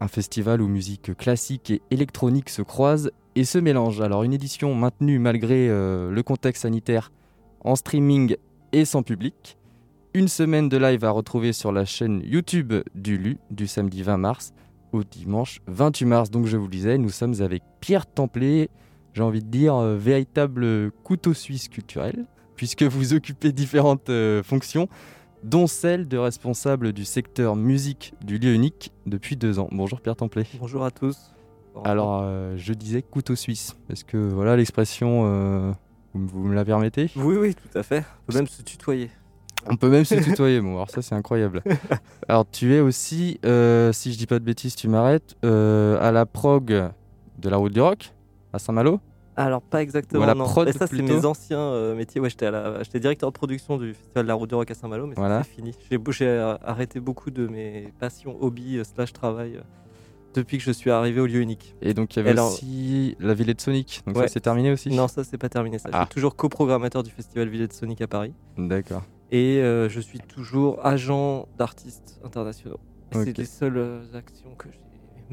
un 0.00 0.08
festival 0.08 0.62
où 0.62 0.66
musique 0.66 1.14
classique 1.14 1.70
et 1.70 1.82
électronique 1.90 2.48
se 2.48 2.62
croisent 2.62 3.10
et 3.36 3.44
se 3.44 3.58
mélangent. 3.58 4.00
Alors 4.00 4.22
une 4.22 4.32
édition 4.32 4.74
maintenue 4.74 5.18
malgré 5.18 5.68
le 5.68 6.22
contexte 6.22 6.62
sanitaire 6.62 7.12
en 7.60 7.76
streaming 7.76 8.36
et 8.72 8.86
sans 8.86 9.02
public. 9.02 9.58
Une 10.14 10.28
semaine 10.28 10.70
de 10.70 10.78
live 10.78 11.04
à 11.04 11.10
retrouver 11.10 11.52
sur 11.52 11.70
la 11.70 11.84
chaîne 11.84 12.22
YouTube 12.24 12.72
du 12.94 13.18
LU 13.18 13.36
du 13.50 13.66
samedi 13.66 14.02
20 14.02 14.16
mars 14.16 14.54
au 14.92 15.04
dimanche 15.04 15.60
28 15.66 16.04
mars. 16.06 16.30
Donc 16.30 16.46
je 16.46 16.56
vous 16.56 16.64
le 16.64 16.70
disais, 16.70 16.98
nous 16.98 17.10
sommes 17.10 17.40
avec 17.40 17.62
Pierre 17.80 18.06
Templet, 18.06 18.68
j'ai 19.12 19.22
envie 19.22 19.42
de 19.42 19.48
dire 19.48 19.74
euh, 19.74 19.96
véritable 19.96 20.90
couteau 21.04 21.34
suisse 21.34 21.68
culturel, 21.68 22.26
puisque 22.56 22.82
vous 22.82 23.14
occupez 23.14 23.52
différentes 23.52 24.10
euh, 24.10 24.42
fonctions, 24.42 24.88
dont 25.42 25.66
celle 25.66 26.08
de 26.08 26.18
responsable 26.18 26.92
du 26.92 27.04
secteur 27.04 27.56
musique 27.56 28.14
du 28.24 28.38
lieu 28.38 28.52
unique 28.52 28.92
depuis 29.06 29.36
deux 29.36 29.58
ans. 29.58 29.68
Bonjour 29.72 30.00
Pierre 30.00 30.16
Templet. 30.16 30.46
Bonjour 30.60 30.84
à 30.84 30.90
tous. 30.90 31.32
Alors 31.84 32.22
euh, 32.22 32.56
je 32.56 32.72
disais 32.72 33.02
couteau 33.02 33.36
suisse, 33.36 33.76
est-ce 33.88 34.04
que 34.04 34.16
voilà 34.16 34.56
l'expression, 34.56 35.22
vous, 36.14 36.44
me 36.44 36.54
la 36.54 36.64
permettez? 36.64 37.10
Oui, 37.14 37.36
oui, 37.36 37.54
tout 37.54 37.78
à 37.78 37.82
fait. 37.84 38.04
On 38.26 38.32
peut 38.32 38.38
même 38.38 38.48
se 38.48 38.62
tutoyer. 38.62 39.10
On 39.70 39.76
peut 39.76 39.88
même 39.90 40.04
se 40.04 40.14
tutoyer, 40.16 40.60
bon, 40.60 40.74
alors 40.76 40.90
ça 40.90 41.02
c'est 41.02 41.14
incroyable. 41.14 41.62
Alors 42.28 42.46
tu 42.50 42.74
es 42.74 42.80
aussi, 42.80 43.38
euh, 43.44 43.92
si 43.92 44.12
je 44.12 44.18
dis 44.18 44.26
pas 44.26 44.38
de 44.38 44.44
bêtises, 44.44 44.74
tu 44.76 44.88
m'arrêtes, 44.88 45.36
euh, 45.44 45.98
à 46.00 46.12
la 46.12 46.26
prog 46.26 46.66
de 47.38 47.48
la 47.48 47.56
route 47.56 47.72
du 47.72 47.80
rock, 47.80 48.12
à 48.52 48.58
Saint-Malo? 48.58 49.00
Alors 49.36 49.62
pas 49.62 49.82
exactement, 49.82 50.20
Ou 50.20 50.24
à 50.24 50.26
la 50.26 50.34
non. 50.34 50.44
prod, 50.46 50.68
ça 50.72 50.88
c'est 50.88 51.00
mes 51.00 51.24
anciens 51.24 51.60
euh, 51.60 51.94
métiers. 51.94 52.20
Ouais, 52.20 52.28
j'étais 52.28 52.98
directeur 52.98 53.30
de 53.30 53.34
production 53.34 53.78
du 53.78 53.94
festival 53.94 54.24
de 54.24 54.28
la 54.28 54.34
Route 54.34 54.48
du 54.48 54.56
Rock 54.56 54.68
à 54.70 54.74
Saint-Malo, 54.74 55.06
mais 55.06 55.14
Voilà. 55.14 55.44
c'est 55.44 55.50
fini. 55.54 55.74
J'ai 55.90 55.98
j'ai, 56.10 56.56
arrêté 56.64 56.98
beaucoup 56.98 57.30
de 57.30 57.46
mes 57.46 57.92
passions, 58.00 58.36
hobbies 58.42 58.78
euh, 58.78 58.84
slash 58.84 59.12
travail 59.12 59.54
euh, 59.56 59.60
depuis 60.34 60.58
que 60.58 60.64
je 60.64 60.72
suis 60.72 60.90
arrivé 60.90 61.20
au 61.20 61.26
lieu 61.26 61.40
unique. 61.40 61.76
Et 61.82 61.94
donc 61.94 62.16
il 62.16 62.18
y 62.18 62.20
avait 62.20 62.30
Alors- 62.30 62.50
aussi 62.52 63.16
la 63.20 63.32
Villette 63.34 63.60
Sonic, 63.60 64.02
donc 64.08 64.16
Ouais. 64.16 64.22
ça 64.26 64.32
c'est 64.34 64.40
terminé 64.40 64.72
aussi? 64.72 64.90
Non, 64.90 65.06
ça 65.06 65.22
c'est 65.22 65.38
pas 65.38 65.48
terminé. 65.48 65.78
Ça. 65.78 65.88
Ah. 65.92 65.98
Je 66.00 66.04
suis 66.06 66.14
toujours 66.14 66.34
coprogrammateur 66.34 67.04
du 67.04 67.10
festival 67.10 67.48
Villette 67.48 67.72
Sonic 67.74 68.00
à 68.00 68.08
Paris. 68.08 68.32
D'accord. 68.56 69.02
Et 69.30 69.58
euh, 69.60 69.88
je 69.88 70.00
suis 70.00 70.20
toujours 70.20 70.84
agent 70.86 71.46
d'artistes 71.58 72.20
internationaux. 72.24 72.78
C'est 73.12 73.36
les 73.36 73.44
seules 73.44 74.02
actions 74.14 74.54
que 74.56 74.68
j'ai 74.70 74.80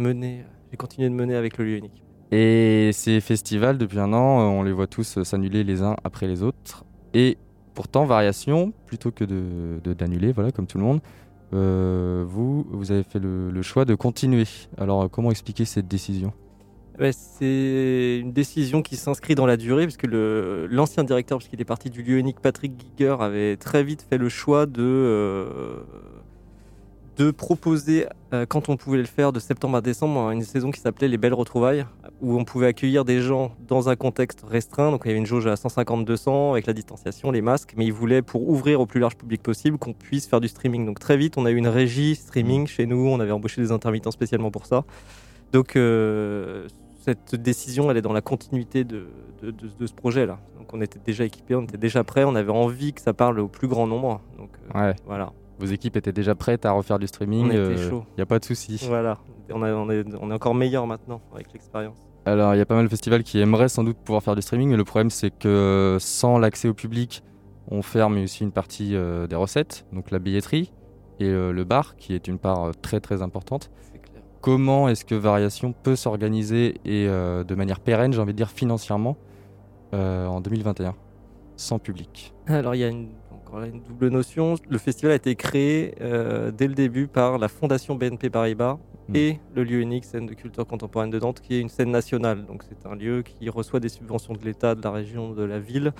menées, 0.01 0.41
euh, 0.41 0.51
j'ai 0.71 0.77
continué 0.77 1.09
de 1.09 1.13
mener 1.13 1.35
avec 1.35 1.57
le 1.57 1.65
lieu 1.65 1.77
unique. 1.77 2.03
Et 2.31 2.89
ces 2.93 3.21
festivals, 3.21 3.77
depuis 3.77 3.99
un 3.99 4.11
an, 4.13 4.39
euh, 4.41 4.43
on 4.43 4.63
les 4.63 4.71
voit 4.73 4.87
tous 4.87 5.21
s'annuler 5.23 5.63
les 5.63 5.81
uns 5.81 5.95
après 6.03 6.27
les 6.27 6.43
autres. 6.43 6.83
Et 7.13 7.37
pourtant, 7.73 8.05
variation, 8.05 8.73
plutôt 8.85 9.11
que 9.11 9.23
de 9.23 9.79
de- 9.83 9.93
d'annuler, 9.93 10.31
voilà, 10.33 10.51
comme 10.51 10.67
tout 10.67 10.77
le 10.77 10.83
monde, 10.83 10.99
euh, 11.53 12.25
vous, 12.27 12.65
vous 12.69 12.91
avez 12.91 13.03
fait 13.03 13.19
le, 13.19 13.51
le 13.51 13.61
choix 13.61 13.85
de 13.85 13.95
continuer. 13.95 14.45
Alors, 14.77 15.09
comment 15.09 15.31
expliquer 15.31 15.63
cette 15.65 15.87
décision? 15.87 16.33
Ouais, 16.97 17.11
c'est 17.11 18.19
une 18.21 18.31
décision 18.31 18.81
qui 18.81 18.95
s'inscrit 18.95 19.35
dans 19.35 19.45
la 19.45 19.57
durée, 19.57 19.83
puisque 19.83 20.07
l'ancien 20.07 21.03
directeur, 21.03 21.39
puisqu'il 21.39 21.59
est 21.59 21.65
parti 21.65 21.89
du 21.89 22.03
lieu 22.03 22.17
unique, 22.17 22.39
Patrick 22.39 22.71
Giger, 22.79 23.17
avait 23.19 23.57
très 23.57 23.83
vite 23.83 24.05
fait 24.09 24.17
le 24.17 24.29
choix 24.29 24.65
de, 24.65 24.81
euh, 24.81 25.81
proposer, 27.33 28.05
euh, 28.33 28.45
quand 28.45 28.69
on 28.69 28.77
pouvait 28.77 28.99
le 28.99 29.05
faire, 29.05 29.33
de 29.33 29.39
septembre 29.39 29.75
à 29.75 29.81
décembre, 29.81 30.31
une 30.31 30.43
saison 30.43 30.71
qui 30.71 30.79
s'appelait 30.79 31.09
Les 31.09 31.17
Belles 31.17 31.33
Retrouvailles, 31.33 31.85
où 32.21 32.39
on 32.39 32.45
pouvait 32.45 32.67
accueillir 32.67 33.03
des 33.03 33.19
gens 33.19 33.53
dans 33.67 33.89
un 33.89 33.97
contexte 33.97 34.45
restreint. 34.47 34.91
Donc 34.91 35.01
il 35.03 35.09
y 35.09 35.11
avait 35.11 35.19
une 35.19 35.25
jauge 35.25 35.47
à 35.47 35.55
150-200 35.55 36.51
avec 36.51 36.65
la 36.65 36.73
distanciation, 36.73 37.29
les 37.31 37.41
masques, 37.41 37.73
mais 37.75 37.85
il 37.85 37.91
voulait, 37.93 38.21
pour 38.21 38.47
ouvrir 38.47 38.79
au 38.79 38.85
plus 38.85 39.01
large 39.01 39.17
public 39.17 39.43
possible, 39.43 39.77
qu'on 39.77 39.93
puisse 39.93 40.27
faire 40.27 40.39
du 40.39 40.47
streaming. 40.47 40.85
Donc 40.85 40.99
très 40.99 41.17
vite, 41.17 41.37
on 41.37 41.45
a 41.45 41.51
eu 41.51 41.57
une 41.57 41.67
régie 41.67 42.15
streaming 42.15 42.67
chez 42.67 42.85
nous, 42.85 43.05
on 43.05 43.19
avait 43.19 43.31
embauché 43.31 43.61
des 43.61 43.73
intermittents 43.73 44.11
spécialement 44.11 44.49
pour 44.49 44.65
ça. 44.65 44.85
Donc 45.51 45.75
euh, 45.75 46.67
cette 47.05 47.35
décision, 47.35 47.89
elle 47.91 47.97
est 47.97 48.01
dans 48.01 48.13
la 48.13 48.21
continuité 48.21 48.83
de, 48.83 49.07
de- 49.41 49.51
de- 49.51 49.69
de 49.79 49.85
ce 49.87 49.93
projet-là. 49.93 50.39
Donc 50.57 50.73
on 50.73 50.81
était 50.81 50.99
déjà 51.03 51.23
équipés, 51.23 51.55
on 51.55 51.63
était 51.63 51.77
déjà 51.77 52.03
prêts, 52.03 52.23
on 52.23 52.35
avait 52.35 52.51
envie 52.51 52.93
que 52.93 53.01
ça 53.01 53.13
parle 53.13 53.39
au 53.39 53.47
plus 53.47 53.67
grand 53.67 53.87
nombre. 53.87 54.21
Donc 54.37 54.49
euh, 54.75 54.79
Ouais. 54.89 54.95
voilà. 55.05 55.31
Vos 55.59 55.67
équipes 55.67 55.95
étaient 55.97 56.11
déjà 56.11 56.35
prêtes 56.35 56.65
à 56.65 56.71
refaire 56.71 56.99
du 56.99 57.07
streaming 57.07 57.49
euh. 57.53 57.75
Il 57.91 58.15
n'y 58.17 58.21
a 58.21 58.25
pas 58.25 58.39
de 58.39 58.45
souci. 58.45 58.83
Voilà, 58.87 59.17
on, 59.53 59.61
a- 59.63 59.71
on 59.73 59.89
est, 59.89 60.03
on 60.19 60.31
est 60.31 60.33
encore 60.33 60.55
meilleur 60.55 60.85
maintenant 60.87 61.21
avec 61.33 61.53
l'expérience. 61.53 61.97
Alors, 62.25 62.55
il 62.55 62.57
y 62.57 62.61
a 62.61 62.65
pas 62.65 62.75
mal 62.75 62.85
de 62.85 62.89
festivals 62.89 63.23
qui 63.23 63.39
aimeraient 63.39 63.69
sans 63.69 63.83
doute 63.83 63.97
pouvoir 63.97 64.23
faire 64.23 64.35
du 64.35 64.41
streaming, 64.41 64.69
mais 64.69 64.77
le 64.77 64.83
problème, 64.83 65.11
c'est 65.11 65.29
que 65.29 65.47
euh, 65.47 65.99
sans 65.99 66.39
l'accès 66.39 66.67
au 66.67 66.73
public, 66.73 67.23
on 67.69 67.81
ferme 67.83 68.17
aussi 68.23 68.43
une 68.43 68.51
partie 68.51 68.95
euh, 68.95 69.27
des 69.27 69.35
recettes, 69.35 69.85
donc 69.93 70.09
la 70.11 70.17
billetterie 70.19 70.73
et 71.19 71.25
euh, 71.29 71.51
le 71.51 71.63
bar, 71.63 71.95
qui 71.97 72.13
est 72.15 72.27
une 72.27 72.39
part 72.39 72.63
euh, 72.65 72.71
très 72.81 72.99
très 72.99 73.21
importante. 73.21 73.69
Comment 74.45 74.87
est-ce 74.89 75.03
que 75.03 75.15
Variation 75.15 75.73
peut 75.73 75.95
s'organiser 75.95 76.75
et 76.85 77.07
euh, 77.07 77.43
de 77.43 77.55
manière 77.55 77.79
pérenne, 77.79 78.13
j'ai 78.13 78.19
envie 78.21 78.33
de 78.33 78.37
dire 78.37 78.51
financièrement, 78.51 79.17
euh, 79.95 80.27
en 80.27 80.39
2021, 80.39 80.93
sans 81.55 81.79
public? 81.79 82.31
Alors 82.45 82.75
il 82.75 82.77
y 82.77 82.83
a 82.83 82.89
une, 82.89 83.09
encore 83.31 83.59
là, 83.59 83.65
une 83.65 83.81
double 83.81 84.09
notion. 84.09 84.53
Le 84.69 84.77
festival 84.77 85.13
a 85.13 85.15
été 85.15 85.35
créé 85.35 85.95
euh, 85.99 86.51
dès 86.51 86.67
le 86.67 86.75
début 86.75 87.07
par 87.07 87.39
la 87.39 87.47
Fondation 87.47 87.95
BNP 87.95 88.29
Paribas 88.29 88.77
Mm. 89.07 89.15
et 89.15 89.39
le 89.55 89.63
lieu 89.63 89.79
unique 89.81 90.03
scène 90.05 90.25
de 90.25 90.33
culture 90.33 90.65
contemporaine 90.65 91.11
de 91.11 91.19
Nantes, 91.19 91.39
qui 91.39 91.55
est 91.55 91.61
une 91.61 91.69
scène 91.69 91.91
nationale. 91.91 92.45
Donc 92.45 92.63
c'est 92.63 92.87
un 92.87 92.95
lieu 92.95 93.21
qui 93.21 93.49
reçoit 93.49 93.79
des 93.79 93.89
subventions 93.89 94.33
de 94.33 94.43
l'État, 94.43 94.75
de 94.75 94.81
la 94.81 94.91
région, 94.91 95.31
de 95.31 95.43
la 95.43 95.59
ville. 95.59 95.93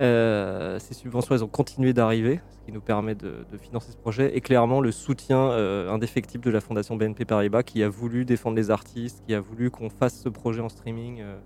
Euh, 0.00 0.78
ces 0.78 0.94
subventions, 0.94 1.34
elles 1.34 1.44
ont 1.44 1.48
continué 1.48 1.92
d'arriver, 1.92 2.40
ce 2.50 2.58
qui 2.64 2.72
nous 2.72 2.80
permet 2.80 3.14
de, 3.14 3.44
de 3.50 3.58
financer 3.58 3.92
ce 3.92 3.96
projet. 3.96 4.36
Et 4.36 4.40
clairement, 4.40 4.80
le 4.80 4.92
soutien 4.92 5.38
euh, 5.38 5.90
indéfectible 5.90 6.42
de 6.44 6.50
la 6.50 6.60
Fondation 6.60 6.96
BNP 6.96 7.24
Paribas, 7.26 7.62
qui 7.62 7.82
a 7.82 7.88
voulu 7.88 8.24
défendre 8.24 8.56
les 8.56 8.70
artistes, 8.70 9.22
qui 9.26 9.34
a 9.34 9.40
voulu 9.40 9.70
qu'on 9.70 9.90
fasse 9.90 10.18
ce 10.20 10.28
projet 10.30 10.60
en 10.62 10.68
streaming, 10.70 11.20
euh, 11.20 11.36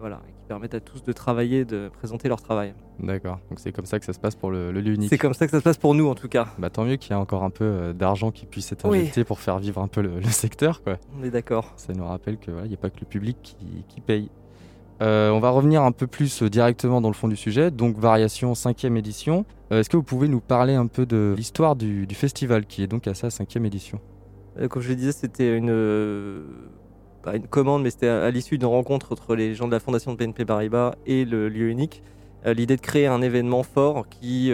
voilà, 0.00 0.20
et 0.28 0.32
qui 0.32 0.44
permettent 0.46 0.74
à 0.74 0.80
tous 0.80 1.02
de 1.02 1.12
travailler, 1.12 1.64
de 1.64 1.88
présenter 1.88 2.28
leur 2.28 2.40
travail. 2.42 2.74
D'accord, 2.98 3.38
donc 3.48 3.58
c'est 3.60 3.72
comme 3.72 3.86
ça 3.86 3.98
que 3.98 4.04
ça 4.04 4.12
se 4.12 4.18
passe 4.18 4.34
pour 4.36 4.50
le, 4.50 4.70
le 4.72 4.80
lieu 4.80 4.92
unique. 4.94 5.08
C'est 5.08 5.18
comme 5.18 5.32
ça 5.34 5.46
que 5.46 5.50
ça 5.50 5.58
se 5.60 5.64
passe 5.64 5.78
pour 5.78 5.94
nous 5.94 6.06
en 6.08 6.14
tout 6.14 6.28
cas. 6.28 6.48
Bah, 6.58 6.68
tant 6.70 6.84
mieux 6.84 6.96
qu'il 6.96 7.10
y 7.10 7.12
ait 7.14 7.18
encore 7.18 7.42
un 7.42 7.50
peu 7.50 7.94
d'argent 7.94 8.30
qui 8.30 8.44
puisse 8.44 8.70
être 8.72 8.86
Oui. 8.88 9.00
injecté 9.00 9.24
pour 9.24 9.38
faire 9.40 9.58
vivre 9.58 9.80
un 9.80 9.88
peu 9.88 10.02
le, 10.02 10.18
le 10.20 10.28
secteur. 10.30 10.82
Quoi. 10.82 10.96
On 11.18 11.22
est 11.24 11.30
d'accord. 11.30 11.72
Ça 11.76 11.92
nous 11.94 12.04
rappelle 12.06 12.38
qu'il 12.38 12.52
n'y 12.54 12.74
a 12.74 12.76
pas 12.78 12.90
que 12.90 13.00
le 13.00 13.06
public 13.06 13.38
qui, 13.42 13.84
qui 13.88 14.00
paye. 14.02 14.30
Euh, 15.02 15.30
on 15.30 15.40
va 15.40 15.50
revenir 15.50 15.82
un 15.82 15.92
peu 15.92 16.06
plus 16.06 16.42
euh, 16.42 16.50
directement 16.50 17.00
dans 17.00 17.08
le 17.08 17.14
fond 17.14 17.28
du 17.28 17.36
sujet. 17.36 17.70
Donc, 17.70 17.98
Variation 17.98 18.52
5e 18.52 18.96
édition. 18.96 19.44
Euh, 19.72 19.80
Est-ce 19.80 19.90
que 19.90 19.96
vous 19.96 20.02
pouvez 20.02 20.28
nous 20.28 20.40
parler 20.40 20.74
un 20.74 20.86
peu 20.86 21.04
de 21.04 21.34
l'histoire 21.36 21.74
du, 21.76 22.06
festival 22.12 22.64
qui 22.66 22.82
est 22.82 22.86
donc 22.86 23.06
à 23.08 23.14
sa 23.14 23.28
5e 23.28 23.64
édition? 23.64 24.00
Comme 24.70 24.82
je 24.82 24.90
le 24.90 24.94
disais, 24.94 25.12
c'était 25.12 25.56
une, 25.56 26.44
commande, 27.50 27.82
mais 27.82 27.90
c'était 27.90 28.06
à, 28.06 28.30
l'issue 28.30 28.56
d'une 28.56 28.68
rencontre 28.68 29.12
entre 29.12 29.34
les 29.34 29.54
gens 29.54 29.66
de 29.66 29.72
la 29.72 29.80
fondation 29.80 30.12
de 30.12 30.16
BNP 30.16 30.44
Paribas 30.44 30.94
et 31.06 31.24
le 31.24 31.48
lieu 31.48 31.68
unique. 31.70 32.02
L'idée 32.46 32.76
de 32.76 32.80
créer 32.80 33.06
un 33.06 33.22
événement 33.22 33.62
fort 33.62 34.06
qui, 34.08 34.52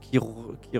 qui, 0.00 0.18
qui 0.18 0.78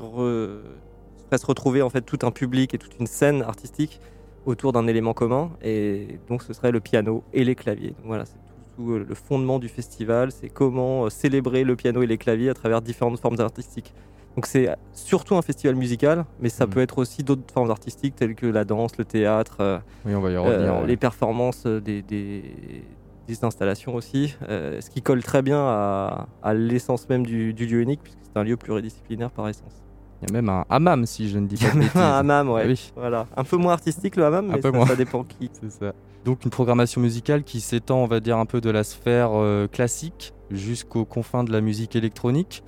se 1.38 1.46
retrouver 1.46 1.82
en 1.82 1.90
fait 1.90 2.00
tout 2.00 2.18
un 2.22 2.32
public 2.32 2.74
et 2.74 2.78
toute 2.78 2.98
une 2.98 3.06
scène 3.06 3.42
artistique 3.42 4.00
autour 4.46 4.72
d'un 4.72 4.88
élément 4.88 5.12
commun. 5.12 5.50
Et 5.62 6.18
donc 6.28 6.42
ce 6.42 6.52
serait 6.54 6.72
le 6.72 6.80
piano 6.80 7.22
et 7.32 7.44
les 7.44 7.54
claviers. 7.54 7.90
Donc 7.90 8.06
voilà, 8.06 8.24
c'est 8.24 8.38
tout, 8.76 8.92
euh, 8.92 9.04
le 9.08 9.14
fondement 9.14 9.58
du 9.58 9.68
festival, 9.68 10.30
c'est 10.32 10.48
comment 10.48 11.04
euh, 11.04 11.10
célébrer 11.10 11.64
le 11.64 11.76
piano 11.76 12.02
et 12.02 12.06
les 12.06 12.18
claviers 12.18 12.50
à 12.50 12.54
travers 12.54 12.80
différentes 12.82 13.18
formes 13.20 13.40
artistiques. 13.40 13.94
Donc 14.36 14.46
c'est 14.46 14.68
surtout 14.92 15.36
un 15.36 15.42
festival 15.42 15.76
musical, 15.76 16.24
mais 16.40 16.48
ça 16.48 16.66
peut 16.66 16.80
être 16.80 16.98
aussi 16.98 17.22
d'autres 17.22 17.52
formes 17.52 17.70
artistiques 17.70 18.16
telles 18.16 18.34
que 18.34 18.46
la 18.46 18.64
danse, 18.64 18.96
le 18.98 19.04
théâtre, 19.04 19.58
euh, 19.60 19.78
Oui, 20.04 20.14
on 20.14 20.20
va 20.20 20.30
y 20.32 20.36
revenir, 20.36 20.74
euh, 20.74 20.80
ouais. 20.80 20.86
les 20.88 20.96
performances 20.96 21.66
des, 21.66 22.02
des- 22.02 22.82
des 23.28 23.44
installations 23.44 23.94
aussi, 23.94 24.36
euh, 24.50 24.80
ce 24.82 24.90
qui 24.90 25.00
colle 25.02 25.22
très 25.22 25.40
bien 25.40 25.58
à, 25.60 26.26
à 26.42 26.52
l'essence 26.52 27.08
même 27.08 27.24
du, 27.24 27.54
du 27.54 27.64
lieu 27.66 27.80
unique, 27.80 28.00
puisque 28.02 28.18
c'est 28.22 28.36
un 28.38 28.44
lieu 28.44 28.56
pluridisciplinaire 28.56 29.30
par 29.30 29.48
essence. 29.48 29.72
Il 30.20 30.28
y 30.28 30.30
a 30.30 30.34
même 30.34 30.48
un 30.50 30.64
hammam, 30.68 31.06
si 31.06 31.28
je 31.30 31.38
ne 31.38 31.46
dis 31.46 31.54
Il 31.54 31.62
y 31.62 31.64
pas 31.64 31.70
a 31.70 31.72
de 31.72 31.78
même 31.78 31.86
bêtises. 31.86 32.00
un 32.02 32.12
hammam, 32.18 32.50
ouais. 32.50 32.62
Ah 32.64 32.68
oui. 32.68 32.92
Voilà. 32.96 33.26
Un 33.36 33.44
peu 33.44 33.56
moins 33.56 33.72
artistique 33.72 34.16
le 34.16 34.24
hammam, 34.26 34.48
mais 34.48 34.60
ça, 34.60 34.86
ça 34.86 34.96
dépend 34.96 35.22
qui. 35.24 35.48
C'est 35.60 35.70
ça. 35.70 35.92
Donc 36.24 36.44
une 36.44 36.50
programmation 36.50 37.02
musicale 37.02 37.44
qui 37.44 37.60
s'étend, 37.60 37.98
on 37.98 38.06
va 38.06 38.20
dire, 38.20 38.38
un 38.38 38.46
peu 38.46 38.62
de 38.62 38.70
la 38.70 38.82
sphère 38.82 39.32
euh, 39.34 39.66
classique 39.66 40.32
jusqu'aux 40.50 41.04
confins 41.04 41.44
de 41.44 41.52
la 41.52 41.60
musique 41.60 41.96
électronique. 41.96 42.62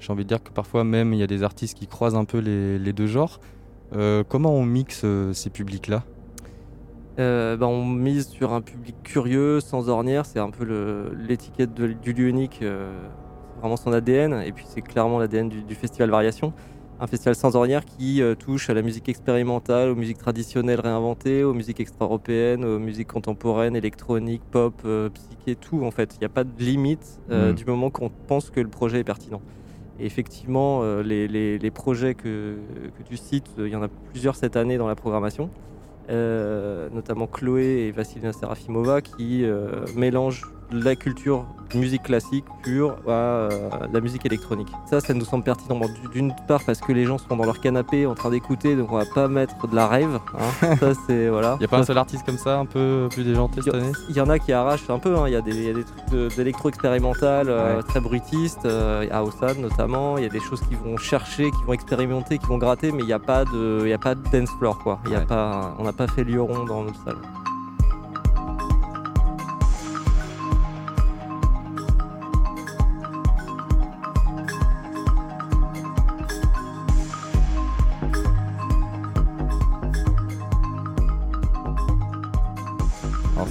J'ai 0.00 0.12
envie 0.12 0.24
de 0.24 0.28
dire 0.28 0.42
que 0.42 0.50
parfois 0.50 0.82
même 0.82 1.12
il 1.12 1.18
y 1.18 1.22
a 1.22 1.26
des 1.26 1.42
artistes 1.42 1.76
qui 1.76 1.86
croisent 1.86 2.16
un 2.16 2.24
peu 2.24 2.38
les, 2.38 2.92
deux 2.94 3.06
genres. 3.06 3.38
Euh, 3.94 4.24
comment 4.26 4.54
on 4.54 4.64
mixe 4.64 5.02
euh, 5.04 5.34
ces 5.34 5.50
publics-là? 5.50 6.04
Bah, 7.18 7.66
on 7.66 7.84
mise 7.84 8.28
sur 8.28 8.54
un 8.54 8.62
public 8.62 8.96
curieux, 9.02 9.60
sans 9.60 9.90
ornière, 9.90 10.24
c'est 10.24 10.40
un 10.40 10.50
peu 10.50 11.12
l'étiquette 11.14 11.74
du 11.74 12.12
lieu 12.14 12.28
unique, 12.28 12.56
c'est 12.60 13.60
vraiment 13.60 13.76
son 13.76 13.92
ADN, 13.92 14.42
et 14.44 14.50
puis 14.50 14.64
c'est 14.66 14.80
clairement 14.80 15.18
l'ADN 15.20 15.48
du 15.50 15.74
festival 15.74 16.10
Variation. 16.10 16.52
Un 17.02 17.08
festival 17.08 17.34
sans 17.34 17.56
ornière 17.56 17.84
qui 17.84 18.22
euh, 18.22 18.36
touche 18.36 18.70
à 18.70 18.74
la 18.74 18.82
musique 18.82 19.08
expérimentale, 19.08 19.88
aux 19.88 19.96
musiques 19.96 20.18
traditionnelles 20.18 20.78
réinventées, 20.78 21.42
aux 21.42 21.52
musiques 21.52 21.80
extra-européennes, 21.80 22.64
aux 22.64 22.78
musiques 22.78 23.08
contemporaines, 23.08 23.74
électroniques, 23.74 24.42
pop, 24.52 24.72
euh, 24.84 25.08
psyché, 25.08 25.56
tout 25.56 25.82
en 25.84 25.90
fait. 25.90 26.14
Il 26.14 26.20
n'y 26.20 26.26
a 26.26 26.28
pas 26.28 26.44
de 26.44 26.50
limite 26.62 27.18
euh, 27.32 27.50
Mm. 27.50 27.54
du 27.56 27.64
moment 27.64 27.90
qu'on 27.90 28.08
pense 28.28 28.50
que 28.50 28.60
le 28.60 28.68
projet 28.68 29.00
est 29.00 29.04
pertinent. 29.04 29.42
Et 29.98 30.06
effectivement, 30.06 30.82
euh, 30.84 31.02
les, 31.02 31.26
les- 31.26 31.58
les 31.58 31.70
projets 31.72 32.14
que, 32.14 32.54
que 32.96 33.02
tu 33.04 33.16
cites, 33.16 33.48
il 33.58 33.66
y 33.66 33.74
en 33.74 33.82
a 33.82 33.88
plusieurs 34.12 34.36
cette 34.36 34.54
année 34.56 34.78
dans 34.78 34.86
la 34.86 34.94
programmation. 34.94 35.50
Notamment 36.08 37.26
Chloé 37.26 37.86
et 37.88 37.90
Vassilina 37.90 38.32
Serafimova 38.32 39.00
qui 39.00 39.44
mélangent 39.96 40.44
la 40.72 40.96
culture 40.96 41.44
musique 41.74 42.02
classique 42.02 42.44
pure 42.62 42.96
à 43.08 43.10
euh, 43.12 43.48
la 43.90 44.00
musique 44.02 44.26
électronique. 44.26 44.68
Ça, 44.90 45.00
ça 45.00 45.14
nous 45.14 45.24
semble 45.24 45.42
pertinent. 45.42 45.76
Bon, 45.78 45.88
D'une 46.12 46.34
part 46.46 46.60
parce 46.66 46.80
que 46.80 46.92
les 46.92 47.06
gens 47.06 47.16
sont 47.16 47.34
dans 47.34 47.44
leur 47.46 47.60
canapé 47.60 48.04
en 48.04 48.14
train 48.14 48.28
d'écouter, 48.28 48.76
donc 48.76 48.92
on 48.92 48.98
va 48.98 49.06
pas 49.06 49.26
mettre 49.26 49.66
de 49.66 49.74
la 49.74 49.86
rêve. 49.88 50.20
hein. 50.62 50.76
ça, 50.80 50.92
c'est 51.06 51.28
voilà. 51.30 51.54
Il 51.56 51.60
n'y 51.60 51.64
a 51.64 51.68
pas 51.68 51.78
un 51.78 51.84
seul 51.84 51.96
artiste 51.96 52.26
comme 52.26 52.36
ça, 52.36 52.58
un 52.58 52.66
peu 52.66 53.08
plus 53.10 53.24
déjanté 53.24 53.62
cette 53.62 53.74
année? 53.74 53.92
Il 54.10 54.16
y 54.16 54.20
en 54.20 54.28
a 54.28 54.38
qui 54.38 54.52
arrachent 54.52 54.90
un 54.90 54.98
peu, 54.98 55.16
hein. 55.16 55.24
il 55.28 55.32
y, 55.32 55.36
a 55.36 55.40
des- 55.40 55.52
il 55.56 55.64
y 55.64 55.70
a 55.70 55.72
des 55.72 55.84
trucs 55.84 56.10
de- 56.10 56.28
d'électro-expérimental 56.36 57.48
euh, 57.48 57.76
Ouais. 57.76 57.82
très 57.84 58.00
bruitistes, 58.00 58.66
euh, 58.66 59.06
à 59.10 59.22
Osan 59.24 59.54
notamment, 59.60 60.18
il 60.18 60.24
y 60.24 60.26
a 60.26 60.30
des 60.30 60.40
choses 60.40 60.60
qui 60.60 60.74
vont 60.74 60.98
chercher, 60.98 61.44
qui 61.50 61.64
vont 61.66 61.72
expérimenter, 61.72 62.36
qui 62.38 62.46
vont 62.46 62.58
gratter, 62.58 62.92
mais 62.92 63.00
il 63.02 63.06
n'y 63.06 63.12
a 63.14 63.18
pas 63.18 63.44
de, 63.46 63.80
il 63.84 63.88
y 63.88 63.92
a 63.94 63.98
pas 63.98 64.14
de 64.14 64.22
dance 64.30 64.50
floor 64.58 64.78
quoi. 64.78 64.98
Il 65.06 65.12
y 65.12 65.14
a 65.14 65.20
Ouais. 65.20 65.24
pas, 65.24 65.74
on 65.78 65.84
n'a 65.84 65.92
pas 65.94 66.06
fait 66.06 66.24
Lyon 66.24 66.48
dans 66.66 66.82
notre 66.84 67.02
salle. 67.04 67.16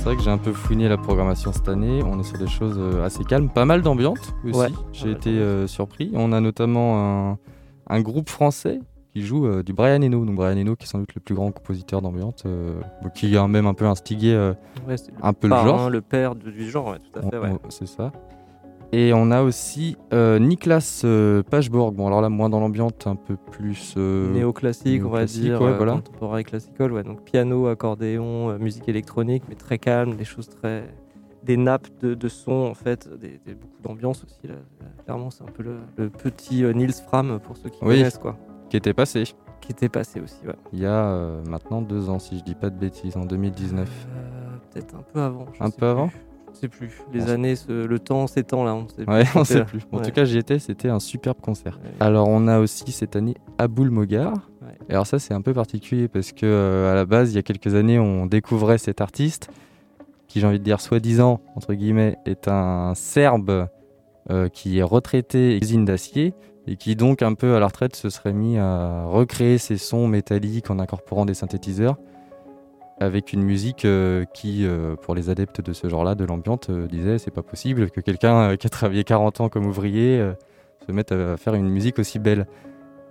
C'est 0.02 0.06
vrai 0.06 0.16
que 0.18 0.24
j'ai 0.24 0.32
un 0.32 0.40
peu 0.40 0.52
fouiné 0.52 0.90
la 0.90 0.98
programmation 0.98 1.54
cette 1.54 1.70
année. 1.70 2.02
On 2.04 2.20
est 2.20 2.24
sur 2.24 2.40
des 2.40 2.48
choses 2.48 2.76
euh, 2.80 3.06
assez 3.06 3.24
calmes, 3.24 3.50
pas 3.50 3.66
mal 3.66 3.84
d'ambiance 3.84 4.34
aussi. 4.44 4.60
Ouais, 4.60 4.70
j'ai 4.94 5.12
été 5.12 5.30
euh, 5.30 5.68
surpris. 5.68 6.12
On 6.16 6.32
a 6.34 6.42
notamment 6.42 7.30
un, 7.32 7.38
un 7.88 8.02
groupe 8.02 8.28
français 8.30 8.80
qui 9.14 9.22
joue 9.22 9.46
euh, 9.46 9.62
du 9.62 9.74
Brian 9.74 10.02
Eno. 10.02 10.26
Donc 10.26 10.36
Brian 10.38 10.58
Eno 10.58 10.76
qui 10.76 10.86
est 10.86 10.88
sans 10.88 10.98
doute 10.98 11.14
le 11.14 11.22
plus 11.22 11.36
grand 11.36 11.52
compositeur 11.52 12.02
d'ambiance, 12.02 12.42
euh, 12.48 12.82
qui 13.14 13.38
a 13.38 13.48
même 13.48 13.68
un 13.68 13.76
peu 13.76 13.86
instigé 13.86 14.34
euh, 14.34 14.54
Ouais, 14.88 14.98
c'est 14.98 15.12
le 15.12 15.18
un 15.22 15.34
peu 15.34 15.48
le 15.48 15.56
genre. 15.56 15.90
le 15.92 16.02
père 16.02 16.34
du 16.34 16.68
genre, 16.68 16.88
ouais, 16.88 16.98
tout 16.98 17.20
à 17.20 17.30
fait. 17.30 17.38
Ouais. 17.38 17.56
C'est 17.70 17.88
ça. 17.88 18.12
Et 18.94 19.14
on 19.14 19.32
a 19.32 19.42
aussi 19.42 19.96
euh, 20.14 20.38
Niklas 20.38 21.02
euh, 21.06 21.44
Pageborg. 21.44 21.96
Bon, 21.96 22.08
alors 22.08 22.22
là, 22.22 22.28
moins 22.28 22.50
dans 22.50 22.60
l'ambiance, 22.60 22.92
un 23.06 23.16
peu 23.16 23.38
plus. 23.38 23.94
euh, 23.98 24.34
Néoclassique, 24.34 25.06
on 25.06 25.10
va 25.10 25.24
dire, 25.26 25.62
ouais, 25.62 25.76
voilà. 25.78 25.94
contemporain 25.94 26.44
classical, 26.44 26.92
ouais, 26.92 27.04
donc 27.04 27.24
piano, 27.24 27.68
accordéon, 27.68 28.50
euh, 28.50 28.58
musique 28.58 28.90
électronique, 28.90 29.44
mais 29.48 29.56
très 29.56 29.78
calme, 29.78 30.16
des 30.18 30.26
choses 30.26 30.50
très, 30.50 30.84
des 31.44 31.56
nappes 31.56 31.88
de, 32.02 32.16
de 32.16 32.28
son 32.28 32.52
en 32.52 32.74
fait, 32.74 33.08
des, 33.18 33.40
des- 33.46 33.56
beaucoup 33.56 33.82
d'ambiance 33.82 34.26
aussi. 34.26 34.46
Là, 34.48 34.56
clairement, 35.06 35.30
c'est 35.30 35.44
un 35.44 35.52
peu 35.54 35.64
le, 35.64 35.78
le 35.96 36.10
petit 36.10 36.66
euh, 36.66 36.74
Nils 36.74 36.92
Fram 36.94 37.40
pour 37.40 37.56
ceux 37.56 37.70
qui 37.70 37.80
Oui, 37.84 37.96
connaissent 38.00 38.18
quoi, 38.18 38.38
qui 38.70 38.76
était 38.76 38.94
passé. 38.94 39.24
qui 39.62 39.72
était 39.72 39.88
passé 39.90 40.20
aussi. 40.20 40.46
Ouais. 40.46 40.56
Il 40.74 40.80
y 40.80 40.86
a 40.86 41.06
euh, 41.06 41.42
maintenant 41.50 41.82
deux 41.82 42.10
ans, 42.10 42.20
si 42.20 42.38
je 42.40 42.44
dis 42.44 42.56
pas 42.56 42.70
de 42.70 42.78
bêtises, 42.78 43.16
en 43.16 43.24
2019. 43.26 43.88
Euh, 43.90 44.28
Peut-être 44.74 44.96
un 44.96 45.02
peu 45.14 45.20
avant. 45.22 45.46
je 45.54 45.64
un 45.64 45.68
sais 45.68 45.72
peu 45.72 45.78
plus. 45.78 45.86
avant 45.88 46.10
Je 46.54 46.60
sais 46.60 46.68
plus. 46.68 47.02
Les 47.14 47.22
On 47.24 47.26
sait- 47.26 47.32
années, 47.32 47.56
se- 47.56 47.86
le 47.86 48.00
temps 48.00 48.28
s'étend 48.28 48.64
là. 48.64 48.76
On 48.76 48.88
sait 48.88 49.10
Ouais, 49.10 49.24
on 49.36 49.44
sait 49.44 49.64
plus. 49.66 49.80
En 49.92 49.98
Ouais. 49.98 50.04
tout 50.04 50.12
cas, 50.12 50.26
j'y 50.26 50.38
étais, 50.38 50.60
c'était 50.60 50.90
un 50.90 51.00
superbe 51.00 51.40
concert. 51.42 51.80
Alors, 52.00 52.28
on 52.28 52.48
a 52.48 52.60
aussi 52.60 52.92
cette 52.92 53.16
année 53.16 53.36
Aboul 53.58 53.90
Mogar. 53.90 54.34
Et 54.90 54.94
alors, 54.94 55.08
ça, 55.08 55.20
c'est 55.20 55.34
un 55.34 55.42
peu 55.42 55.54
particulier 55.54 56.08
parce 56.08 56.32
que 56.32 56.46
euh, 56.46 56.92
à 56.92 56.96
la 56.96 57.06
base, 57.06 57.32
il 57.32 57.36
y 57.36 57.40
a 57.40 57.44
quelques 57.44 57.76
années, 57.76 58.00
on 58.00 58.26
découvrait 58.26 58.78
cet 58.78 59.00
artiste 59.02 59.50
qui, 60.28 60.40
j'ai 60.40 60.48
envie 60.48 60.60
de 60.60 60.64
dire, 60.64 60.80
soi-disant, 60.82 61.42
entre 61.56 61.74
guillemets, 61.74 62.18
est 62.26 62.48
un 62.48 62.94
Serbe 62.96 63.68
euh, 64.30 64.50
qui 64.50 64.80
est 64.80 64.84
retraité 64.84 65.58
usine 65.62 65.84
d'acier 65.86 66.34
et 66.68 66.76
qui, 66.76 66.96
donc, 66.96 67.22
un 67.22 67.34
peu 67.34 67.56
à 67.56 67.60
la 67.60 67.68
retraite, 67.68 67.96
se 67.96 68.10
serait 68.10 68.34
mis 68.34 68.58
à 68.58 69.06
recréer 69.06 69.58
ses 69.58 69.78
sons 69.78 70.08
métalliques 70.08 70.70
en 70.70 70.80
incorporant 70.80 71.26
des 71.26 71.34
synthétiseurs 71.34 71.98
avec 73.02 73.34
une 73.34 73.42
musique 73.42 73.84
euh, 73.86 74.26
qui, 74.34 74.66
euh, 74.66 74.96
pour 74.96 75.16
les 75.16 75.32
adeptes 75.32 75.60
de 75.60 75.74
ce 75.74 75.90
genre-là, 75.90 76.14
de 76.14 76.24
l'ambiance, 76.24 76.70
euh, 76.70 76.86
disait 76.86 77.18
c'est 77.18 77.32
pas 77.32 77.42
possible 77.42 77.90
que 77.90 78.00
quelqu'un 78.00 78.52
euh, 78.52 78.56
qui 78.56 78.68
a 78.68 78.70
travaillé 78.70 79.04
40 79.04 79.42
ans 79.42 79.50
comme 79.50 79.66
ouvrier 79.66 80.24
se 80.86 80.92
mette 80.92 81.12
à 81.12 81.36
faire 81.38 81.56
une 81.56 81.68
musique 81.68 81.98
aussi 82.00 82.20
belle. 82.20 82.46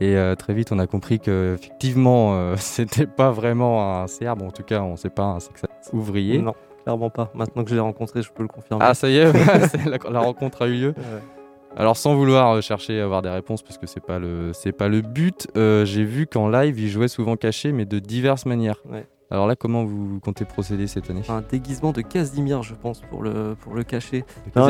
Et 0.03 0.17
très 0.39 0.55
vite, 0.55 0.73
on 0.73 0.79
a 0.79 0.87
compris 0.87 1.21
que 1.21 1.57
effectivement, 1.59 2.57
c'était 2.57 3.07
pas 3.07 3.31
vraiment 3.33 4.01
un 4.01 4.07
serbe, 4.07 4.43
en 4.43 4.51
tout 4.51 4.63
cas, 4.63 4.81
on 4.81 4.97
sait 4.97 5.11
pas 5.11 5.25
un 5.25 5.41
sexe 5.41 5.63
ouvrier. 5.93 6.39
Non, 6.39 6.55
clairement 6.85 7.11
pas. 7.11 7.31
Maintenant 7.35 7.65
que 7.65 7.71
je 7.71 7.75
l'ai 7.75 7.81
rencontré, 7.83 8.23
je 8.23 8.31
peux 8.33 8.43
le 8.43 8.49
confirmer. 8.49 8.83
Ah, 8.87 8.95
ça 8.95 9.11
y 9.11 9.17
est, 9.19 9.31
la, 9.85 9.99
la 10.11 10.21
rencontre 10.21 10.63
a 10.63 10.69
eu 10.69 10.75
lieu. 10.81 10.95
Ouais. 10.97 11.21
Alors 11.77 11.97
sans 11.97 12.15
vouloir 12.15 12.61
chercher 12.63 13.01
à 13.01 13.05
avoir 13.05 13.23
des 13.23 13.29
réponses 13.29 13.63
parce 13.63 13.79
que 13.79 13.87
c'est 13.87 14.05
pas 14.05 14.19
le 14.19 14.53
c'est 14.53 14.73
pas 14.73 14.89
le 14.89 15.03
but, 15.03 15.47
euh, 15.57 15.85
j'ai 15.85 16.05
vu 16.05 16.27
qu'en 16.27 16.49
live 16.49 16.81
il 16.81 16.89
jouait 16.89 17.07
souvent 17.09 17.37
caché 17.37 17.71
mais 17.73 17.85
de 17.85 18.01
diverses 18.01 18.45
manières. 18.45 18.83
Ouais. 18.91 19.07
Alors 19.33 19.47
là 19.47 19.55
comment 19.55 19.85
vous 19.85 20.19
comptez 20.21 20.45
procéder 20.45 20.87
cette 20.89 21.09
année? 21.09 21.23
Un 21.29 21.43
déguisement 21.43 21.93
de 21.93 22.01
Casimir, 22.01 22.63
je 22.65 22.75
pense, 22.75 23.01
pour 23.03 23.23
le, 23.23 23.55
pour 23.61 23.75
le 23.75 23.85
cacher. 23.85 24.25
Non, 24.57 24.69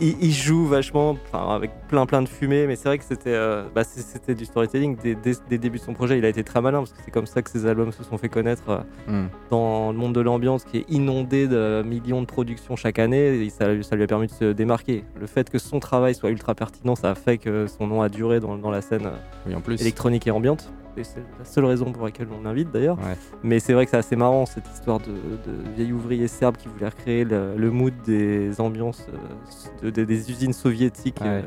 il, 0.00 0.32
joue 0.32 0.66
vachement, 0.66 1.16
enfin, 1.30 1.54
avec 1.54 1.70
plein 1.88 2.06
plein 2.06 2.22
de 2.22 2.28
fumée, 2.28 2.66
mais 2.66 2.74
c'est 2.76 2.88
vrai 2.88 2.96
que 2.96 3.04
c'était 3.04 3.34
euh, 3.34 3.64
bah, 3.74 3.84
c'était 3.84 4.34
du 4.34 4.46
storytelling. 4.46 4.96
Dès, 5.02 5.14
dès, 5.14 5.32
dès 5.32 5.56
le 5.56 5.58
début 5.58 5.78
de 5.78 5.82
son 5.82 5.92
projet, 5.92 6.16
il 6.18 6.24
a 6.24 6.28
été 6.28 6.42
très 6.42 6.62
malin, 6.62 6.78
parce 6.78 6.92
que 6.92 6.98
c'est 7.04 7.10
comme 7.10 7.26
ça 7.26 7.42
que 7.42 7.50
ses 7.50 7.66
albums 7.66 7.92
se 7.92 8.02
sont 8.02 8.16
fait 8.16 8.28
connaître 8.30 8.62
euh, 8.70 8.78
Hmm. 9.08 9.26
dans 9.50 9.90
le 9.92 9.98
monde 9.98 10.14
de 10.14 10.20
l'ambiance 10.20 10.64
qui 10.64 10.78
est 10.78 10.84
inondé 10.88 11.46
de 11.48 11.82
millions 11.84 12.20
de 12.20 12.26
productions 12.26 12.76
chaque 12.76 12.98
année. 12.98 13.42
Et 13.44 13.50
ça, 13.50 13.66
ça 13.82 13.96
lui 13.96 14.04
a 14.04 14.06
permis 14.06 14.26
de 14.28 14.32
se 14.32 14.52
démarquer. 14.52 15.04
Le 15.20 15.26
fait 15.26 15.50
que 15.50 15.58
son 15.58 15.80
travail 15.80 16.14
soit 16.14 16.30
ultra 16.30 16.54
pertinent, 16.54 16.94
ça 16.94 17.10
a 17.10 17.14
fait 17.14 17.36
que 17.38 17.66
son 17.66 17.86
nom 17.88 18.00
a 18.02 18.08
duré 18.08 18.40
dans, 18.40 18.56
dans 18.56 18.70
la 18.70 18.80
scène 18.80 19.06
euh, 19.06 19.16
Oui, 19.46 19.54
en 19.54 19.60
plus. 19.60 19.80
électronique 19.80 20.26
et 20.26 20.30
ambiante. 20.30 20.72
Et 20.96 21.04
c'est 21.04 21.20
la 21.38 21.44
seule 21.44 21.64
raison 21.64 21.90
pour 21.90 22.04
laquelle 22.04 22.28
on 22.38 22.42
l'invite 22.42 22.70
d'ailleurs. 22.70 22.98
Ouais. 22.98 23.16
Mais 23.42 23.60
c'est 23.60 23.72
vrai 23.72 23.84
que 23.86 23.90
c'est 23.90 23.96
assez 23.96 24.16
marrant 24.16 24.44
cette 24.44 24.68
histoire 24.72 24.98
de, 24.98 25.06
de 25.06 25.70
vieil 25.74 25.92
ouvrier 25.92 26.28
serbe 26.28 26.56
qui 26.56 26.68
voulait 26.68 26.88
recréer 26.88 27.24
le, 27.24 27.54
le 27.56 27.70
mood 27.70 27.94
des 28.04 28.60
ambiances 28.60 29.06
euh, 29.08 29.86
de- 29.86 29.90
de- 29.90 30.04
des 30.04 30.30
usines 30.30 30.52
soviétiques. 30.52 31.20
Ouais. 31.22 31.26
euh, 31.28 31.42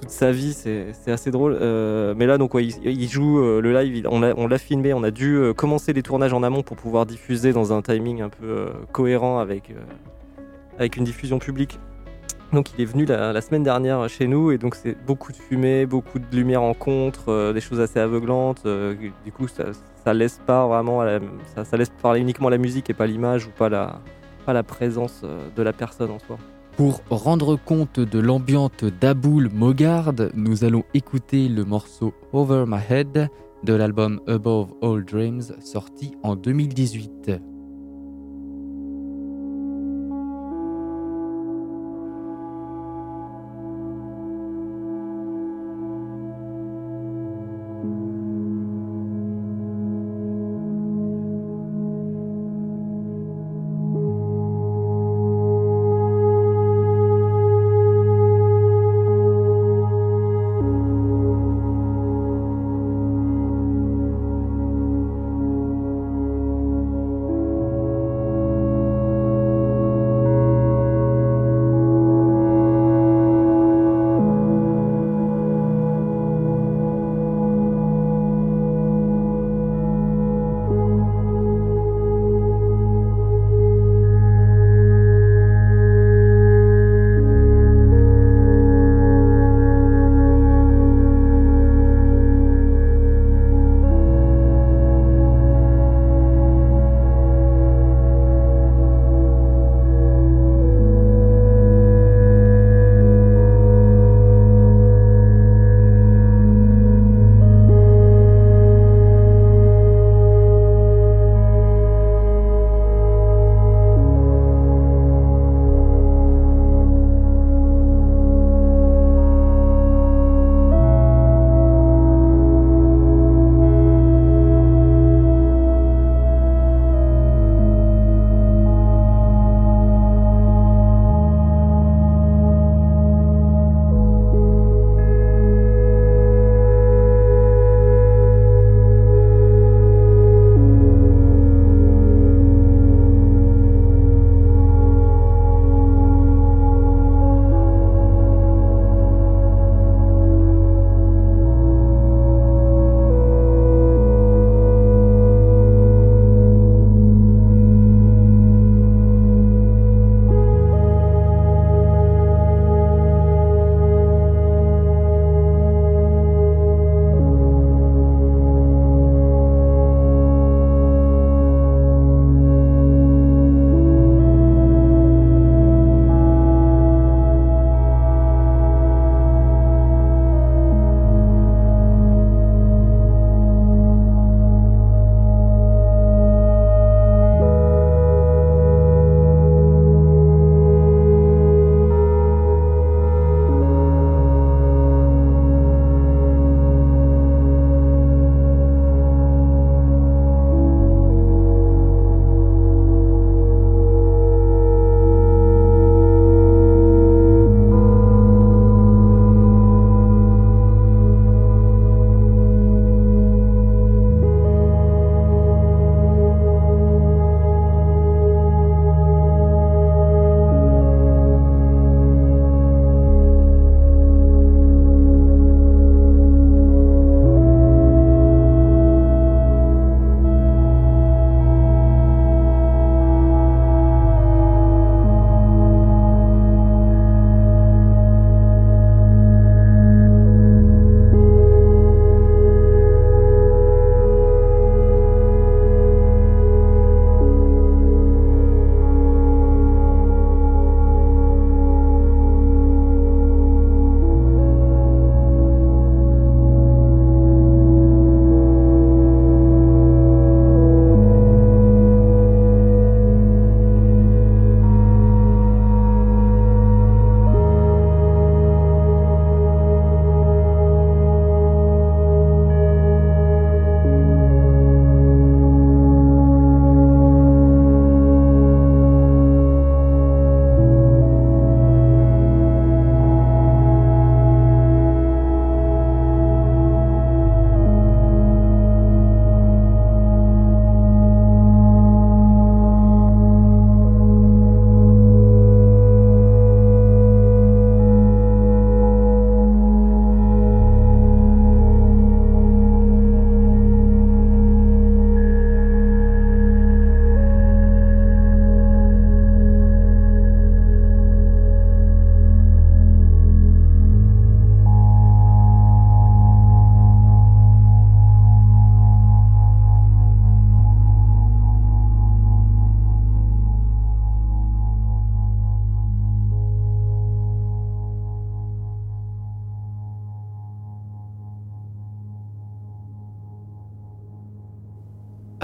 toute 0.00 0.10
sa 0.10 0.30
vie, 0.30 0.52
c'est 0.52 0.92
assez 1.10 1.30
drôle. 1.30 1.56
Euh, 1.58 2.12
mais 2.16 2.26
là, 2.26 2.36
donc, 2.36 2.52
ouais, 2.54 2.66
il, 2.66 2.86
il 2.86 3.08
joue 3.08 3.38
euh, 3.38 3.62
le 3.62 3.72
live, 3.72 3.96
il- 3.96 4.06
on 4.08 4.46
l'a 4.48 4.58
filmé, 4.58 4.92
on 4.92 5.02
a 5.02 5.10
dû 5.10 5.36
euh, 5.36 5.54
commencer 5.54 5.92
les 5.94 6.02
tournages 6.02 6.34
en 6.34 6.42
amont 6.42 6.62
pour 6.62 6.76
pouvoir 6.76 7.06
diffuser 7.06 7.52
dans 7.54 7.72
un 7.72 7.80
timing 7.80 8.20
un 8.20 8.28
peu 8.28 8.66
cohérent 8.92 9.38
avec, 9.38 9.72
avec 10.78 10.96
une 10.96 11.04
diffusion 11.04 11.38
publique. 11.38 11.78
Donc 12.56 12.70
il 12.78 12.80
est 12.80 12.86
venu 12.86 13.04
la, 13.04 13.38
semaine 13.42 13.64
dernière 13.64 14.08
chez 14.08 14.26
nous 14.26 14.50
et 14.50 14.56
donc 14.56 14.76
c'est 14.76 14.96
beaucoup 15.06 15.30
de 15.30 15.36
fumée, 15.36 15.84
beaucoup 15.84 16.18
de 16.18 16.24
lumière 16.34 16.62
en 16.62 16.72
contre, 16.72 17.28
euh, 17.28 17.52
des 17.52 17.60
choses 17.60 17.80
assez 17.80 18.00
aveuglantes. 18.00 18.62
euh, 18.64 18.94
du 19.26 19.30
coup 19.30 19.46
ça, 19.46 20.14
laisse 20.14 20.40
pas 20.46 20.66
vraiment, 20.66 21.04
ça, 21.54 21.76
laisse 21.76 21.90
parler 22.00 22.20
uniquement 22.20 22.48
la 22.48 22.56
musique 22.56 22.88
et 22.88 22.94
pas 22.94 23.06
l'image 23.06 23.46
ou 23.46 23.50
pas 23.50 23.68
la, 23.68 24.00
pas 24.46 24.54
la 24.54 24.62
présence 24.62 25.20
euh, 25.22 25.48
de 25.54 25.62
la 25.62 25.74
personne 25.74 26.10
en 26.10 26.18
soi. 26.18 26.38
Pour 26.78 27.02
rendre 27.10 27.56
compte 27.62 28.00
de 28.00 28.18
l'ambiance 28.18 28.84
d'Aboul 29.02 29.50
Mogard, 29.52 30.14
nous 30.32 30.64
allons 30.64 30.84
écouter 30.94 31.50
le 31.50 31.62
morceau 31.62 32.14
Over 32.32 32.64
My 32.66 32.80
Head 32.88 33.28
de 33.64 33.74
l'album 33.74 34.22
Above 34.28 34.72
All 34.80 35.04
Dreams 35.04 35.42
sorti 35.60 36.14
en 36.22 36.36
2018. 36.36 37.55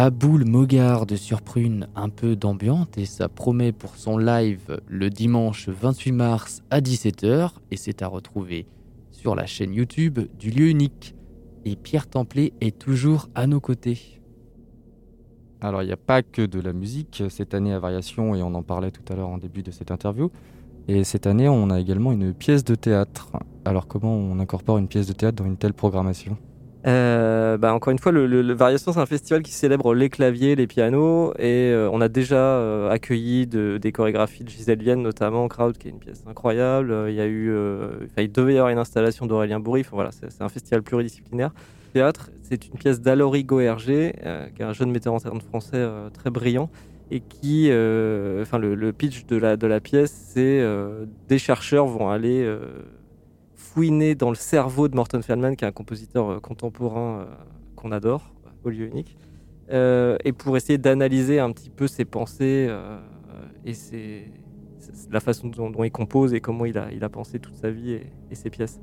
Aboul 0.05 0.45
Mogar 0.45 1.07
de 1.07 1.15
Surprune 1.15 1.87
un 1.95 2.09
peu 2.09 2.35
d'ambiante 2.35 2.99
et 2.99 3.07
ça 3.07 3.29
promet 3.29 3.71
pour 3.71 3.95
son 3.95 4.19
live 4.19 4.81
le 4.89 5.11
dimanche 5.11 5.69
28 5.69 6.11
mars 6.11 6.61
à 6.71 6.81
17h 6.81 7.53
et 7.71 7.77
c'est 7.77 8.03
à 8.03 8.09
retrouver 8.09 8.67
sur 9.13 9.37
la 9.37 9.47
chaîne 9.47 9.73
YouTube 9.73 10.19
du 10.41 10.51
lieu 10.51 10.71
unique. 10.71 11.15
Et 11.65 11.77
Pierre 11.77 12.09
Templé 12.09 12.53
est 12.61 12.77
toujours 12.77 13.29
à 13.37 13.47
nos 13.47 13.61
côtés. 13.61 14.21
Alors 15.61 15.85
il 15.85 15.87
n'y 15.87 15.93
a 15.93 15.97
pas 15.97 16.25
que 16.25 16.43
de 16.43 16.59
la 16.59 16.73
musique 16.73 17.23
cette 17.29 17.55
année 17.55 17.73
à 17.73 17.79
Variation 17.79 18.35
et 18.35 18.43
on 18.43 18.55
en 18.57 18.65
parlait 18.65 18.91
tout 18.91 19.05
à 19.09 19.15
l'heure 19.15 19.29
en 19.29 19.39
début 19.39 19.63
de 19.63 19.71
cette 19.71 19.93
interview. 19.93 20.33
Et 20.89 21.05
cette 21.05 21.29
année 21.29 21.49
on 21.49 21.71
a 21.71 21.79
également 21.79 22.11
une 22.11 22.35
pièce 22.35 22.65
de 22.65 22.75
théâtre. 22.75 23.31
Alors 23.65 23.87
comment 23.87 24.17
on 24.17 24.41
incorpore 24.41 24.79
une 24.79 24.89
pièce 24.89 25.07
de 25.07 25.13
théâtre 25.13 25.37
dans 25.37 25.49
une 25.49 25.59
telle 25.59 25.75
programmation? 25.75 26.37
Euh, 26.85 27.59
bah, 27.59 27.73
encore 27.75 27.93
une 27.93 27.99
fois, 28.01 28.11
le, 28.11 28.27
le- 28.27 28.43
le 28.43 28.55
Variation, 28.55 28.93
c'est 28.93 28.99
un 28.99 29.07
festival 29.07 29.43
qui 29.43 29.53
célèbre 29.53 29.95
les 29.95 30.09
claviers, 30.11 30.57
les 30.57 30.67
pianos, 30.67 31.33
et 31.39 31.71
euh, 31.71 31.89
on 31.93 32.01
a 32.01 32.09
déjà 32.09 32.37
euh, 32.37 32.91
accueilli 32.91 33.47
de- 33.47 33.79
des 33.81 33.93
chorégraphies 33.93 34.43
de 34.43 34.49
Gisèle 34.49 34.81
Vienne, 34.83 35.01
notamment 35.01 35.47
Crowd, 35.47 35.79
qui 35.79 35.87
est 35.89 35.91
une 35.93 36.01
pièce 36.01 36.25
incroyable. 36.29 36.93
Il 37.09 37.15
y 37.15 37.21
a 37.21 37.27
eu, 37.27 37.51
euh, 37.53 37.91
il 38.19 38.33
devait 38.33 38.55
y 38.55 38.57
avoir 38.59 38.71
une 38.73 38.79
installation 38.79 39.27
d'Aurélien 39.27 39.61
Bourri. 39.61 39.83
Enfin, 39.83 39.95
voilà, 39.95 40.11
c'est 40.13 40.43
un 40.43 40.49
festival 40.49 40.83
pluridisciplinaire. 40.83 41.53
Théâtre, 41.93 42.31
c'est 42.43 42.67
une 42.67 42.75
pièce 42.75 43.01
d'Alory 43.01 43.45
Goerger, 43.45 44.15
euh, 44.27 44.47
qui 44.55 44.63
est 44.63 44.65
un 44.65 44.73
jeune 44.73 44.91
metteur 44.91 45.13
en 45.15 45.19
scène 45.21 45.41
français 45.41 45.77
euh, 45.77 46.11
très 46.11 46.31
brillant. 46.31 46.69
Et 47.13 47.21
qui, 47.21 47.67
enfin, 47.69 48.59
le, 48.59 48.75
le 48.75 48.93
pitch 48.95 49.27
de 49.27 49.37
la, 49.37 49.59
de 49.59 49.67
la 49.67 49.81
pièce, 49.81 50.31
c'est 50.33 50.65
des 51.29 51.39
chercheurs 51.39 51.85
vont 51.87 52.09
aller 52.09 52.43
fouiner 53.73 54.15
dans 54.15 54.29
le 54.29 54.35
cerveau 54.37 54.89
de 54.89 54.95
Morton 54.97 55.23
Feldman, 55.23 55.57
qui 55.57 55.65
est 55.65 55.69
un 55.69 55.73
compositeur 55.73 56.31
euh, 56.31 56.41
contemporain 56.41 57.21
euh, 57.21 57.25
qu'on 57.77 57.91
adore, 57.93 58.33
au 58.65 58.71
lieu 58.71 58.87
unique, 58.87 59.17
euh, 59.73 60.17
et 60.25 60.33
pour 60.33 60.57
essayer 60.57 60.79
d'analyser 60.79 61.39
un 61.41 61.51
petit 61.53 61.71
peu 61.71 61.87
ses 61.87 62.05
pensées 62.05 62.69
et 63.65 63.75
ses- 63.75 64.25
la 65.11 65.21
façon 65.21 65.49
dont, 65.49 65.71
dont 65.71 65.85
il 65.85 65.91
compose 65.93 66.35
et 66.35 66.41
comment 66.41 66.65
il 66.67 66.77
a, 66.77 66.91
il 66.93 67.03
a 67.05 67.09
pensé 67.09 67.39
toute 67.39 67.55
sa 67.55 67.71
vie 67.71 67.93
et, 67.93 68.07
et 68.31 68.35
ses 68.35 68.51
pièces. 68.51 68.81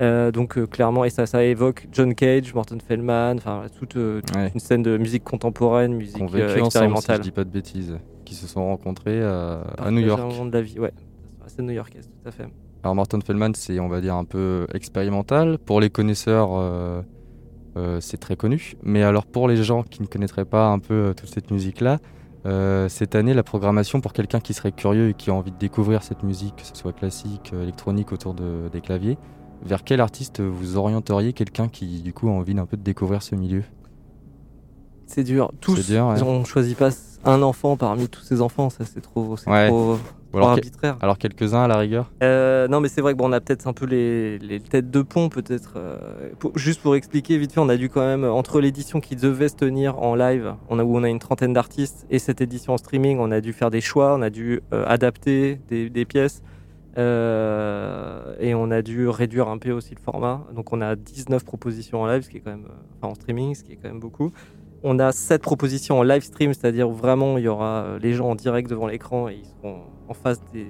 Euh, 0.00 0.30
donc 0.30 0.58
euh, 0.58 0.66
clairement, 0.66 1.04
et 1.04 1.10
ça, 1.10 1.24
ça 1.26 1.42
évoque 1.44 1.88
John 1.92 2.14
Cage, 2.14 2.52
Morton 2.54 2.78
Feldman, 2.86 3.36
enfin 3.38 3.64
toute, 3.78 3.96
euh, 3.96 4.20
toute 4.20 4.36
Ouais. 4.36 4.50
une 4.54 4.60
scène 4.60 4.82
de 4.82 4.98
musique 4.98 5.24
contemporaine, 5.24 5.94
musique 5.94 6.20
euh, 6.20 6.26
vécu 6.26 6.42
ensemble, 6.44 6.60
si 6.60 6.66
expérimentale. 6.66 7.16
je 7.18 7.22
dis 7.22 7.30
pas 7.30 7.44
de 7.44 7.50
bêtises, 7.50 7.98
qui 8.24 8.34
se 8.34 8.46
sont 8.46 8.66
rencontrés 8.66 9.22
à, 9.22 9.62
New 9.90 10.00
York. 10.00 10.20
un 10.20 10.26
moment 10.26 10.44
de 10.46 10.52
la 10.52 10.60
vie, 10.62 10.78
ouais. 10.80 10.92
La 11.42 11.48
scène 11.48 11.66
new-yorkaise, 11.66 12.08
tout 12.22 12.28
à 12.28 12.32
fait. 12.32 12.46
Alors 12.86 12.94
Morton 12.94 13.18
Feldman, 13.20 13.52
c'est 13.56 13.80
on 13.80 13.88
va 13.88 14.00
dire 14.00 14.14
un 14.14 14.24
peu 14.24 14.68
expérimental. 14.72 15.58
Pour 15.58 15.80
les 15.80 15.90
connaisseurs, 15.90 16.50
euh, 16.52 17.02
euh, 17.76 17.98
c'est 18.00 18.16
très 18.18 18.36
connu. 18.36 18.74
Mais 18.84 19.02
alors 19.02 19.26
pour 19.26 19.48
les 19.48 19.56
gens 19.56 19.82
qui 19.82 20.02
ne 20.02 20.06
connaîtraient 20.06 20.44
pas 20.44 20.68
un 20.68 20.78
peu 20.78 20.94
euh, 20.94 21.12
toute 21.12 21.28
cette 21.28 21.50
musique-là, 21.50 21.98
cette 22.88 23.16
année, 23.16 23.34
la 23.34 23.42
programmation 23.42 24.00
pour 24.00 24.12
quelqu'un 24.12 24.38
qui 24.38 24.54
serait 24.54 24.70
curieux 24.70 25.08
et 25.08 25.14
qui 25.14 25.30
a 25.30 25.34
envie 25.34 25.50
de 25.50 25.58
découvrir 25.58 26.04
cette 26.04 26.22
musique, 26.22 26.54
que 26.54 26.62
ce 26.64 26.76
soit 26.76 26.92
classique, 26.92 27.52
électronique 27.60 28.12
autour 28.12 28.34
de- 28.34 28.68
des 28.72 28.80
claviers, 28.80 29.18
vers 29.64 29.82
quel 29.82 30.00
artiste 30.00 30.40
vous 30.40 30.76
orienteriez 30.76 31.32
quelqu'un 31.32 31.66
qui 31.66 32.02
du 32.02 32.12
coup 32.12 32.28
a 32.28 32.30
envie 32.30 32.54
d'un 32.54 32.66
peu 32.66 32.76
de 32.76 32.84
découvrir 32.84 33.20
ce 33.24 33.34
milieu? 33.34 33.64
C'est 35.08 35.24
dur. 35.24 35.50
Tous, 35.60 35.74
C'est 35.74 35.92
dur, 35.94 36.06
ouais. 36.06 36.22
on 36.22 36.44
choisit 36.44 36.78
pas 36.78 36.90
un 37.24 37.42
enfant 37.42 37.76
parmi 37.76 38.06
tous 38.08 38.22
ces 38.22 38.40
enfants, 38.40 38.70
ça 38.70 38.84
c'est 38.84 39.00
trop, 39.00 39.34
Ouais. 39.48 39.66
trop, 39.66 39.98
Ou 40.36 40.44
alors, 40.44 40.50
arbitraire. 40.50 40.96
alors 41.00 41.18
quelques-uns 41.18 41.64
à 41.64 41.68
la 41.68 41.78
rigueur? 41.78 42.10
Euh, 42.22 42.68
non, 42.68 42.80
mais 42.80 42.88
c'est 42.88 43.00
vrai 43.00 43.12
que 43.14 43.18
bon, 43.18 43.28
on 43.28 43.32
a 43.32 43.40
peut-être 43.40 43.66
un 43.66 43.72
peu 43.72 43.86
les, 43.86 44.38
les 44.38 44.60
têtes 44.60 44.90
de 44.90 45.02
pont, 45.02 45.28
peut-être. 45.28 45.74
euh, 45.76 45.96
juste 46.54 46.80
pour 46.82 46.94
expliquer 46.94 47.38
vite 47.38 47.52
fait, 47.52 47.60
on 47.60 47.68
a 47.68 47.76
dû 47.76 47.88
quand 47.88 48.00
même 48.04 48.24
entre 48.24 48.60
l'édition 48.60 49.00
qui 49.00 49.16
devait 49.16 49.48
se 49.48 49.56
tenir 49.56 49.98
en 49.98 50.14
live, 50.14 50.54
on 50.68 50.78
a 50.78 50.84
où 50.84 50.96
on 50.96 51.02
a 51.02 51.08
une 51.08 51.18
trentaine 51.18 51.52
d'artistes, 51.52 52.06
et 52.10 52.18
cette 52.18 52.40
édition 52.40 52.74
en 52.74 52.76
streaming, 52.78 53.18
on 53.18 53.30
a 53.30 53.40
dû 53.40 53.52
faire 53.52 53.70
des 53.70 53.80
choix, 53.80 54.14
on 54.14 54.22
a 54.22 54.30
dû 54.30 54.60
euh, 54.72 54.84
adapter 54.86 55.60
des, 55.68 55.90
des 55.90 56.04
pièces. 56.04 56.42
euh, 56.98 58.34
et 58.40 58.54
on 58.54 58.70
a 58.70 58.82
dû 58.82 59.08
réduire 59.08 59.48
un 59.48 59.58
peu 59.58 59.70
aussi 59.72 59.94
le 59.94 60.00
format. 60.00 60.44
Donc 60.54 60.72
on 60.72 60.80
a 60.80 60.96
19 60.96 61.44
propositions 61.44 62.02
en 62.02 62.06
live, 62.06 62.22
ce 62.22 62.30
qui 62.30 62.38
est 62.38 62.40
quand 62.40 62.50
même, 62.50 62.68
enfin 63.00 63.12
en 63.12 63.14
streaming, 63.14 63.54
ce 63.54 63.64
qui 63.64 63.72
est 63.72 63.76
quand 63.76 63.88
même 63.88 64.00
beaucoup. 64.00 64.32
On 64.82 64.98
a 64.98 65.12
7 65.12 65.42
propositions 65.42 65.98
en 65.98 66.02
live 66.02 66.22
stream, 66.22 66.52
c'est-à-dire 66.54 66.88
où 66.88 66.92
vraiment 66.92 67.38
il 67.38 67.44
y 67.44 67.48
aura 67.48 67.82
euh, 67.82 67.98
les 67.98 68.12
gens 68.12 68.30
en 68.30 68.34
direct 68.34 68.68
devant 68.68 68.86
l'écran 68.86 69.28
et 69.28 69.36
ils 69.36 69.46
seront 69.46 69.80
en 70.08 70.14
face 70.14 70.40
des, 70.52 70.66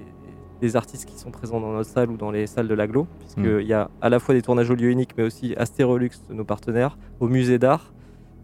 des 0.61 0.75
artistes 0.75 1.05
qui 1.05 1.17
sont 1.17 1.31
présents 1.31 1.59
dans 1.59 1.71
notre 1.71 1.89
salle 1.89 2.09
ou 2.09 2.17
dans 2.17 2.31
les 2.31 2.47
salles 2.47 2.67
de 2.67 2.73
l'aglo, 2.73 3.07
puisqu'il 3.19 3.57
Mm. 3.57 3.61
y 3.61 3.73
a 3.73 3.89
à 4.01 4.09
la 4.09 4.19
fois 4.19 4.33
des 4.33 4.41
tournages 4.41 4.69
au 4.69 4.75
lieu 4.75 4.89
unique, 4.89 5.11
mais 5.17 5.23
aussi 5.23 5.53
Astérolux, 5.57 6.09
nos 6.29 6.45
partenaires, 6.45 6.97
au 7.19 7.27
musée 7.27 7.59
d'art, 7.59 7.93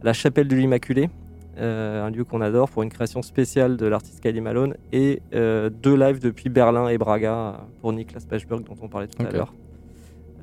la 0.04 0.14
chapelle 0.14 0.48
de 0.48 0.56
l'Immaculée, 0.56 1.10
euh, 1.58 2.04
un 2.06 2.10
lieu 2.10 2.24
qu'on 2.24 2.42
adore 2.42 2.70
pour 2.70 2.84
une 2.84 2.90
création 2.90 3.22
spéciale 3.22 3.78
de 3.78 3.86
l'artiste 3.86 4.22
Kylie 4.22 4.42
Malone, 4.42 4.76
et 4.92 5.22
euh, 5.34 5.70
deux 5.70 5.96
lives 5.96 6.20
depuis 6.20 6.50
Berlin 6.50 6.88
et 6.88 6.98
Braga 6.98 7.62
pour 7.82 7.94
Niklas 7.94 8.26
Pechberg 8.28 8.64
dont 8.64 8.76
on 8.82 8.88
parlait 8.88 9.08
tout 9.08 9.24
à 9.24 9.32
l'heure. 9.32 9.54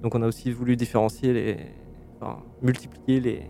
Donc 0.03 0.14
on 0.14 0.23
a 0.23 0.27
aussi 0.27 0.51
voulu 0.51 0.77
différencier 0.77 1.33
les, 1.33 1.57
enfin, 2.21 2.39
multiplier 2.62 3.21
les, 3.21 3.43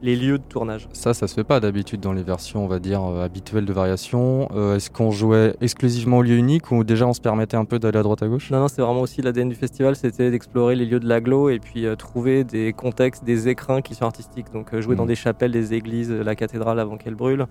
les 0.00 0.14
lieux 0.16 0.38
de 0.38 0.42
tournage. 0.48 0.88
Ça, 0.92 1.12
ça 1.12 1.26
se 1.26 1.34
fait 1.34 1.44
pas 1.44 1.58
d'habitude 1.60 2.00
dans 2.00 2.12
les 2.12 2.22
versions, 2.22 2.64
on 2.64 2.68
va 2.68 2.78
dire, 2.78 3.02
euh, 3.02 3.24
habituelles 3.24 3.64
de 3.64 3.72
variation. 3.72 4.48
Euh, 4.54 4.76
Est-ce 4.76 4.90
qu'on 4.90 5.10
jouait 5.10 5.56
exclusivement 5.60 6.18
au 6.18 6.22
lieu 6.22 6.36
unique 6.36 6.70
ou 6.70 6.84
déjà 6.84 7.06
on 7.06 7.12
se 7.12 7.20
permettait 7.20 7.56
un 7.56 7.64
peu 7.64 7.78
d'aller 7.80 7.98
à 7.98 8.02
droite 8.02 8.22
à 8.22 8.28
gauche? 8.28 8.50
Non, 8.50 8.60
non, 8.60 8.68
c'est 8.68 8.80
vraiment 8.82 9.00
aussi 9.00 9.22
l'ADN 9.22 9.48
du 9.48 9.56
festival, 9.56 9.96
c'était 9.96 10.30
d'explorer 10.30 10.76
les 10.76 10.86
lieux 10.86 11.00
de 11.00 11.08
l'agglo 11.08 11.48
et 11.50 11.58
puis 11.58 11.84
euh, 11.84 11.96
trouver 11.96 12.44
des 12.44 12.72
contextes, 12.72 13.24
des 13.24 13.48
écrins 13.48 13.82
qui 13.82 13.94
sont 13.96 14.04
artistiques. 14.04 14.52
Donc 14.52 14.72
euh, 14.72 14.80
jouer 14.80 14.94
dans 14.94 15.02
Mhm. 15.02 15.08
des 15.08 15.14
chapelles, 15.16 15.50
des 15.52 15.74
églises, 15.74 16.12
la 16.12 16.34
cathédrale 16.36 16.78
avant 16.78 16.96
qu'elle 16.96 17.14
brûle, 17.16 17.46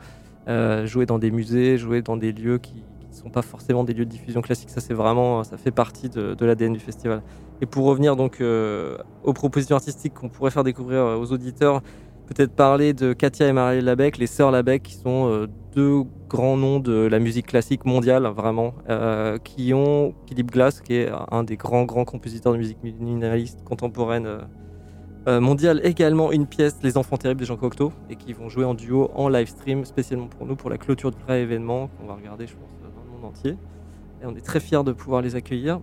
jouer 0.85 1.05
dans 1.05 1.19
des 1.19 1.31
musées, 1.31 1.77
jouer 1.77 2.01
dans 2.01 2.15
des 2.15 2.31
lieux 2.31 2.57
qui 2.59 2.75
ne 2.75 3.15
sont 3.15 3.29
pas 3.29 3.41
forcément 3.41 3.83
des 3.83 3.93
lieux 3.93 4.05
de 4.05 4.09
diffusion 4.11 4.41
classique. 4.41 4.69
Ça, 4.69 4.79
c'est 4.79 4.93
vraiment, 4.93 5.43
ça 5.43 5.57
fait 5.57 5.71
partie 5.71 6.07
de, 6.07 6.33
de 6.35 6.45
l'ADN 6.45 6.71
du 6.71 6.79
festival. 6.79 7.21
Et 7.61 7.65
pour 7.65 7.85
revenir 7.85 8.15
donc 8.15 8.41
aux 9.23 9.33
propositions 9.33 9.75
artistiques 9.75 10.13
qu'on 10.13 10.29
pourrait 10.29 10.51
faire 10.51 10.63
découvrir 10.63 11.03
aux 11.19 11.31
auditeurs, 11.33 11.81
peut-être 12.27 12.53
parler 12.53 12.93
de 12.93 13.13
Katia 13.13 13.47
et 13.47 13.53
Marie 13.53 13.81
Labec, 13.81 14.17
les 14.17 14.27
sœurs 14.27 14.51
Labec, 14.51 14.83
qui 14.83 14.93
sont 14.93 15.29
euh, 15.29 15.47
deux 15.73 16.03
grands 16.27 16.57
noms 16.57 16.79
de 16.79 17.07
la 17.07 17.19
musique 17.19 17.47
classique 17.47 17.85
mondiale, 17.85 18.27
vraiment, 18.27 18.75
euh, 18.89 19.37
qui 19.37 19.73
ont 19.73 20.13
Philip 20.27 20.51
Glass, 20.51 20.81
qui 20.81 20.95
est 20.95 21.09
un 21.31 21.43
des 21.43 21.57
grands, 21.57 21.85
grands 21.85 22.05
compositeurs 22.05 22.53
de 22.53 22.57
musique 22.57 22.83
minimaliste 22.83 23.63
contemporaine 23.63 24.27
euh, 25.27 25.39
mondiale, 25.39 25.81
également 25.83 26.31
une 26.31 26.45
pièce, 26.45 26.77
Les 26.83 26.97
Enfants 26.97 27.17
Terribles 27.17 27.41
de 27.41 27.45
Jean 27.45 27.57
Cocteau, 27.57 27.91
et 28.09 28.15
qui 28.15 28.33
vont 28.33 28.49
jouer 28.49 28.65
en 28.65 28.73
duo 28.73 29.09
en 29.15 29.29
live 29.29 29.47
stream, 29.47 29.85
spécialement 29.85 30.27
pour 30.27 30.45
nous, 30.45 30.55
pour 30.55 30.69
la 30.69 30.77
clôture 30.77 31.11
du 31.11 31.17
vrai 31.23 31.41
événement 31.41 31.87
qu'on 31.87 32.07
va 32.07 32.15
regarder, 32.15 32.45
je 32.45 32.53
pense, 32.53 32.69
dans 32.81 33.03
le 33.03 33.11
monde 33.11 33.31
entier. 33.31 33.57
Et 34.21 34.25
on 34.25 34.35
est 34.35 34.45
très 34.45 34.59
fiers 34.59 34.83
de 34.83 34.91
pouvoir 34.91 35.21
les 35.21 35.35
accueillir. 35.35 35.79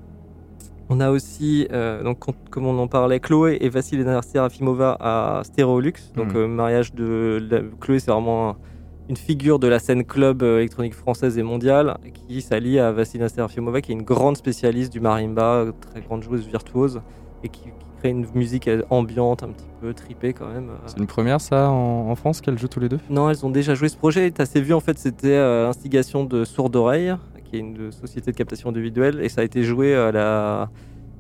On 0.91 1.01
a 1.01 1.11
aussi, 1.11 1.67
euh, 1.73 2.03
donc, 2.03 2.19
com- 2.19 2.35
comme 2.51 2.67
on 2.67 2.79
en 2.79 2.89
parlait, 2.89 3.19
Chloé 3.21 3.59
et 3.61 3.69
Vassilina 3.69 4.21
Serafimova 4.23 4.97
à 5.01 5.41
Stereolux. 5.45 5.93
Donc, 6.15 6.29
Mhm. 6.33 6.37
euh, 6.37 6.47
mariage 6.49 6.93
de 6.95 7.39
la- 7.51 7.61
Chloé, 7.81 7.99
c'est 8.01 8.11
vraiment 8.11 8.51
un- 8.51 8.57
une 9.09 9.17
figure 9.17 9.59
de 9.59 9.67
la 9.67 9.79
scène 9.79 10.05
club 10.05 10.43
euh, 10.43 10.59
électronique 10.59 10.95
française 10.95 11.37
et 11.39 11.43
mondiale 11.43 11.97
qui 12.29 12.41
s'allie 12.43 12.79
à 12.79 12.93
Vassilina 12.93 13.29
Serafimova, 13.29 13.81
qui 13.81 13.93
est 13.93 13.95
une 13.95 14.03
grande 14.03 14.37
spécialiste 14.37 14.93
du 14.93 15.01
marimba, 15.01 15.67
très 15.91 16.01
grande 16.03 16.23
joueuse 16.23 16.47
virtuose 16.47 17.01
et 17.43 17.49
qui, 17.49 17.65
qui 17.65 17.71
crée 17.99 18.11
une 18.11 18.27
musique 18.35 18.69
ambiante, 18.91 19.43
un 19.43 19.49
petit 19.49 19.69
peu 19.81 19.93
tripée 19.95 20.33
quand 20.35 20.49
même. 20.49 20.71
C'est 20.87 20.99
une 20.99 21.07
première 21.07 21.41
ça 21.41 21.71
en, 21.71 22.11
en 22.11 22.15
France 22.15 22.41
qu'elles 22.41 22.59
jouent 22.59 22.69
tous 22.69 22.81
les 22.81 22.89
deux? 22.89 22.99
Non, 23.11 23.29
elles 23.31 23.45
ont 23.45 23.51
déjà 23.51 23.75
joué 23.75 23.89
ce 23.89 23.97
projet. 23.97 24.31
Tu 24.31 24.41
assez 24.41 24.61
vu, 24.61 24.73
en 24.75 24.81
fait, 24.81 24.99
c'était 24.99 25.29
euh, 25.29 25.65
l'instigation 25.65 26.25
de 26.25 26.45
Sourde 26.45 26.75
Oreille, 26.77 27.15
qui 27.55 27.59
est 27.59 27.61
une 27.61 27.93
société 27.93 28.33
de 28.33 28.37
captation 28.37 28.71
individuelle, 28.71 29.21
et 29.23 29.29
ça 29.29 29.43
a 29.43 29.45
été 29.45 29.63
joué 29.63 29.95
à 29.95 30.11
la 30.11 30.71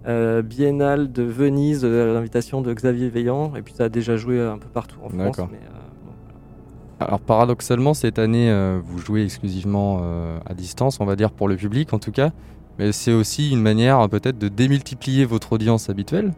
euh, 0.07 0.43
Biennale 0.43 1.12
de 1.12 1.22
Venise, 1.22 1.82
euh, 1.85 2.11
à 2.11 2.14
l'invitation 2.14 2.61
de 2.61 2.72
Xavier 2.72 3.09
Veillant, 3.09 3.55
et 3.57 3.62
puis 3.62 3.72
ça 3.74 3.85
a 3.85 3.89
déjà 3.89 4.16
joué 4.16 4.41
un 4.41 4.59
peu 4.59 4.68
partout 4.68 4.99
en 5.05 5.09
France. 5.09 5.39
Mais, 5.51 5.59
euh, 5.59 7.05
Alors 7.05 7.20
paradoxalement, 7.20 7.95
cette 7.95 8.18
année, 8.18 8.51
euh, 8.51 8.80
vous 8.82 8.99
jouez 8.99 9.22
exclusivement 9.24 10.01
euh, 10.03 10.39
à 10.47 10.55
distance, 10.55 11.01
on 11.01 11.05
va 11.05 11.16
dire 11.16 11.30
pour 11.30 11.49
le 11.49 11.57
public 11.57 11.93
en 11.93 11.99
tout 11.99 12.12
cas, 12.12 12.30
mais 12.78 12.91
c'est 12.91 13.12
aussi 13.12 13.51
une 13.51 13.62
manière 13.62 14.01
euh, 14.01 14.09
peut-être 14.09 14.39
de 14.39 14.49
démultiplier 14.49 15.24
votre 15.24 15.53
audience 15.53 15.89
habituelle. 15.89 16.32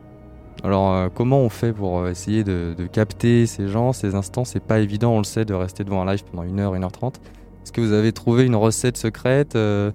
Alors 0.62 0.92
euh, 0.92 1.08
comment 1.14 1.40
on 1.40 1.48
fait 1.48 1.72
pour 1.72 2.00
euh, 2.00 2.10
essayer 2.10 2.44
de, 2.44 2.74
de 2.76 2.86
capter 2.86 3.46
ces 3.46 3.68
gens, 3.68 3.92
ces 3.92 4.14
instants? 4.14 4.44
C'est 4.44 4.62
pas 4.62 4.80
évident, 4.80 5.12
on 5.12 5.18
le 5.18 5.24
sait, 5.24 5.44
de 5.46 5.54
rester 5.54 5.84
devant 5.84 6.02
un 6.02 6.12
live 6.12 6.22
pendant 6.24 6.42
1 6.42 6.58
heure, 6.58 6.74
1h30. 6.74 7.14
Est-ce 7.66 7.72
que 7.72 7.80
vous 7.80 7.92
avez 7.92 8.12
trouvé 8.12 8.44
une 8.44 8.54
recette 8.54 8.96
secrète 8.96 9.56
euh, 9.56 9.90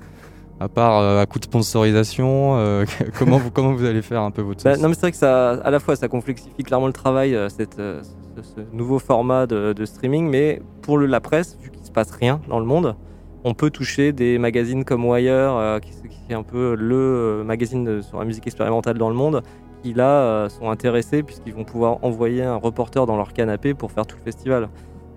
à 0.60 0.68
part 0.68 0.98
euh, 1.00 1.22
à 1.22 1.26
coup 1.26 1.40
de 1.40 1.46
sponsorisation 1.46 2.58
euh, 2.58 2.84
comment, 3.18 3.38
vous, 3.38 3.50
comment 3.50 3.72
vous 3.72 3.86
allez 3.86 4.02
faire 4.02 4.24
un 4.24 4.30
peu 4.32 4.42
votre 4.42 4.62
Bah, 4.66 4.76
non, 4.76 4.90
mais 4.90 4.94
c'est 4.94 5.00
vrai 5.00 5.12
que 5.12 5.18
ça, 5.18 5.52
à 5.52 5.72
la 5.72 5.80
fois, 5.80 5.96
ça 5.96 6.10
complexifie 6.10 6.64
clairement 6.64 6.88
le 6.88 6.92
travail, 6.92 7.34
euh, 7.34 7.48
cette, 7.48 7.78
ce, 7.78 8.02
ce 8.42 8.60
nouveau 8.74 9.00
format 9.00 9.48
de, 9.48 9.72
de 9.72 9.86
streaming, 9.86 10.28
mais 10.30 10.62
pour 10.82 10.98
le- 10.98 11.06
la 11.06 11.22
presse, 11.22 11.58
vu 11.64 11.70
qu'il 11.72 11.86
se 11.86 11.92
passe 11.94 12.12
rien 12.12 12.42
dans 12.50 12.60
le 12.60 12.66
monde, 12.66 12.98
on 13.46 13.54
peut 13.54 13.70
toucher 13.70 14.12
des 14.12 14.38
magazines 14.38 14.84
comme 14.84 15.06
Wire, 15.06 15.80
qui, 15.82 15.92
qui 16.10 16.20
est 16.34 16.36
un 16.36 16.44
peu 16.44 16.76
le 16.76 17.42
magazine 17.46 18.02
sur 18.02 18.20
la 18.20 18.26
musique 18.26 18.48
expérimentale 18.48 18.98
dans 18.98 19.08
le 19.10 19.16
monde, 19.16 19.44
qui 19.82 19.94
là 19.94 20.50
sont 20.50 20.70
intéressés 20.70 21.24
puisqu'ils 21.24 21.54
vont 21.54 21.64
pouvoir 21.64 22.04
envoyer 22.04 22.44
un 22.44 22.58
reporter 22.58 23.06
dans 23.06 23.16
leur 23.16 23.32
canapé 23.32 23.74
pour 23.74 23.94
faire 23.94 24.06
tout 24.06 24.18
le 24.18 24.24
festival. 24.24 24.68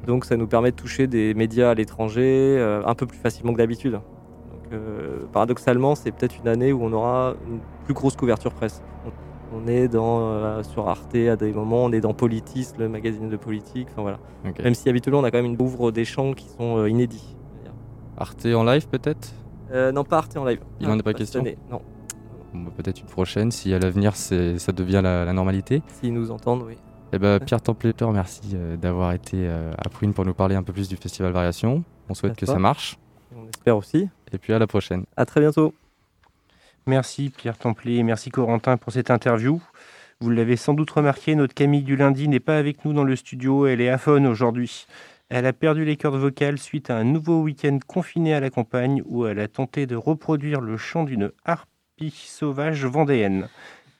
Donc 0.07 0.25
ça 0.25 0.37
nous 0.37 0.47
permet 0.47 0.71
de 0.71 0.77
toucher 0.77 1.07
des 1.07 1.35
médias 1.35 1.71
à 1.71 1.75
l'étranger 1.75 2.57
euh, 2.59 2.83
un 2.87 2.95
peu 2.95 3.07
plus 3.07 3.19
facilement 3.19 3.53
que 3.53 3.59
d'habitude. 3.59 3.93
Donc, 3.93 4.73
euh, 4.73 5.21
paradoxalement, 5.33 5.95
c'est 5.95 6.11
peut-être 6.13 6.37
une 6.41 6.49
année 6.49 6.73
où 6.73 6.83
on 6.83 6.93
aura 6.93 7.35
une 7.49 7.61
plus 7.85 7.95
grosse 7.95 8.17
couverture 8.17 8.53
presse. 8.53 8.83
On 9.57 9.67
est 9.69 9.89
dans, 9.89 10.21
euh, 10.21 10.63
sur 10.63 10.89
Arte 10.89 11.15
à 11.15 11.37
des 11.37 11.53
moments, 11.53 11.85
on 11.85 11.93
est 11.93 12.01
dans 12.01 12.13
Politis, 12.15 12.69
le 12.79 12.89
magazine 12.89 13.29
de 13.29 13.37
politique. 13.37 13.89
Enfin 13.93 14.03
voilà. 14.03 14.19
Même 14.63 14.75
si 14.75 14.89
habituellement 14.89 15.21
on 15.21 15.25
a 15.25 15.31
quand 15.31 15.39
même 15.43 15.53
une 15.53 15.61
ouvre 15.63 15.91
des 15.93 16.05
champs 16.05 16.33
qui 16.33 16.49
sont 16.49 16.85
inédits. 16.87 17.37
Arte 18.17 18.47
en 18.47 18.65
live 18.65 18.89
peut-être? 18.89 19.33
Non, 19.93 20.05
pas 20.05 20.19
Arte 20.19 20.37
en 20.37 20.45
live. 20.45 20.61
Il 20.81 20.87
n'en 20.87 20.95
Ah, 20.95 20.97
est 20.99 21.03
pas 21.03 21.11
cette 21.11 21.19
question 21.19 21.41
année, 21.41 21.57
Non. 21.71 21.81
Bon, 22.53 22.61
bah, 22.65 22.71
Peut-être 22.77 23.01
une 23.01 23.07
prochaine, 23.07 23.51
si 23.51 23.75
à 23.75 23.79
l'avenir 23.81 24.15
ça 24.17 24.73
devient 24.73 25.01
la, 25.03 25.25
la 25.25 25.33
normalité. 25.33 25.83
S'ils 25.89 26.15
nous 26.15 26.31
entendent, 26.31 26.63
oui. 26.67 26.77
Eh 27.15 27.19
ben, 27.21 27.39
Pierre 27.39 27.61
Templier, 27.61 27.93
je 27.93 27.99
te 27.99 28.05
remercie 28.05 28.41
euh, 28.55 28.77
d'avoir 28.77 29.13
été 29.13 29.37
euh, 29.37 29.71
à 29.79 29.89
Prune 29.89 30.13
pour 30.13 30.25
nous 30.25 30.35
parler 30.35 30.57
un 30.57 30.65
peu 30.65 30.73
plus 30.73 30.89
du 30.89 30.97
Festival 30.97 31.31
Variation. 31.31 31.85
On 32.09 32.15
souhaite 32.15 32.35
que 32.35 32.45
ça 32.45 32.59
marche. 32.59 32.99
On 33.37 33.47
espère 33.47 33.77
aussi. 33.77 34.09
Et 34.33 34.39
puis 34.39 34.53
à 34.53 34.59
la 34.59 34.67
prochaine. 34.67 35.05
À 35.17 35.25
très 35.25 35.41
bientôt. 35.41 35.75
Merci 36.87 37.31
Pierre 37.31 37.57
Templier 37.57 37.99
et 37.99 38.03
merci 38.03 38.31
Corentin 38.31 38.77
pour 38.77 38.93
cette 38.93 39.13
interview. 39.13 39.63
Vous 40.21 40.31
l'avez 40.31 40.57
sans 40.57 40.75
doute 40.75 40.91
remarqué, 40.91 41.37
notre 41.37 41.55
Camille 41.55 41.85
du 41.85 41.95
lundi 41.95 42.27
n'est 42.27 42.41
pas 42.41 42.59
avec 42.59 42.85
nous 42.85 42.93
dans 42.93 43.05
le 43.05 43.15
studio, 43.15 43.67
elle 43.67 43.81
est 43.81 43.91
à 43.91 43.99
Faune 43.99 44.27
aujourd'hui. 44.27 44.87
Elle 45.29 45.47
a 45.47 45.53
perdu 45.53 45.85
les 45.85 45.97
cordes 45.97 46.19
vocales 46.19 46.59
suite 46.59 46.91
à 46.91 46.97
un 46.97 47.05
nouveau 47.05 47.43
week-end 47.43 47.79
confiné 47.87 48.35
à 48.35 48.41
la 48.41 48.51
campagne 48.51 49.03
où 49.07 49.25
elle 49.25 49.39
a 49.39 49.47
tenté 49.47 49.87
de 49.87 49.95
reproduire 49.95 50.61
le 50.61 50.77
chant 50.77 51.05
d'une 51.05 51.31
harpie 51.45 52.11
sauvage 52.11 52.85
vendéenne. 52.85 53.49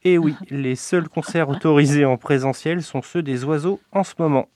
Et 0.07 0.19
oui, 0.19 0.37
les 0.51 0.77
seuls 0.77 1.09
concerts 1.09 1.49
autorisés 1.49 2.05
en 2.05 2.19
présentiel 2.19 2.83
sont 2.83 3.01
ceux 3.01 3.23
des 3.23 3.43
oiseaux 3.45 3.81
en 3.91 4.05
ce 4.05 4.13
moment. 4.19 4.51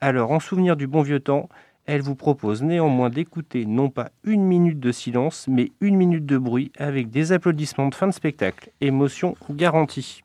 Alors, 0.00 0.32
en 0.32 0.40
souvenir 0.40 0.76
du 0.76 0.88
bon 0.88 1.02
vieux 1.02 1.20
temps, 1.20 1.48
elle 1.86 2.02
vous 2.02 2.16
propose 2.16 2.62
néanmoins 2.62 3.08
d'écouter 3.08 3.64
non 3.64 3.90
pas 3.90 4.10
une 4.24 4.44
minute 4.44 4.80
de 4.80 4.90
silence, 4.90 5.46
mais 5.48 5.70
une 5.80 5.96
minute 5.96 6.26
de 6.26 6.36
bruit 6.36 6.72
avec 6.78 7.10
des 7.10 7.30
applaudissements 7.30 7.88
de 7.88 7.94
fin 7.94 8.08
de 8.08 8.12
spectacle. 8.12 8.70
Émotion 8.80 9.36
garantie. 9.50 10.24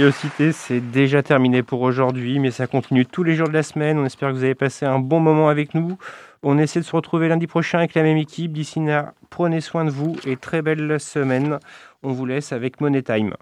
Curiosité, 0.00 0.52
c'est 0.52 0.80
déjà 0.80 1.22
terminé 1.22 1.62
pour 1.62 1.82
aujourd'hui, 1.82 2.38
mais 2.38 2.50
ça 2.50 2.66
continue 2.66 3.04
tous 3.04 3.22
les 3.22 3.34
jours 3.34 3.48
de 3.48 3.52
la 3.52 3.62
semaine. 3.62 3.98
On 3.98 4.06
espère 4.06 4.30
que 4.30 4.34
vous 4.34 4.44
avez 4.44 4.54
passé 4.54 4.86
un 4.86 4.98
bon 4.98 5.20
moment 5.20 5.50
avec 5.50 5.74
nous. 5.74 5.98
On 6.42 6.56
essaie 6.56 6.80
de 6.80 6.86
se 6.86 6.96
retrouver 6.96 7.28
lundi 7.28 7.46
prochain 7.46 7.80
avec 7.80 7.92
la 7.92 8.02
même 8.02 8.16
équipe. 8.16 8.50
D'ici 8.50 8.80
là, 8.80 9.12
prenez 9.28 9.60
soin 9.60 9.84
de 9.84 9.90
vous 9.90 10.16
et 10.24 10.38
très 10.38 10.62
belle 10.62 10.98
semaine. 10.98 11.58
On 12.02 12.12
vous 12.12 12.24
laisse 12.24 12.52
avec 12.52 12.80
Money 12.80 13.02
Time. 13.02 13.34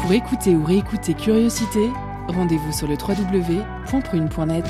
Pour 0.00 0.12
écouter 0.12 0.54
ou 0.54 0.62
réécouter 0.64 1.14
Curiosité, 1.14 1.90
rendez-vous 2.28 2.72
sur 2.72 2.86
le 2.86 2.94
www.prune.net. 2.94 4.66